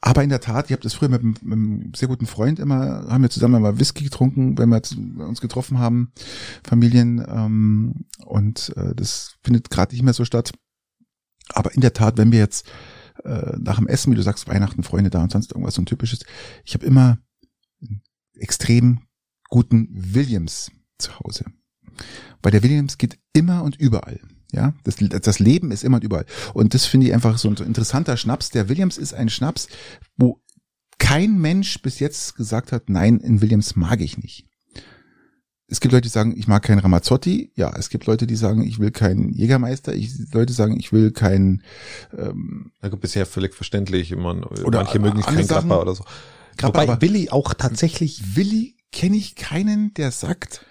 [0.00, 2.58] Aber in der Tat, ich habe das früher mit, einem- mit einem sehr guten Freund
[2.58, 4.82] immer, haben wir zusammen mal Whisky getrunken, wenn wir
[5.28, 6.10] uns getroffen haben,
[6.64, 10.50] Familien, ähm, und äh, das findet gerade nicht mehr so statt.
[11.54, 12.66] Aber in der Tat, wenn wir jetzt
[13.24, 15.86] äh, nach dem Essen, wie du sagst, Weihnachten, Freunde da und sonst irgendwas so ein
[15.86, 16.20] typisches,
[16.64, 17.18] ich habe immer
[18.34, 19.00] extrem
[19.48, 21.44] guten Williams zu Hause.
[22.42, 24.20] Weil der Williams geht immer und überall.
[24.52, 26.26] Ja, das, das Leben ist immer und überall.
[26.52, 28.50] Und das finde ich einfach so ein so interessanter Schnaps.
[28.50, 29.68] Der Williams ist ein Schnaps,
[30.16, 30.42] wo
[30.98, 34.46] kein Mensch bis jetzt gesagt hat, nein, in Williams mag ich nicht.
[35.72, 37.50] Es gibt Leute, die sagen, ich mag keinen Ramazzotti.
[37.54, 39.94] Ja, es gibt Leute, die sagen, ich will keinen Jägermeister.
[39.94, 41.62] Ich, Leute sagen, ich will keinen
[42.14, 44.14] ähm, Ja, bisher völlig verständlich.
[44.14, 46.04] Man, Oder manche mögen nicht andere kein Grappa Sachen- oder so.
[46.58, 50.66] Grappa, Wobei aber- Willi auch tatsächlich Willi kenne ich keinen, der sagt,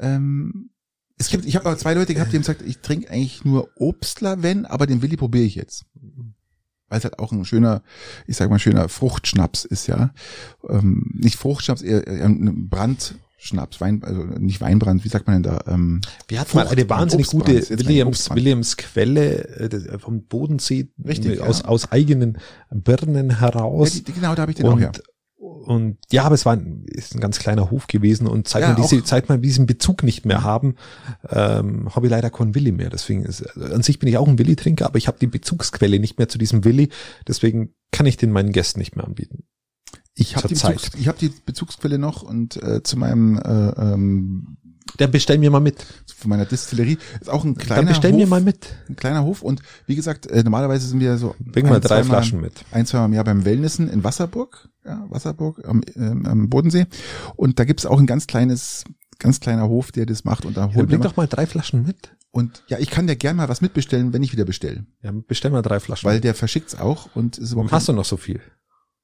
[0.00, 0.70] ähm,
[1.18, 3.68] es gibt, ich habe aber zwei Leute gehabt, die haben gesagt, ich trinke eigentlich nur
[3.76, 5.84] Obstler, wenn, aber den Willi probiere ich jetzt.
[6.88, 7.82] Weil es halt auch ein schöner,
[8.26, 10.14] ich sag mal, schöner Fruchtschnaps ist, ja.
[10.66, 13.20] Ähm, nicht Fruchtschnaps, eher, eher ein Brandschnaps,
[13.78, 15.72] Wein, also nicht Weinbrand, wie sagt man denn da?
[15.72, 18.30] Ähm, Wir hatten mal eine wahnsinnig Obstbrand, gute Williams.
[18.34, 21.64] Williams Quelle äh, äh, vom Bodensee Richtig, äh, aus, ja.
[21.66, 22.38] aus eigenen
[22.70, 23.92] Birnen ja, heraus.
[23.92, 24.92] die, die, genau, da habe ich den auch und, her.
[25.38, 28.68] und ja, aber es war ein, ist ein ganz kleiner Hof gewesen und seit Ja,
[28.76, 30.76] wir diese, auch- seit wir diesen Bezug nicht mehr haben,
[31.28, 32.88] ähm, habe ich leider keinen Willi mehr.
[32.90, 35.98] Deswegen ist, also an sich bin ich auch ein Willi-Trinker, aber ich habe die Bezugsquelle
[36.00, 36.88] nicht mehr zu diesem Willi.
[37.28, 39.44] Deswegen kann ich den meinen Gästen nicht mehr anbieten.
[40.18, 40.54] Ich habe die.
[40.54, 44.56] Bezugs, ich hab die Bezugsquelle noch und äh, zu meinem äh, ähm,
[44.96, 45.84] Dann bestell mir mal mit.
[46.16, 48.66] von meiner Distillerie ist auch ein kleiner Dann bestell Hof, mir mal mit.
[48.88, 52.22] ein kleiner Hof und wie gesagt, äh, normalerweise sind wir so Bring mal drei zweimal-
[52.22, 52.64] Flaschen mit.
[52.72, 56.86] ein, zweimal im Jahr beim Wellnessen in Wasserburg, ja, Wasserburg am, ähm, am Bodensee
[57.36, 58.84] und da gibt's auch ein ganz kleines
[59.18, 61.84] ganz kleiner Hof, der das macht und da Ja, holt bring doch mal drei Flaschen
[61.86, 62.14] mit.
[62.30, 65.50] und ja, ich kann dir gern mal was mitbestellen, wenn ich wieder bestelle, Ja, bestell
[65.50, 66.06] mal drei Flaschen.
[66.08, 68.40] weil der verschickt's auch und ist überhaupt hast du noch so viel?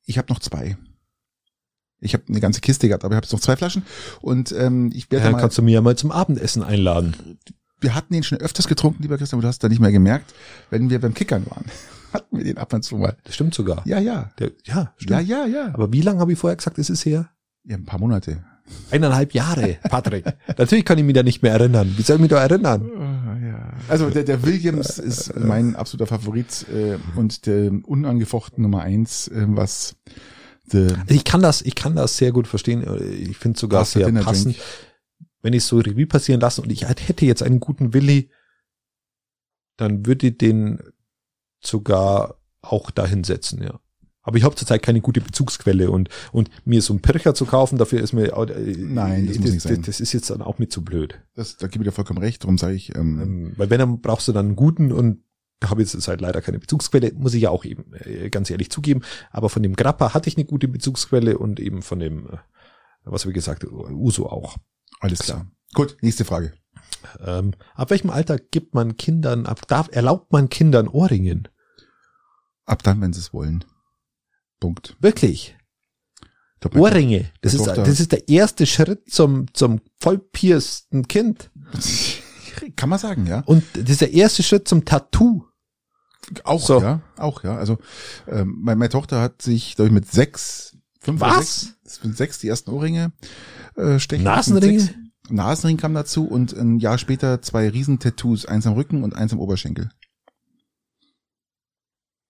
[0.07, 0.77] ich habe noch zwei.
[2.03, 3.83] Ich habe eine ganze Kiste gehabt, aber ich habe jetzt noch zwei Flaschen
[4.21, 7.39] und ähm, ich werde Ja, mal kannst du mir ja mal zum Abendessen einladen.
[7.81, 10.35] wir hatten ihn schon öfters getrunken, lieber Christian, aber du hast da nicht mehr gemerkt,
[10.71, 11.65] wenn wir beim Kickern waren.
[12.13, 13.17] hatten wir den ab und zu mal.
[13.25, 13.83] Das stimmt sogar.
[13.87, 14.31] Ja, ja.
[14.39, 15.11] Der, ja, stimmt.
[15.11, 15.75] Ja, ja, ja.
[15.75, 17.31] Aber wie lange habe ich vorher gesagt, ist es her?
[17.65, 18.45] Ja, ein paar Monate.
[18.91, 20.25] Eineinhalb Jahre, Patrick.
[20.59, 21.95] Natürlich kann ich mich da nicht mehr erinnern.
[21.97, 22.91] Wie soll ich mich da erinnern?
[23.89, 29.45] Also der, der Williams ist mein absoluter Favorit äh, und der unangefochten Nummer eins, äh,
[29.49, 29.97] was
[31.09, 32.83] Ich kann das, ich kann das sehr gut verstehen.
[33.11, 34.57] Ich finde es sogar sehr passend,
[35.43, 38.31] wenn ich so Revue passieren lasse und ich hätte jetzt einen guten Willi,
[39.77, 40.81] dann würde ich den
[41.61, 43.81] sogar auch dahin setzen, ja.
[44.25, 47.77] Aber ich habe zurzeit keine gute Bezugsquelle und, und mir so einen Pircher zu kaufen,
[47.77, 49.83] dafür ist mir, äh, Nein, das muss nicht sein.
[49.83, 51.21] Das ist jetzt dann auch mit zu blöd.
[51.35, 54.01] das, da gebe ich dir vollkommen recht, darum sage ich, ähm, Ähm, weil wenn, dann
[54.01, 55.25] brauchst du dann einen guten und
[55.69, 59.03] habe jetzt halt leider keine Bezugsquelle, muss ich ja auch eben äh, ganz ehrlich zugeben.
[59.31, 62.37] Aber von dem Grappa hatte ich eine gute Bezugsquelle und eben von dem, äh,
[63.05, 64.57] was habe ich gesagt, Uso auch.
[65.01, 65.47] alles klar.
[65.75, 66.53] Gut, nächste Frage.
[67.25, 71.49] Ähm, ab welchem Alter gibt man Kindern, ab, darf, erlaubt man Kindern Ohrringen?
[72.65, 73.65] Ab dann, wenn sie es wollen.
[74.61, 74.97] Punkt.
[75.01, 75.57] Wirklich?
[76.55, 77.31] Ich glaub, Ohrringe.
[77.41, 81.51] Das ist, Tochter- das ist der erste Schritt zum, zum vollpiersten Kind.
[82.77, 83.41] Kann man sagen, ja.
[83.47, 85.45] Und das ist der erste Schritt zum Tattoo.
[86.45, 86.81] Auch, So.
[86.81, 87.01] ja.
[87.17, 87.57] Auch, ja.
[87.57, 87.79] Also
[88.29, 91.75] ähm, meine, meine Tochter hat sich, glaube ich, mit sechs, fünf Was?
[91.85, 93.13] sechs, mit sechs die ersten Ohrringe
[93.77, 94.25] äh, stechen.
[94.25, 94.81] Nasenringe?
[94.81, 94.95] Sechs.
[95.29, 99.39] Nasenring kam dazu und ein Jahr später zwei Riesentattoos, eins am Rücken und eins am
[99.39, 99.91] Oberschenkel.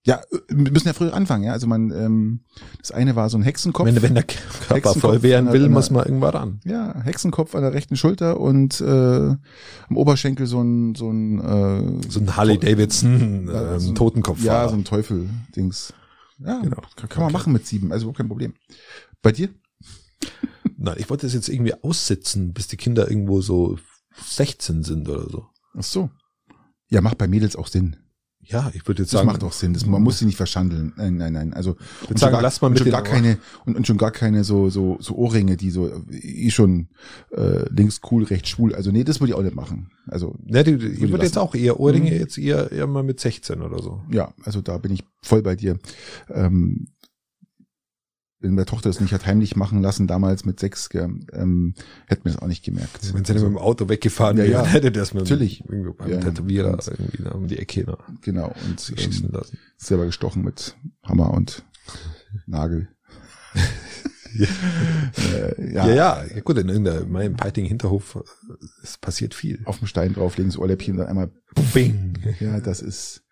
[0.04, 1.52] Ja, wir müssen ja früher anfangen, ja.
[1.52, 2.40] Also man, ähm,
[2.80, 3.86] das eine war so ein Hexenkopf.
[3.86, 6.60] Wenn, wenn der Körper Hexenkopf voll werden will, der- muss man irgendwann ran.
[6.64, 12.10] Ja, Hexenkopf an der rechten Schulter und äh, am Oberschenkel so ein so ein äh,
[12.10, 14.42] So ein Harley Davidson ähm, so ein- Totenkopf.
[14.42, 15.92] ja so ein Teufel Dings.
[16.44, 16.82] Ja, Genau.
[16.96, 18.54] kann, kann man machen mit sieben, also überhaupt kein Problem.
[19.22, 19.50] Bei dir?
[20.76, 23.78] Nein, ich wollte das jetzt irgendwie aussitzen, bis die Kinder irgendwo so
[24.20, 25.46] 16 sind oder so.
[25.78, 26.10] Ach so.
[26.88, 27.96] Ja, macht bei Mädels auch Sinn.
[28.44, 29.72] Ja, ich würde jetzt Das sagen, macht auch Sinn.
[29.72, 30.92] Das, man muss sie nicht verschandeln.
[30.96, 31.54] Nein, nein, nein.
[31.54, 31.76] Also
[32.08, 33.98] und sagen, schon gar, lass mal und mit schon den gar keine und, und schon
[33.98, 36.88] gar keine so so so Ohrringe, die so eh schon
[37.30, 38.74] äh, links cool, rechts schwul.
[38.74, 39.90] Also nee, das würde ich auch nicht machen.
[40.08, 42.16] Also Ja, die, ich würde jetzt auch eher Ohrringe Mhm.
[42.18, 44.02] jetzt eher, eher mal mit 16 oder so.
[44.10, 45.78] ja, also da bin ich voll bei dir.
[46.28, 46.88] Ähm,
[48.42, 51.74] wenn meine Tochter es nicht hat heimlich machen lassen, damals mit sechs, ähm,
[52.06, 53.14] hätte mir das auch nicht gemerkt.
[53.14, 54.64] Wenn sie nicht mit dem Auto weggefahren Ja, wäre, ja.
[54.66, 55.64] hätte das mit Natürlich.
[55.68, 56.18] irgendwo beim Ja.
[56.20, 59.58] Tätowierer Und- irgendwie da um die Ecke noch Genau, und schießen ähm, lassen.
[59.78, 61.64] selber gestochen mit Hammer und
[62.46, 62.88] Nagel.
[64.34, 64.46] Ja.
[65.36, 69.60] äh, Ja, ja, ja, gut, in irgendeinem Peiting Hinterhof äh, es passiert viel.
[69.66, 71.30] Auf dem Stein drauflegen, das Ohrläppchen und dann einmal,
[71.74, 72.14] Bing.
[72.40, 73.24] ja, das ist,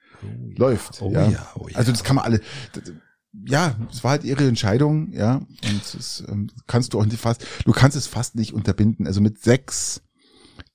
[0.57, 1.01] läuft.
[1.01, 1.27] Oh ja.
[1.31, 1.77] ja, oh ja.
[1.79, 2.41] Also das kann man alle,
[2.75, 2.93] das-
[3.33, 7.47] ja, es war halt ihre Entscheidung, ja, und das ähm, kannst du auch nicht fast,
[7.65, 9.07] du kannst es fast nicht unterbinden.
[9.07, 10.03] Also mit sechs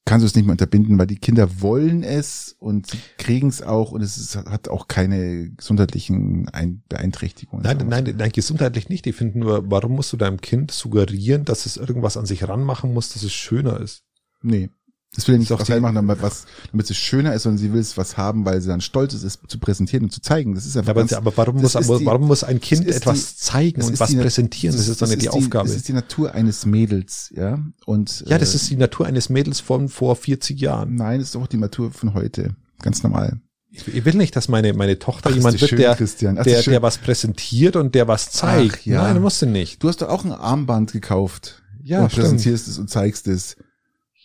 [0.06, 3.61] kannst du es nicht mehr unterbinden, weil die Kinder wollen es und sie kriegen es
[3.61, 7.64] auch und es ist, hat auch keine gesundheitlichen Ein Beeinträchtigungen.
[7.64, 9.07] Nein, nein, nein, gesundheitlich nicht.
[9.07, 12.94] Ich finde nur, warum musst du deinem Kind suggerieren, dass es irgendwas an sich ranmachen
[12.94, 14.03] muss, dass es schöner ist?
[14.44, 14.69] Nee.
[15.16, 17.58] Das will ja nicht Doch, was die- reinmachen, damit, was, damit es schöner ist, sondern
[17.58, 20.20] sie will es was haben, weil sie dann stolz ist, es zu präsentieren und zu
[20.22, 20.56] zeigen.
[20.56, 22.88] Das ist einfach Aber, ganz, aber warum, das muss, aber die- warum muss ein Kind
[22.88, 24.76] das etwas die- zeigen das und was die- präsentieren?
[24.76, 25.68] Das ist doch nicht die, Aufgabe.
[25.70, 27.60] Das ist die Natur eines Mädels, ja.
[27.86, 30.96] Und ja, das äh, ist die Natur eines Mädels von vor 40 Jahren.
[30.96, 33.40] nein, das ist auch die Natur von heute, ganz normal.
[33.72, 36.38] Ich, ich will nicht, dass meine, meine Tochter Ach, jemand das wird, schön, der, Christian.
[36.40, 38.80] Ach, das der, der was präsentiert und der was zeigt.
[38.82, 39.02] Ach, ja.
[39.04, 39.84] Nein, musst du nicht.
[39.84, 41.62] Du hast doch auch ein Armband gekauft.
[41.84, 42.24] Ja, und stimmt.
[42.24, 43.58] präsentierst es und zeigst es.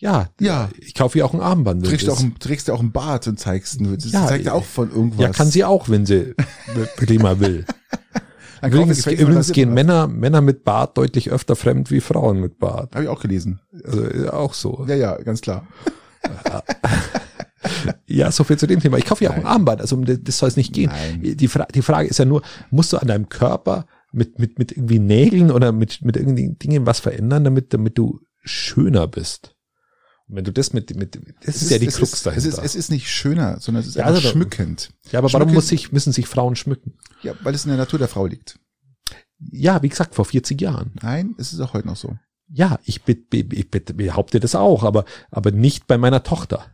[0.01, 0.69] Ja, Ja.
[0.79, 1.85] ich kaufe ihr auch ein Armband.
[1.85, 3.95] Trägst du auch, ein- trägst du auch ein Bart und zeigst nur.
[3.95, 5.19] Das Ja, zeigt ja auch von irgendwas.
[5.21, 6.33] ja, kann sie auch, wenn sie
[6.95, 7.65] wirklich mal will.
[8.61, 9.73] Dann Übrigens, übrigens gehen.
[9.73, 12.93] Männer, Männer mit Bart deutlich öfter fremd wie Frauen mit Bart.
[12.93, 13.59] Habe ich auch gelesen.
[13.83, 14.85] Also auch so.
[14.87, 15.65] Ja, ja, ganz klar.
[18.07, 18.97] Ja, so viel zu dem Thema.
[18.97, 19.45] Ich kaufe ja auch ein.
[19.45, 20.89] Armband, also das das soll es nicht gehen.
[20.91, 21.37] Nein.
[21.37, 22.41] Die, Fra die Frage ist ja nur,
[22.71, 26.85] musst du an deinem Körper mit, mit, mit irgendwie Nägeln oder mit, mit irgendwie Dingen
[26.85, 29.50] was verändern, damit, damit du schöner bist?
[30.33, 32.47] Wenn du das mit, mit das Es ist, ja die Krux ist, dahinter.
[32.47, 34.89] Es ist, es ist nicht schöner, sondern es ist Ja, einfach also schmückend.
[35.11, 36.93] ja, aber warum Schmücken- muss sich, müssen sich Frauen schmücken?
[37.21, 38.57] Ja, weil es in der Natur der Frau liegt.
[39.51, 40.91] Ja, wie gesagt, vor 40 Jahren.
[41.01, 42.17] Nein, es ist auch heute noch so.
[42.47, 46.65] Ja, ich, be, be, be, be, behaupte das auch, aber, aber nicht bei meiner Tochter.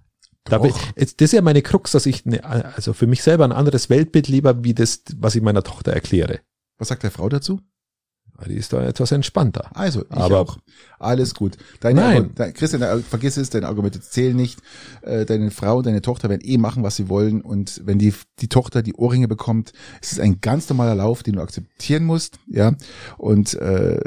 [0.44, 3.44] Da bin, jetzt, das ist ja meine Krux, dass ich, ne, also für mich selber
[3.44, 6.40] ein anderes Weltbild lieber, wie das, was ich meiner Tochter erkläre.
[6.78, 7.60] Was sagt der Frau dazu?
[8.46, 9.70] Die ist da etwas entspannter.
[9.76, 10.58] Also, ich Aber- auch.
[11.00, 11.58] Alles gut.
[11.80, 12.24] Deine Nein.
[12.24, 14.60] Argu- dein, Christian, dein, vergiss es, deine Argumente zählen nicht.
[15.02, 17.42] Äh, deine Frau und deine Tochter werden eh machen, was sie wollen.
[17.42, 21.36] Und wenn die, die Tochter die Ohrringe bekommt, ist es ein ganz normaler Lauf, den
[21.36, 22.40] du akzeptieren musst.
[22.48, 22.74] Ja.
[23.18, 24.02] Und äh,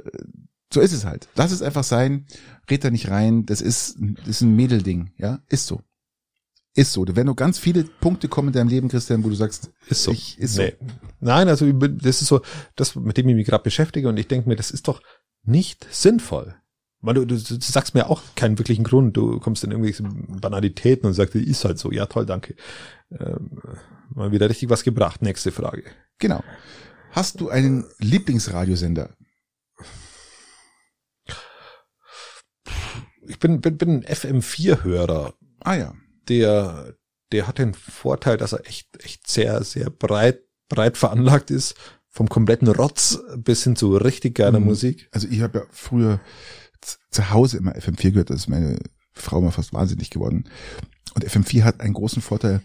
[0.73, 1.29] so ist es halt.
[1.37, 2.27] Lass es einfach sein.
[2.71, 3.47] Red da nicht rein.
[3.47, 5.11] Das ist, das ist ein Mädelding.
[5.17, 5.41] Ja.
[5.49, 5.83] Ist so.
[6.75, 7.05] Ist so.
[7.07, 10.13] Werden nur ganz viele Punkte kommen in deinem Leben, Christian, wo du sagst, Ist so.
[10.13, 10.63] Ich- ist so.
[10.63, 10.75] nee.
[11.21, 12.41] Nein, also das ist so,
[12.77, 15.03] das, mit dem ich mich gerade beschäftige und ich denke mir, das ist doch
[15.43, 16.55] nicht sinnvoll.
[17.03, 19.17] Weil du, du, du sagst mir auch keinen wirklichen Grund.
[19.17, 21.91] Du kommst in irgendwelche Banalitäten und sagst, ist halt so.
[21.91, 22.55] Ja, toll, danke.
[23.11, 23.59] Ähm,
[24.11, 25.23] mal wieder richtig was gebracht.
[25.23, 25.85] Nächste Frage.
[26.19, 26.45] genau.
[27.13, 29.17] Hast du einen Lieblingsradiosender?
[33.27, 35.35] Ich bin, bin, bin ein FM4-Hörer.
[35.61, 35.95] Ah ja.
[36.31, 36.95] Der,
[37.33, 40.41] der hat den Vorteil, dass er echt, echt sehr, sehr breit,
[40.71, 41.75] breit veranlagt ist.
[42.09, 44.67] Vom kompletten Rotz bis hin zu richtig geiler Mhm.
[44.67, 45.09] Musik.
[45.13, 46.21] Also ich habe ja früher
[47.11, 48.79] zu Hause immer FM4 gehört, das ist meine
[49.13, 50.49] Frau mal fast wahnsinnig geworden.
[51.15, 52.63] Und FM4 hat einen großen Vorteil,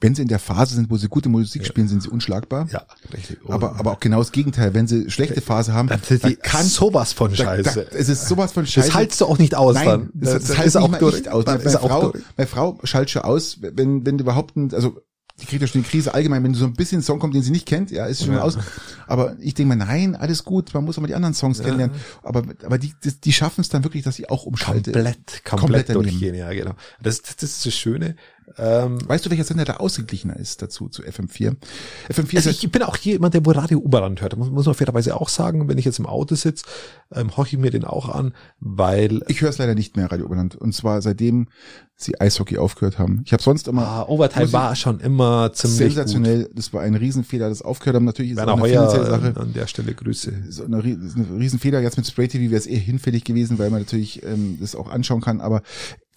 [0.00, 2.68] wenn sie in der Phase sind, wo sie gute Musik spielen, sind sie unschlagbar.
[2.70, 3.38] Ja, richtig.
[3.48, 6.42] Aber, aber auch genau das Gegenteil, wenn sie schlechte Phase haben, das ist die, dann
[6.42, 7.86] kann sowas von da, da, Scheiße.
[7.92, 8.86] es ist sowas von Scheiße.
[8.88, 10.10] das haltst du auch nicht aus Nein, dann.
[10.14, 11.18] das, das, das heißt ist nicht auch mal durch.
[11.20, 11.44] ich aus.
[11.44, 12.24] Dann Meine, meine, auch Frau, durch.
[12.36, 15.00] meine Frau schaltet schon aus, wenn, wenn du überhaupt, ein, also
[15.40, 17.32] die kriegt ja schon die Krise allgemein, wenn du so ein bisschen einen Song kommt,
[17.34, 18.42] den sie nicht kennt, ja, ist schon Ja.
[18.42, 18.58] aus.
[19.06, 21.94] Aber ich denke mir, nein, alles gut, man muss aber die anderen Songs kennenlernen.
[22.24, 24.94] Aber, aber die, die, die schaffen es dann wirklich, dass sie auch umschaltet.
[24.94, 26.72] komplett, komplett, Komplett durchgehen, ja, genau.
[27.00, 28.16] Das, das ist das Schöne.
[28.56, 31.56] Ähm, Weißt du, welcher Sender da ausgeglichener ist dazu, zu FM4?
[32.10, 34.36] FM4 also ich bin auch jemand, der wo Radio Oberland hört.
[34.36, 36.64] Muss, muss man fairerweise auch sagen, wenn ich jetzt im Auto sitze,
[37.12, 40.26] ähm, horche ich mir den auch an, weil ich höre es leider nicht mehr, Radio
[40.26, 40.56] Oberland.
[40.56, 41.48] Und zwar seitdem
[42.00, 43.22] sie Eishockey aufgehört haben.
[43.24, 47.48] Ich habe sonst immer ah, Overtime war schon immer ziemlich sensationell, das war ein Riesenfehler,
[47.48, 48.04] das aufgehört haben.
[48.04, 48.38] Natürlich gut.
[48.38, 49.34] ist es eine Heuer Sache.
[49.36, 50.32] an der Stelle Grüße.
[50.48, 51.80] so eine, Rie- ist ein Riesenfehler.
[51.80, 54.88] Jetzt mit Spray TV wäre es eher hinfällig gewesen, weil man natürlich ähm, das auch
[54.88, 55.40] anschauen kann.
[55.40, 55.62] Aber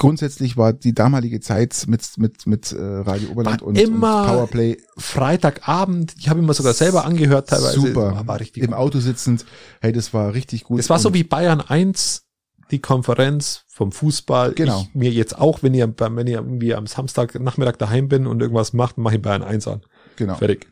[0.01, 4.77] grundsätzlich war die damalige Zeit mit mit mit äh, Radio Oberland und, immer und Powerplay
[4.97, 7.79] Freitagabend, ich habe immer sogar selber angehört teilweise.
[7.79, 8.15] super.
[8.15, 8.73] War, war richtig Im.
[8.73, 9.45] Auto sitzend,
[9.79, 10.79] hey, das war richtig gut.
[10.79, 12.23] Es war so wie Bayern 1,
[12.71, 14.53] die Konferenz vom Fußball.
[14.53, 14.87] Genau.
[14.89, 18.73] Ich mir jetzt auch, wenn ihr, wenn ihr irgendwie am Samstagnachmittag daheim bin und irgendwas
[18.73, 19.81] macht, mache ich Bayern 1 an.
[20.15, 20.33] genau.
[20.33, 20.67] Fertig.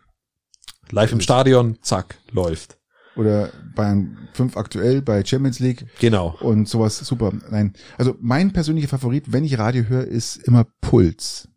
[0.89, 2.78] Live im Stadion, zack, läuft.
[3.19, 6.37] Oder Bayern 5 aktuell bei Champions League Genau.
[6.39, 7.33] und sowas super.
[7.51, 11.49] Nein, also mein persönlicher Favorit, wenn ich Radio höre, ist immer Puls.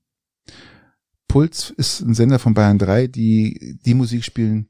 [1.28, 4.68] Puls ist ein Sender von Bayern 3, die die Musik spielen,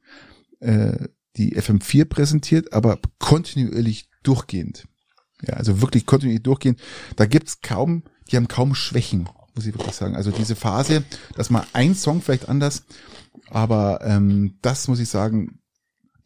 [0.60, 4.86] äh, die FM4 präsentiert, aber kontinuierlich durchgehend.
[5.40, 6.80] Ja, also wirklich kontinuierlich durchgehend.
[7.16, 10.14] Da gibt's kaum, die haben kaum Schwächen, muss ich wirklich sagen.
[10.14, 11.04] Also diese Phase,
[11.36, 12.84] dass mal ein Song vielleicht anders,
[13.48, 15.58] aber ähm, das muss ich sagen,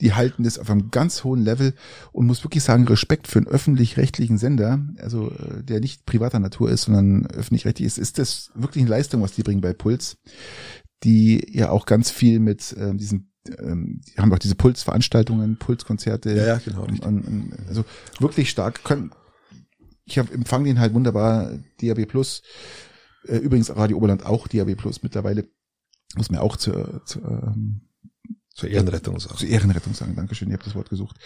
[0.01, 1.75] die halten das auf einem ganz hohen Level
[2.13, 6.71] und muss wirklich sagen, Respekt für einen öffentlich-rechtlichen Sender, also äh, der nicht privater Natur
[6.71, 10.19] ist, sondern öffentlich-rechtlich ist, ist das wirklich eine Leistung, was die bringen bei Puls,
[11.03, 16.35] die ja auch ganz viel mit ähm, diesen, ähm, die haben auch diese Pulsveranstaltungen, Pulskonzerte,
[16.35, 17.07] Ja, ja, genau, und, richtig.
[17.07, 17.85] und, und, also
[18.19, 18.85] wirklich stark.
[18.85, 19.13] Können,
[20.05, 22.43] ich empfange den halt wunderbar, DAB Plus,
[23.27, 25.49] äh, übrigens Radio Oberland auch DAB Plus mittlerweile,
[26.17, 27.86] muss mir auch zur, zur ähm,
[28.57, 29.37] Zur Ehrenrettung sagen.
[29.37, 30.17] zur Ehrenrettung sagen.
[30.17, 31.19] Dankeschön, ihr habt das Wort gesucht.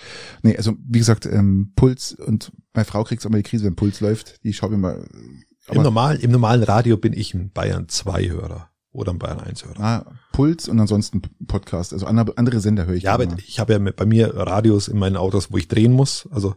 [0.43, 3.77] Nee, also wie gesagt, ähm, Puls und meine Frau kriegt auch mal die Krise, wenn
[3.77, 4.43] Puls läuft.
[4.43, 5.07] Die schaut mir mal.
[5.07, 9.39] Im, Aber, normal, Im normalen Radio bin ich ein Bayern 2 Hörer oder ein Bayern
[9.39, 9.81] 1 Hörer.
[9.81, 11.93] ah, Puls und ansonsten Podcast.
[11.93, 13.05] Also andere, andere Sender höre ich.
[13.05, 13.39] Ja, aber immer.
[13.39, 16.57] ich habe ja bei mir Radios in meinen Autos, wo ich drehen muss, also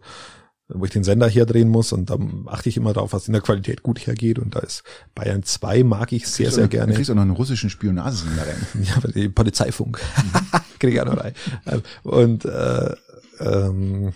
[0.69, 3.41] wo ich den Sender herdrehen muss und dann achte ich immer darauf, was in der
[3.41, 4.84] Qualität gut hergeht und da ist
[5.14, 6.94] Bayern 2 mag ich sehr, sehr gerne.
[6.94, 8.68] Kriegst auch noch einen russischen Spionagesender rein.
[8.84, 9.99] Ja, die Polizeifunk.
[10.80, 11.34] Krieg ich auch noch rein.
[12.03, 12.95] Und, äh,
[13.40, 14.14] ähm,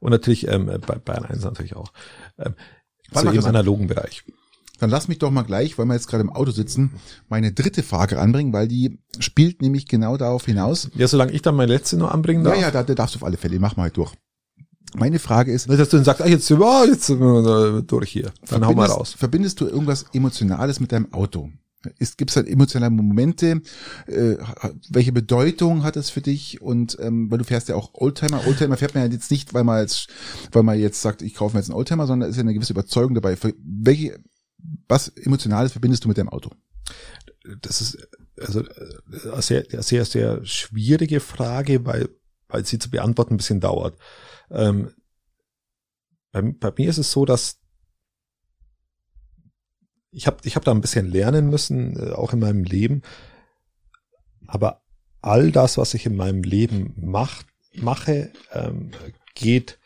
[0.00, 1.92] und natürlich ähm, bei Bayern 1 natürlich auch.
[2.38, 2.54] Ähm,
[3.10, 3.56] Warte im Christian.
[3.56, 4.24] analogen Bereich.
[4.78, 6.94] Dann lass mich doch mal gleich, weil wir jetzt gerade im Auto sitzen,
[7.28, 10.90] meine dritte Frage anbringen, weil die spielt nämlich genau darauf hinaus.
[10.94, 12.56] Ja, solange ich dann meine letzte noch anbringen darf.
[12.56, 14.12] Ja, ja, da, da darfst du auf alle Fälle, mach mal halt durch.
[14.94, 18.10] Meine Frage ist, Nicht, dass du dann sagst, ah, jetzt, oh, jetzt sind wir durch
[18.10, 18.32] hier.
[18.48, 19.14] Dann hau mal verbindest, raus.
[19.18, 21.50] verbindest du irgendwas Emotionales mit deinem Auto?
[22.16, 23.60] Gibt es halt emotionale Momente?
[24.06, 24.36] Äh,
[24.90, 26.62] welche Bedeutung hat es für dich?
[26.62, 28.46] Und ähm, weil du fährst ja auch Oldtimer.
[28.46, 30.08] Oldtimer fährt man ja jetzt nicht, weil man jetzt,
[30.52, 32.54] weil man jetzt sagt, ich kaufe mir jetzt einen Oldtimer, sondern es ist ja eine
[32.54, 33.36] gewisse Überzeugung dabei.
[33.36, 34.20] Für welche,
[34.86, 36.50] was Emotionales verbindest du mit deinem Auto?
[37.60, 37.98] Das ist
[38.40, 42.08] also äh, eine sehr, eine sehr, sehr schwierige Frage, weil,
[42.48, 43.96] weil sie zu beantworten ein bisschen dauert.
[44.52, 44.92] Ähm,
[46.30, 47.58] bei, bei mir ist es so, dass
[50.10, 53.02] ich habe ich hab da ein bisschen lernen müssen, äh, auch in meinem Leben.
[54.46, 54.82] Aber
[55.22, 57.42] all das, was ich in meinem Leben mach,
[57.74, 58.90] mache, ähm,
[59.34, 59.78] geht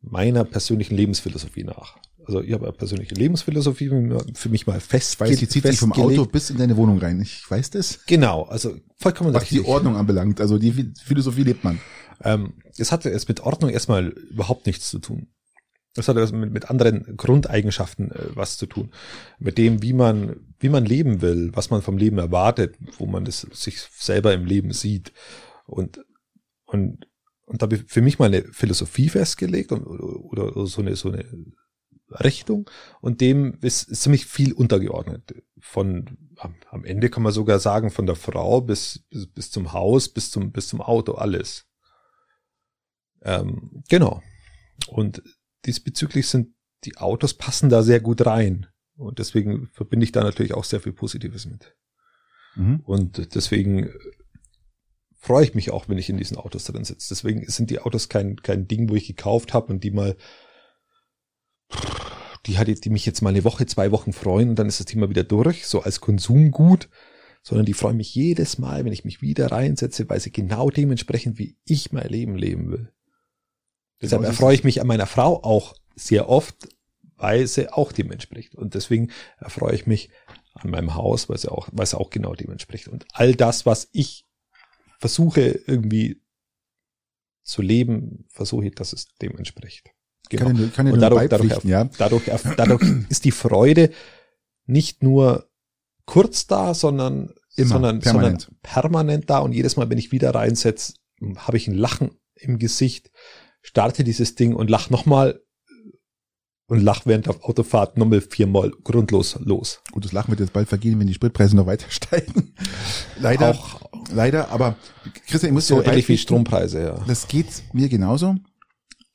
[0.00, 1.98] meiner persönlichen Lebensphilosophie nach.
[2.24, 3.88] Also ich habe eine persönliche Lebensphilosophie
[4.34, 5.14] für mich mal fest.
[5.14, 7.20] Ich weiß, die zieht sich vom Auto bis in deine Wohnung rein.
[7.20, 8.00] Ich weiß das.
[8.06, 9.72] Genau, also vollkommen Was die richtig.
[9.72, 10.40] Ordnung anbelangt.
[10.40, 10.72] Also die
[11.04, 11.78] Philosophie lebt man.
[12.22, 15.28] Ähm, es hatte jetzt mit Ordnung erstmal überhaupt nichts zu tun.
[15.96, 18.90] Das hatte mit, mit anderen Grundeigenschaften äh, was zu tun.
[19.38, 23.24] Mit dem, wie man, wie man leben will, was man vom Leben erwartet, wo man
[23.24, 25.12] das sich selber im Leben sieht.
[25.64, 26.04] Und,
[26.66, 27.08] und,
[27.46, 30.96] und da habe ich für mich mal eine Philosophie festgelegt und, oder, oder so eine,
[30.96, 31.24] so eine
[32.10, 32.68] Richtung.
[33.00, 35.42] Und dem ist, ist ziemlich viel untergeordnet.
[35.58, 39.72] Von, am, am Ende kann man sogar sagen, von der Frau bis, bis, bis zum
[39.72, 41.66] Haus, bis zum, bis zum Auto, alles.
[43.22, 44.22] Ähm, genau.
[44.88, 45.22] Und
[45.64, 48.66] diesbezüglich sind die Autos passen da sehr gut rein.
[48.96, 51.76] Und deswegen verbinde ich da natürlich auch sehr viel Positives mit.
[52.54, 52.80] Mhm.
[52.84, 53.90] Und deswegen
[55.18, 57.08] freue ich mich auch, wenn ich in diesen Autos drin sitze.
[57.10, 60.16] Deswegen sind die Autos kein, kein Ding, wo ich gekauft habe und die mal,
[62.46, 64.86] die hat die mich jetzt mal eine Woche, zwei Wochen freuen und dann ist das
[64.86, 66.88] Thema wieder durch, so als Konsumgut,
[67.42, 71.38] sondern die freuen mich jedes Mal, wenn ich mich wieder reinsetze, weil sie genau dementsprechend,
[71.38, 72.92] wie ich mein Leben leben will.
[74.00, 76.68] Deshalb Genau, erfreue ich mich an meiner Frau auch sehr oft,
[77.16, 78.54] weil sie auch dem entspricht.
[78.54, 80.10] Und deswegen erfreue ich mich
[80.54, 82.88] an meinem Haus, weil sie auch, weil sie auch genau dem entspricht.
[82.88, 84.24] Und all das, was ich
[84.98, 86.22] versuche irgendwie
[87.42, 89.90] zu leben, versuche ich, dass es dem entspricht.
[90.28, 90.46] Genau.
[90.46, 91.84] Kann ich kann ich Und dadurch, dadurch, ja.
[91.98, 92.24] dadurch,
[92.56, 93.90] dadurch ist die Freude
[94.66, 95.48] nicht nur
[96.04, 98.42] kurz da, sondern Immer, sondern, permanent.
[98.42, 100.94] sondern permanent da und jedes Mal, wenn ich wieder reinsetze,
[101.36, 103.10] habe ich ein Lachen im Gesicht,
[103.66, 105.40] starte dieses Ding und lach nochmal
[106.68, 109.80] und lach während der Autofahrt nochmal viermal grundlos los.
[109.92, 112.54] Gut, das Lachen wird jetzt bald vergehen, wenn die Spritpreise noch weiter steigen.
[113.20, 113.80] Leider, Auch
[114.12, 114.76] leider, aber
[115.26, 117.04] Christian, ich muss so dir ähnlich wie Strompreise, ja.
[117.06, 118.36] Das geht mir genauso.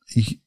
[0.08, 0.42] Ich,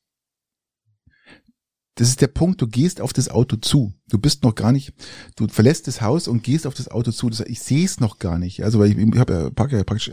[1.94, 3.94] das ist der Punkt, du gehst auf das Auto zu.
[4.08, 4.92] Du bist noch gar nicht,
[5.36, 7.30] du verlässt das Haus und gehst auf das Auto zu.
[7.30, 8.64] Das, ich sehe es noch gar nicht.
[8.64, 10.10] Also weil ich, ich habe ja parke ja praktisch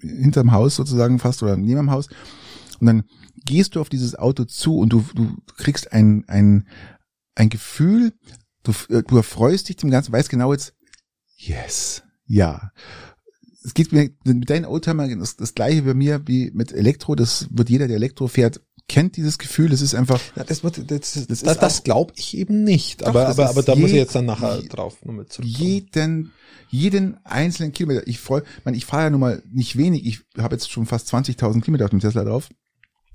[0.00, 2.08] hinterm Haus sozusagen fast oder neben dem Haus.
[2.80, 3.04] Und dann
[3.44, 6.66] gehst du auf dieses Auto zu und du, du kriegst ein, ein,
[7.34, 8.12] ein Gefühl,
[8.62, 10.74] du, du erfreust dich dem Ganzen, weißt genau jetzt,
[11.36, 12.70] yes, ja.
[13.62, 17.14] Es geht mir mit deinen Oldtimer das, das gleiche bei mir wie mit Elektro.
[17.14, 19.68] Das wird jeder, der Elektro fährt, kennt dieses Gefühl.
[19.68, 23.02] Das ist einfach, Ja, das wird, das, das, Das das, glaube ich eben nicht.
[23.02, 25.62] Doch, aber, aber, aber da muss ich je- jetzt dann nachher drauf nochmal zurückkommen.
[25.68, 26.32] jeden,
[26.70, 28.06] jeden einzelnen Kilometer.
[28.06, 30.06] Ich freue, man, ich fahre ja nun mal nicht wenig.
[30.06, 32.48] Ich habe jetzt schon fast 20.000 Kilometer auf dem Tesla drauf.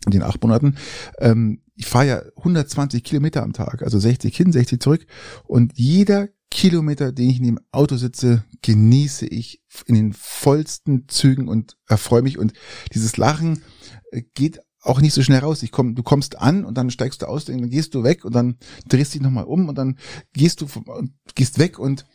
[0.05, 0.75] In den acht Monaten.
[1.19, 5.05] Ähm, ich fahre ja 120 Kilometer am Tag, also 60 hin, 60 zurück.
[5.45, 11.47] Und jeder Kilometer, den ich in dem Auto sitze, genieße ich in den vollsten Zügen
[11.47, 12.37] und erfreue mich.
[12.37, 12.53] Und
[12.93, 13.63] dieses Lachen
[14.11, 15.63] äh, geht auch nicht so schnell raus.
[15.63, 18.35] Ich komm, du kommst an und dann steigst du aus, dann gehst du weg und
[18.35, 18.57] dann
[18.87, 19.97] drehst dich nochmal um und dann
[20.33, 20.67] gehst du
[21.33, 22.05] gehst weg und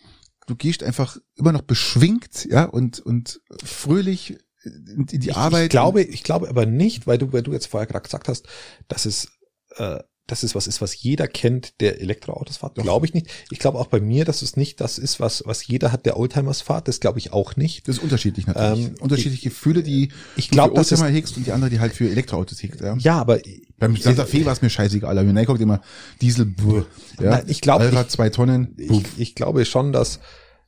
[0.47, 5.65] du gehst einfach immer noch beschwingt, ja, und, und fröhlich in die ich, Arbeit.
[5.65, 8.47] Ich glaube, ich glaube aber nicht, weil du, weil du jetzt vorher gerade gesagt hast,
[8.89, 9.29] dass es,
[9.77, 12.77] äh, dass es was ist, was jeder kennt, der Elektroautos fährt.
[12.77, 13.27] Glaube ich nicht.
[13.51, 16.17] Ich glaube auch bei mir, dass es nicht das ist, was, was jeder hat, der
[16.17, 16.87] Oldtimers fährt.
[16.87, 17.89] Das glaube ich auch nicht.
[17.89, 18.87] das ist unterschiedlich natürlich.
[18.87, 21.95] Ähm, Unterschiedliche Gefühle, die Ich du glaube, dass Oldtimer hegst und die andere, die halt
[21.95, 22.81] für Elektroautos hegt.
[22.81, 22.97] Ja.
[22.99, 23.41] ja, aber
[23.79, 25.81] Beim Santa Fe war es mir scheißegal, aber mir guckt immer
[26.21, 26.85] Diesel, buh,
[27.21, 27.31] ja.
[27.31, 30.21] Nein, ich glaube, Allrad zwei Tonnen, ich, ich glaube schon, dass,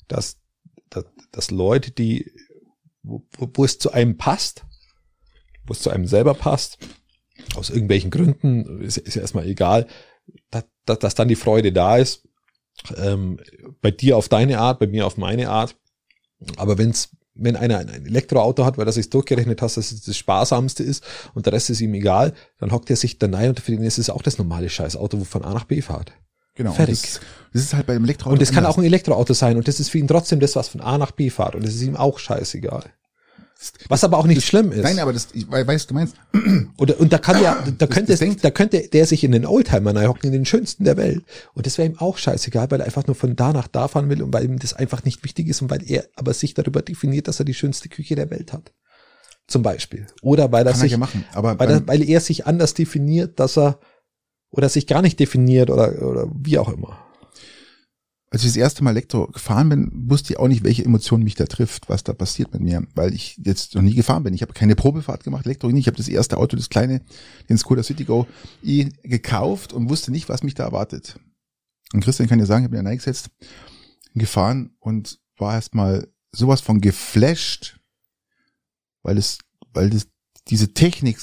[0.08, 0.38] dass,
[0.90, 2.32] dass, dass Leute, die,
[3.02, 4.64] wo, wo, wo es zu einem passt,
[5.66, 6.78] wo es zu einem selber passt,
[7.56, 9.86] aus irgendwelchen Gründen, ist, ist ja erstmal egal,
[10.50, 12.28] dass, dass, dass dann die Freude da ist,
[12.96, 13.38] ähm,
[13.80, 15.76] bei dir auf deine Art, bei mir auf meine Art.
[16.56, 20.16] Aber wenn's, wenn einer ein Elektroauto hat, weil er sich durchgerechnet hat, dass es das
[20.16, 21.04] Sparsamste ist
[21.34, 23.82] und der Rest ist ihm egal, dann hockt er sich da rein und für den
[23.82, 26.12] ist es auch das normale Scheißauto, wo von A nach B fährt.
[26.54, 26.72] Genau.
[26.72, 26.98] fertig.
[26.98, 27.20] Und Das,
[27.52, 28.32] das ist halt beim Elektroauto.
[28.38, 28.74] Und kann anders.
[28.74, 31.10] auch ein Elektroauto sein und das ist für ihn trotzdem das, was von A nach
[31.12, 32.84] B fährt und das ist ihm auch scheißegal.
[33.88, 34.82] Was aber auch nicht schlimm ist.
[34.82, 36.16] Nein, aber das, ich weiß, was du meinst.
[36.78, 39.30] Oder, und da kann ja, da könnte, das es, denkt- da könnte der sich in
[39.30, 41.22] den Oldtimer hocken, in den schönsten der Welt.
[41.54, 44.08] Und das wäre ihm auch scheißegal, weil er einfach nur von da nach da fahren
[44.10, 46.82] will und weil ihm das einfach nicht wichtig ist und weil er aber sich darüber
[46.82, 48.72] definiert, dass er die schönste Küche der Welt hat.
[49.46, 50.08] Zum Beispiel.
[50.22, 51.24] Oder weil er Kann er sich, ja machen.
[51.32, 53.78] Weil, er, weil er sich anders definiert, dass er,
[54.52, 56.98] oder sich gar nicht definiert oder, oder wie auch immer.
[58.30, 61.34] als ich das erste Mal Elektro gefahren bin, wusste ich auch nicht, welche Emotion mich
[61.34, 64.34] da trifft, was da passiert mit mir, weil ich jetzt noch nie gefahren bin.
[64.34, 65.80] Ich habe keine Probefahrt gemacht, Elektro nicht.
[65.80, 67.02] Ich habe das erste Auto, das kleine,
[67.48, 68.26] den Skoda Citigo
[68.62, 71.18] gekauft und wusste nicht, was mich da erwartet.
[71.92, 73.30] Und Christian kann ja sagen, ich habe mir reingesetzt,
[74.14, 77.80] gefahren und war erstmal sowas von geflasht,
[79.02, 79.38] weil es,
[79.72, 80.06] weil das,
[80.48, 81.18] diese Technik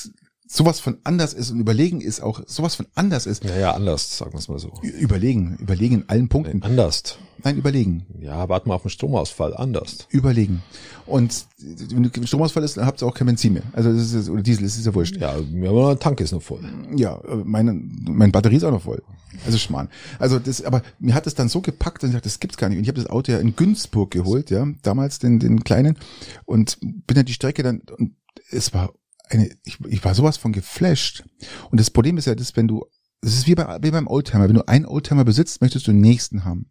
[0.51, 3.45] sowas von anders ist und überlegen ist auch sowas von anders ist.
[3.45, 4.73] Naja, anders, sagen wir es mal so.
[4.81, 6.63] Überlegen, überlegen in allen Punkten.
[6.63, 7.19] Anders.
[7.43, 8.05] Nein, überlegen.
[8.19, 9.55] Ja, warte mal auf den Stromausfall.
[9.55, 10.07] Anders.
[10.09, 10.63] überlegen.
[11.05, 11.45] Und
[11.91, 13.63] wenn du Stromausfall ist, dann habt ihr auch kein Benzin mehr.
[13.73, 15.17] Also das ist oder Diesel, das ist ja wurscht.
[15.17, 16.61] Ja, der Tank ist noch voll.
[16.95, 19.03] Ja, äh, meine, meine Batterie ist auch noch voll.
[19.45, 19.89] Also Schmarrn.
[20.17, 22.69] Also das, aber mir hat es dann so gepackt und ich dachte, das gibt's gar
[22.69, 22.79] nicht.
[22.79, 25.97] Und ich habe das Auto ja in Günzburg geholt, ja, damals den, den kleinen
[26.45, 28.15] und bin dann die Strecke dann und
[28.51, 28.91] es war
[29.29, 31.23] eine, ich, ich war sowas von geflasht.
[31.71, 32.85] Und das Problem ist ja, dass wenn du,
[33.21, 36.01] es ist wie, bei, wie beim Oldtimer, wenn du einen Oldtimer besitzt, möchtest du den
[36.01, 36.69] nächsten haben.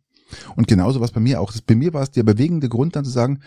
[0.56, 1.52] Und genauso was bei mir auch.
[1.52, 3.40] Das, bei mir war es der bewegende Grund dann zu sagen,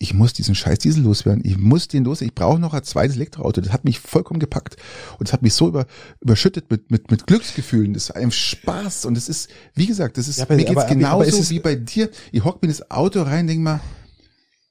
[0.00, 1.42] ich muss diesen scheiß Diesel loswerden.
[1.44, 2.20] Ich muss den los.
[2.20, 3.60] Ich brauche noch ein zweites Elektroauto.
[3.60, 4.76] Das hat mich vollkommen gepackt.
[5.18, 5.86] Und es hat mich so über,
[6.20, 7.94] überschüttet mit, mit, mit Glücksgefühlen.
[7.94, 9.06] Das ist ein Spaß.
[9.06, 11.58] Und es ist, wie gesagt, das ist, Ja, aber- mir geht's aber- genauso aber wie
[11.60, 12.10] bei dir.
[12.30, 13.80] Ich hock mir ins Auto rein, denk mal,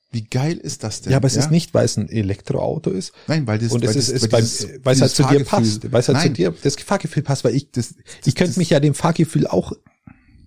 [0.09, 1.11] wie geil ist das denn?
[1.11, 3.11] Ja, aber es ist nicht, weil es ein Elektroauto ist.
[3.27, 5.23] Nein, weil das, und es weil ist, das, ist weil dieses- weil es halt zu
[5.23, 8.35] dir passt, weil es halt zu Nein, dir das Fahrgefühl passt, weil ich, das, ich
[8.35, 9.73] könnte mich ja dem Fahrgefühl auch,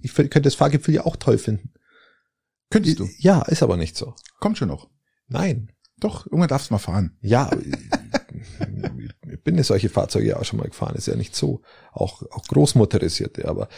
[0.00, 1.72] ich könnte das Fahrgefühl ja auch toll finden.
[2.70, 3.08] Könntest du.
[3.18, 4.14] Ja, ist aber nicht so.
[4.38, 4.88] Kommt schon noch.
[5.28, 5.72] Nein.
[5.98, 7.18] Doch, irgendwann darfst du mal fahren.
[7.20, 7.50] Ja,
[9.30, 11.60] ich bin ja solche Fahrzeuge ja auch schon mal gefahren, ist ja nicht so.
[11.92, 13.68] Auch, auch großmotorisierte, aber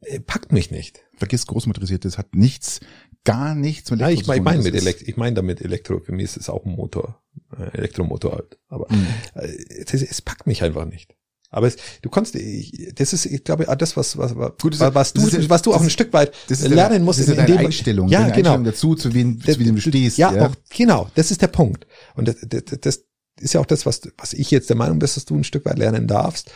[0.00, 1.00] äh, packt mich nicht.
[1.16, 2.80] Vergiss großmotorisiert, das hat nichts,
[3.24, 5.60] gar nichts mit Ja, ich zu meine ich mein Das mit Elektro, ich meine damit
[5.60, 7.22] Elektro, für mich ist es auch ein Motor,
[7.58, 8.58] äh, Elektromotor halt.
[8.68, 9.06] Aber Mhm.
[9.34, 9.48] äh,
[9.86, 11.14] es, es packt mich einfach nicht.
[11.52, 14.80] Aber es, du kannst, ich, das ist, ich glaube, das, was, was, was, Gut, ist-
[14.80, 17.18] was du, ist ja- was du auch ein Stück weit lernen deine, musst.
[17.18, 18.08] Das ist ja in deine dem- Einstellung.
[18.08, 18.50] Ja, deine genau.
[18.50, 20.16] Einstellung dazu, zu wem, zu wem du stehst.
[20.16, 21.86] Ja, Auch, genau, das ist der Punkt.
[22.14, 23.04] Und das, das, das
[23.40, 25.64] ist ja auch das, was, was ich jetzt der Meinung bin, dass du ein Stück
[25.64, 26.52] weit lernen darfst,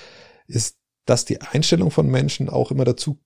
[0.46, 0.76] ist,
[1.06, 3.18] dass die Einstellung von Menschen auch immer dazu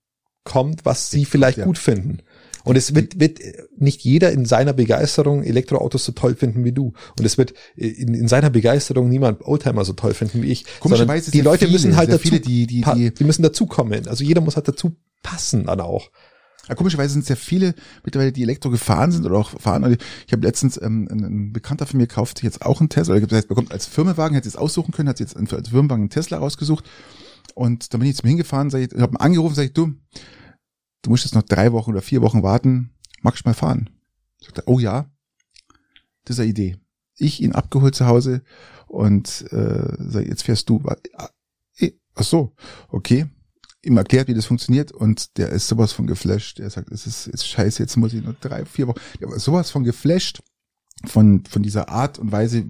[0.45, 1.65] kommt, was sie vielleicht ja.
[1.67, 2.21] gut finden.
[2.69, 3.41] Und es wird, wird
[3.77, 6.93] nicht jeder in seiner Begeisterung Elektroautos so toll finden wie du.
[7.19, 10.65] Und es wird in, in seiner Begeisterung niemand Oldtimer so toll finden wie ich.
[10.81, 14.07] Komischerweise die Leute viele, müssen halt dazu, viele, die- die- die- die müssen dazukommen.
[14.07, 16.11] Also jeder muss halt dazu passen dann auch.
[16.69, 17.75] Ja, komischerweise sind es ja viele
[18.05, 19.85] mittlerweile, die Elektro gefahren sind oder auch fahren.
[19.85, 19.97] Und
[20.27, 23.15] Ich habe letztens ähm, ein, ein Bekannter von mir kauft sich jetzt auch einen Tesla,
[23.15, 26.03] oder das heißt, bekommt als Firmenwagen, hätte jetzt aussuchen können, hat sich jetzt als Firmenwagen
[26.03, 26.85] einen Tesla rausgesucht.
[27.55, 29.95] Und dann bin ich zu ihm hingefahren, sag ich, habe ihn angerufen, sag ich, du,
[31.09, 32.91] du musst jetzt noch drei Wochen oder vier Wochen warten,
[33.23, 33.89] magst du mal fahren?
[34.41, 35.11] Sagt er, oh ja,
[36.25, 36.77] das ist eine Idee.
[37.17, 38.43] Ich ihn abgeholt zu Hause
[38.87, 40.83] und äh, sag, jetzt fährst du.
[40.87, 41.31] Ah,
[41.79, 42.55] eh, Ach so,
[42.89, 43.27] okay
[43.83, 46.59] ihm erklärt, wie das funktioniert und der ist sowas von geflasht.
[46.59, 49.01] Der sagt, es ist, ist scheiße, jetzt muss ich nur drei, vier Wochen.
[49.21, 50.41] Der war sowas von geflasht
[51.07, 52.65] von, von dieser Art und Weise,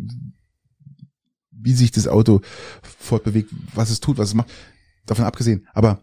[1.51, 2.43] wie sich das Auto
[2.83, 4.51] fortbewegt, was es tut, was es macht.
[5.07, 5.67] Davon abgesehen.
[5.73, 6.03] Aber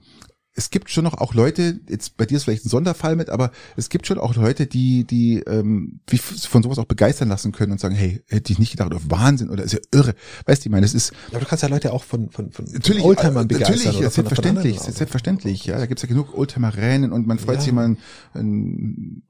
[0.57, 3.51] es gibt schon noch auch Leute, jetzt bei dir ist vielleicht ein Sonderfall mit, aber
[3.75, 7.73] es gibt schon auch Leute, die, die ähm, wie von sowas auch begeistern lassen können
[7.73, 10.15] und sagen, hey, hätte ich nicht gedacht, oder Wahnsinn, oder ist ja irre.
[10.45, 12.65] Weißt du, ich meine, das ist, Aber du kannst ja Leute auch von, von, von
[12.71, 13.75] Natürlich, Oldtimern äh, begeistern.
[13.75, 17.55] natürlich, oder ist von- selbstverständlich, selbstverständlich, ja, da gibt's ja genug Oldtimer-Rennen und man freut
[17.55, 17.59] Ja.
[17.61, 17.97] sich, wenn man
[18.33, 19.23] ein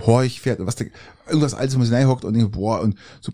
[0.00, 0.84] Horch fährt was da,
[1.26, 3.32] irgendwas Altes, wo man sich reinhockt und denkt, boah, und so,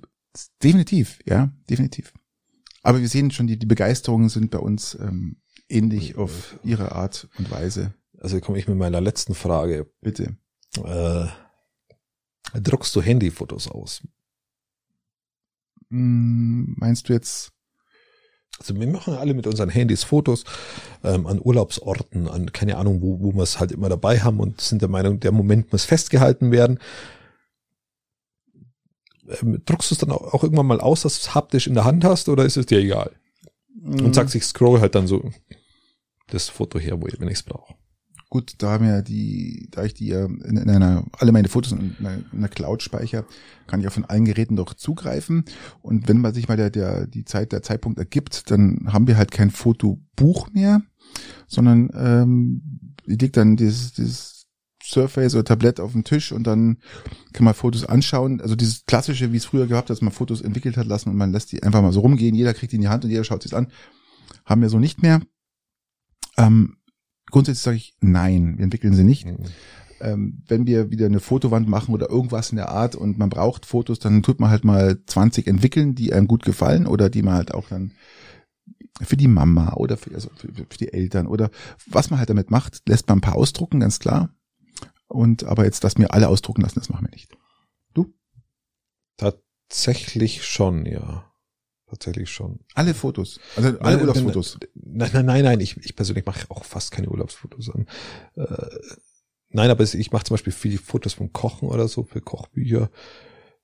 [0.62, 2.12] definitiv, ja, definitiv.
[2.82, 5.36] Aber wir sehen schon, die, die Begeisterungen sind bei uns ähm,
[5.68, 7.94] ähnlich auf ihre Art und Weise.
[8.18, 9.86] Also komme ich mit meiner letzten Frage.
[10.00, 10.36] Bitte.
[10.82, 11.26] Äh,
[12.60, 14.02] druckst du Handyfotos aus?
[15.90, 17.52] Hm, meinst du jetzt,
[18.58, 20.44] Also wir machen alle mit unseren Handys Fotos
[21.04, 24.60] ähm, an Urlaubsorten, an keine Ahnung, wo, wo wir es halt immer dabei haben und
[24.60, 26.78] sind der Meinung, der Moment muss festgehalten werden.
[29.28, 31.84] Ähm, druckst du es dann auch, irgendwann mal aus, dass du es haptisch in der
[31.84, 33.12] Hand hast oder ist es dir egal?
[33.80, 35.30] hm, Und sagst, ich scroll halt dann so
[36.28, 37.74] das Foto her, wo ich, wenn ich es brauche.
[38.30, 41.96] Gut, da haben ja die, da ich die in, in einer, alle meine Fotos in
[41.98, 43.24] einer, in einer Cloud speichere,
[43.66, 45.44] kann ich auch von allen Geräten doch zugreifen.
[45.80, 49.16] Und wenn man sich mal der, der, die Zeit, der Zeitpunkt ergibt, dann haben wir
[49.16, 50.82] halt kein Fotobuch mehr,
[51.46, 54.46] sondern ähm, leg dann dieses, dieses
[54.84, 56.78] Surface oder Tablett auf den Tisch und dann
[57.32, 58.42] kann man Fotos anschauen.
[58.42, 61.32] Also dieses klassische, wie es früher gehabt, dass man Fotos entwickelt hat lassen und man
[61.32, 62.34] lässt die einfach mal so rumgehen.
[62.34, 63.68] Jeder kriegt die in die Hand und jeder schaut sich an.
[64.44, 65.22] Haben wir so nicht mehr.
[66.38, 66.76] Ähm,
[67.30, 69.26] grundsätzlich sage ich nein, wir entwickeln sie nicht.
[70.00, 73.66] Ähm, wenn wir wieder eine Fotowand machen oder irgendwas in der Art und man braucht
[73.66, 77.34] Fotos, dann tut man halt mal 20 entwickeln, die einem gut gefallen oder die man
[77.34, 77.92] halt auch dann
[79.02, 81.50] für die Mama oder für, also für, für die Eltern oder
[81.86, 84.30] was man halt damit macht, lässt man ein paar ausdrucken, ganz klar.
[85.08, 87.36] Und aber jetzt, dass mir alle ausdrucken lassen, das machen wir nicht.
[89.18, 91.27] Tatsächlich schon, ja.
[91.88, 92.60] Tatsächlich schon.
[92.74, 94.58] Alle Fotos, also alle Nein, Urlaubsfotos.
[94.74, 95.60] Nein, nein, nein, nein.
[95.60, 97.86] Ich, ich persönlich mache auch fast keine Urlaubsfotos an.
[98.36, 98.44] Äh,
[99.48, 102.90] nein, aber ich mache zum Beispiel viele Fotos vom Kochen oder so, für Kochbücher.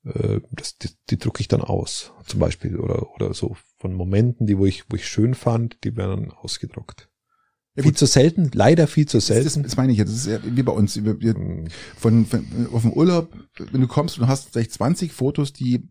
[0.04, 2.78] Äh, das, die, die drucke ich dann aus, zum Beispiel.
[2.78, 6.32] Oder, oder so von Momenten, die wo ich, wo ich schön fand, die werden dann
[6.32, 7.10] ausgedruckt.
[7.76, 9.62] Ja, viel zu selten, leider viel zu Das, das, selten.
[9.64, 10.10] das meine ich jetzt.
[10.10, 11.02] Das ist ja wie bei uns.
[11.02, 13.32] Wir, wir, Mm, von, von auf dem Urlaub,
[13.72, 15.88] wenn du kommst und du hast vielleicht 20 Fotos, die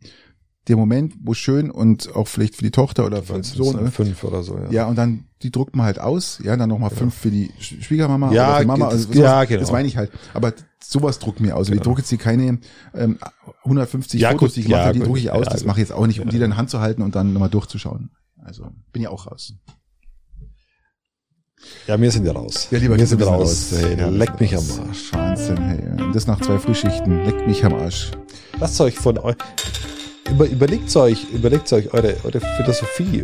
[0.67, 3.83] der Moment, wo schön und auch vielleicht für die Tochter oder für den so Sohn,
[3.83, 3.91] ne?
[3.91, 4.69] fünf oder so, ja.
[4.71, 7.83] ja, und dann die druckt man halt aus, ja, dann nochmal fünf für die Sch-
[7.83, 9.59] Schwiegermama Ja, oder für Mama, das- also sowas, ja, genau.
[9.59, 10.09] das meine ich halt.
[10.33, 11.67] Aber sowas druckt mir aus.
[11.67, 11.89] Und Ich Genau.
[11.91, 12.59] drucke jetzt hier keine
[12.93, 13.19] ähm,
[13.65, 15.45] 150 Ja, Fotos, gut, die ich ja, habe, die drucke ich aus.
[15.47, 17.13] Ja, das mache ich jetzt auch nicht, um die dann in Hand zu halten und
[17.15, 18.11] dann nochmal durchzuschauen.
[18.41, 19.53] Also bin ja auch raus.
[21.87, 22.67] ja, wir sind ja raus.
[22.71, 23.71] Ja, lieber wir sind raus.
[23.73, 23.81] raus.
[23.81, 24.79] Hey, Ja, leck mich raus.
[24.79, 25.13] am Arsch.
[25.13, 26.01] Wahnsinn, hey.
[26.05, 27.25] Und das nach zwei Frühschichten.
[27.25, 28.11] Leckt mich am Arsch.
[28.59, 29.35] Lasst euch von euch,
[30.29, 33.23] über, überlegt euch, überlegt euch eure, eure Philosophie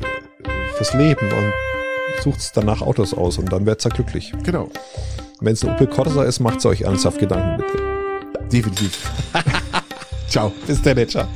[0.75, 1.53] fürs Leben und
[2.23, 4.33] sucht danach Autos aus und dann werdet ihr glücklich.
[4.43, 4.69] Genau.
[5.41, 8.47] Wenn es ein Opel Corsa ist, macht euch ernsthaft Gedanken bitte.
[8.51, 9.11] Definitiv.
[10.27, 10.51] Ciao.
[10.67, 11.27] Bis dann, ciao.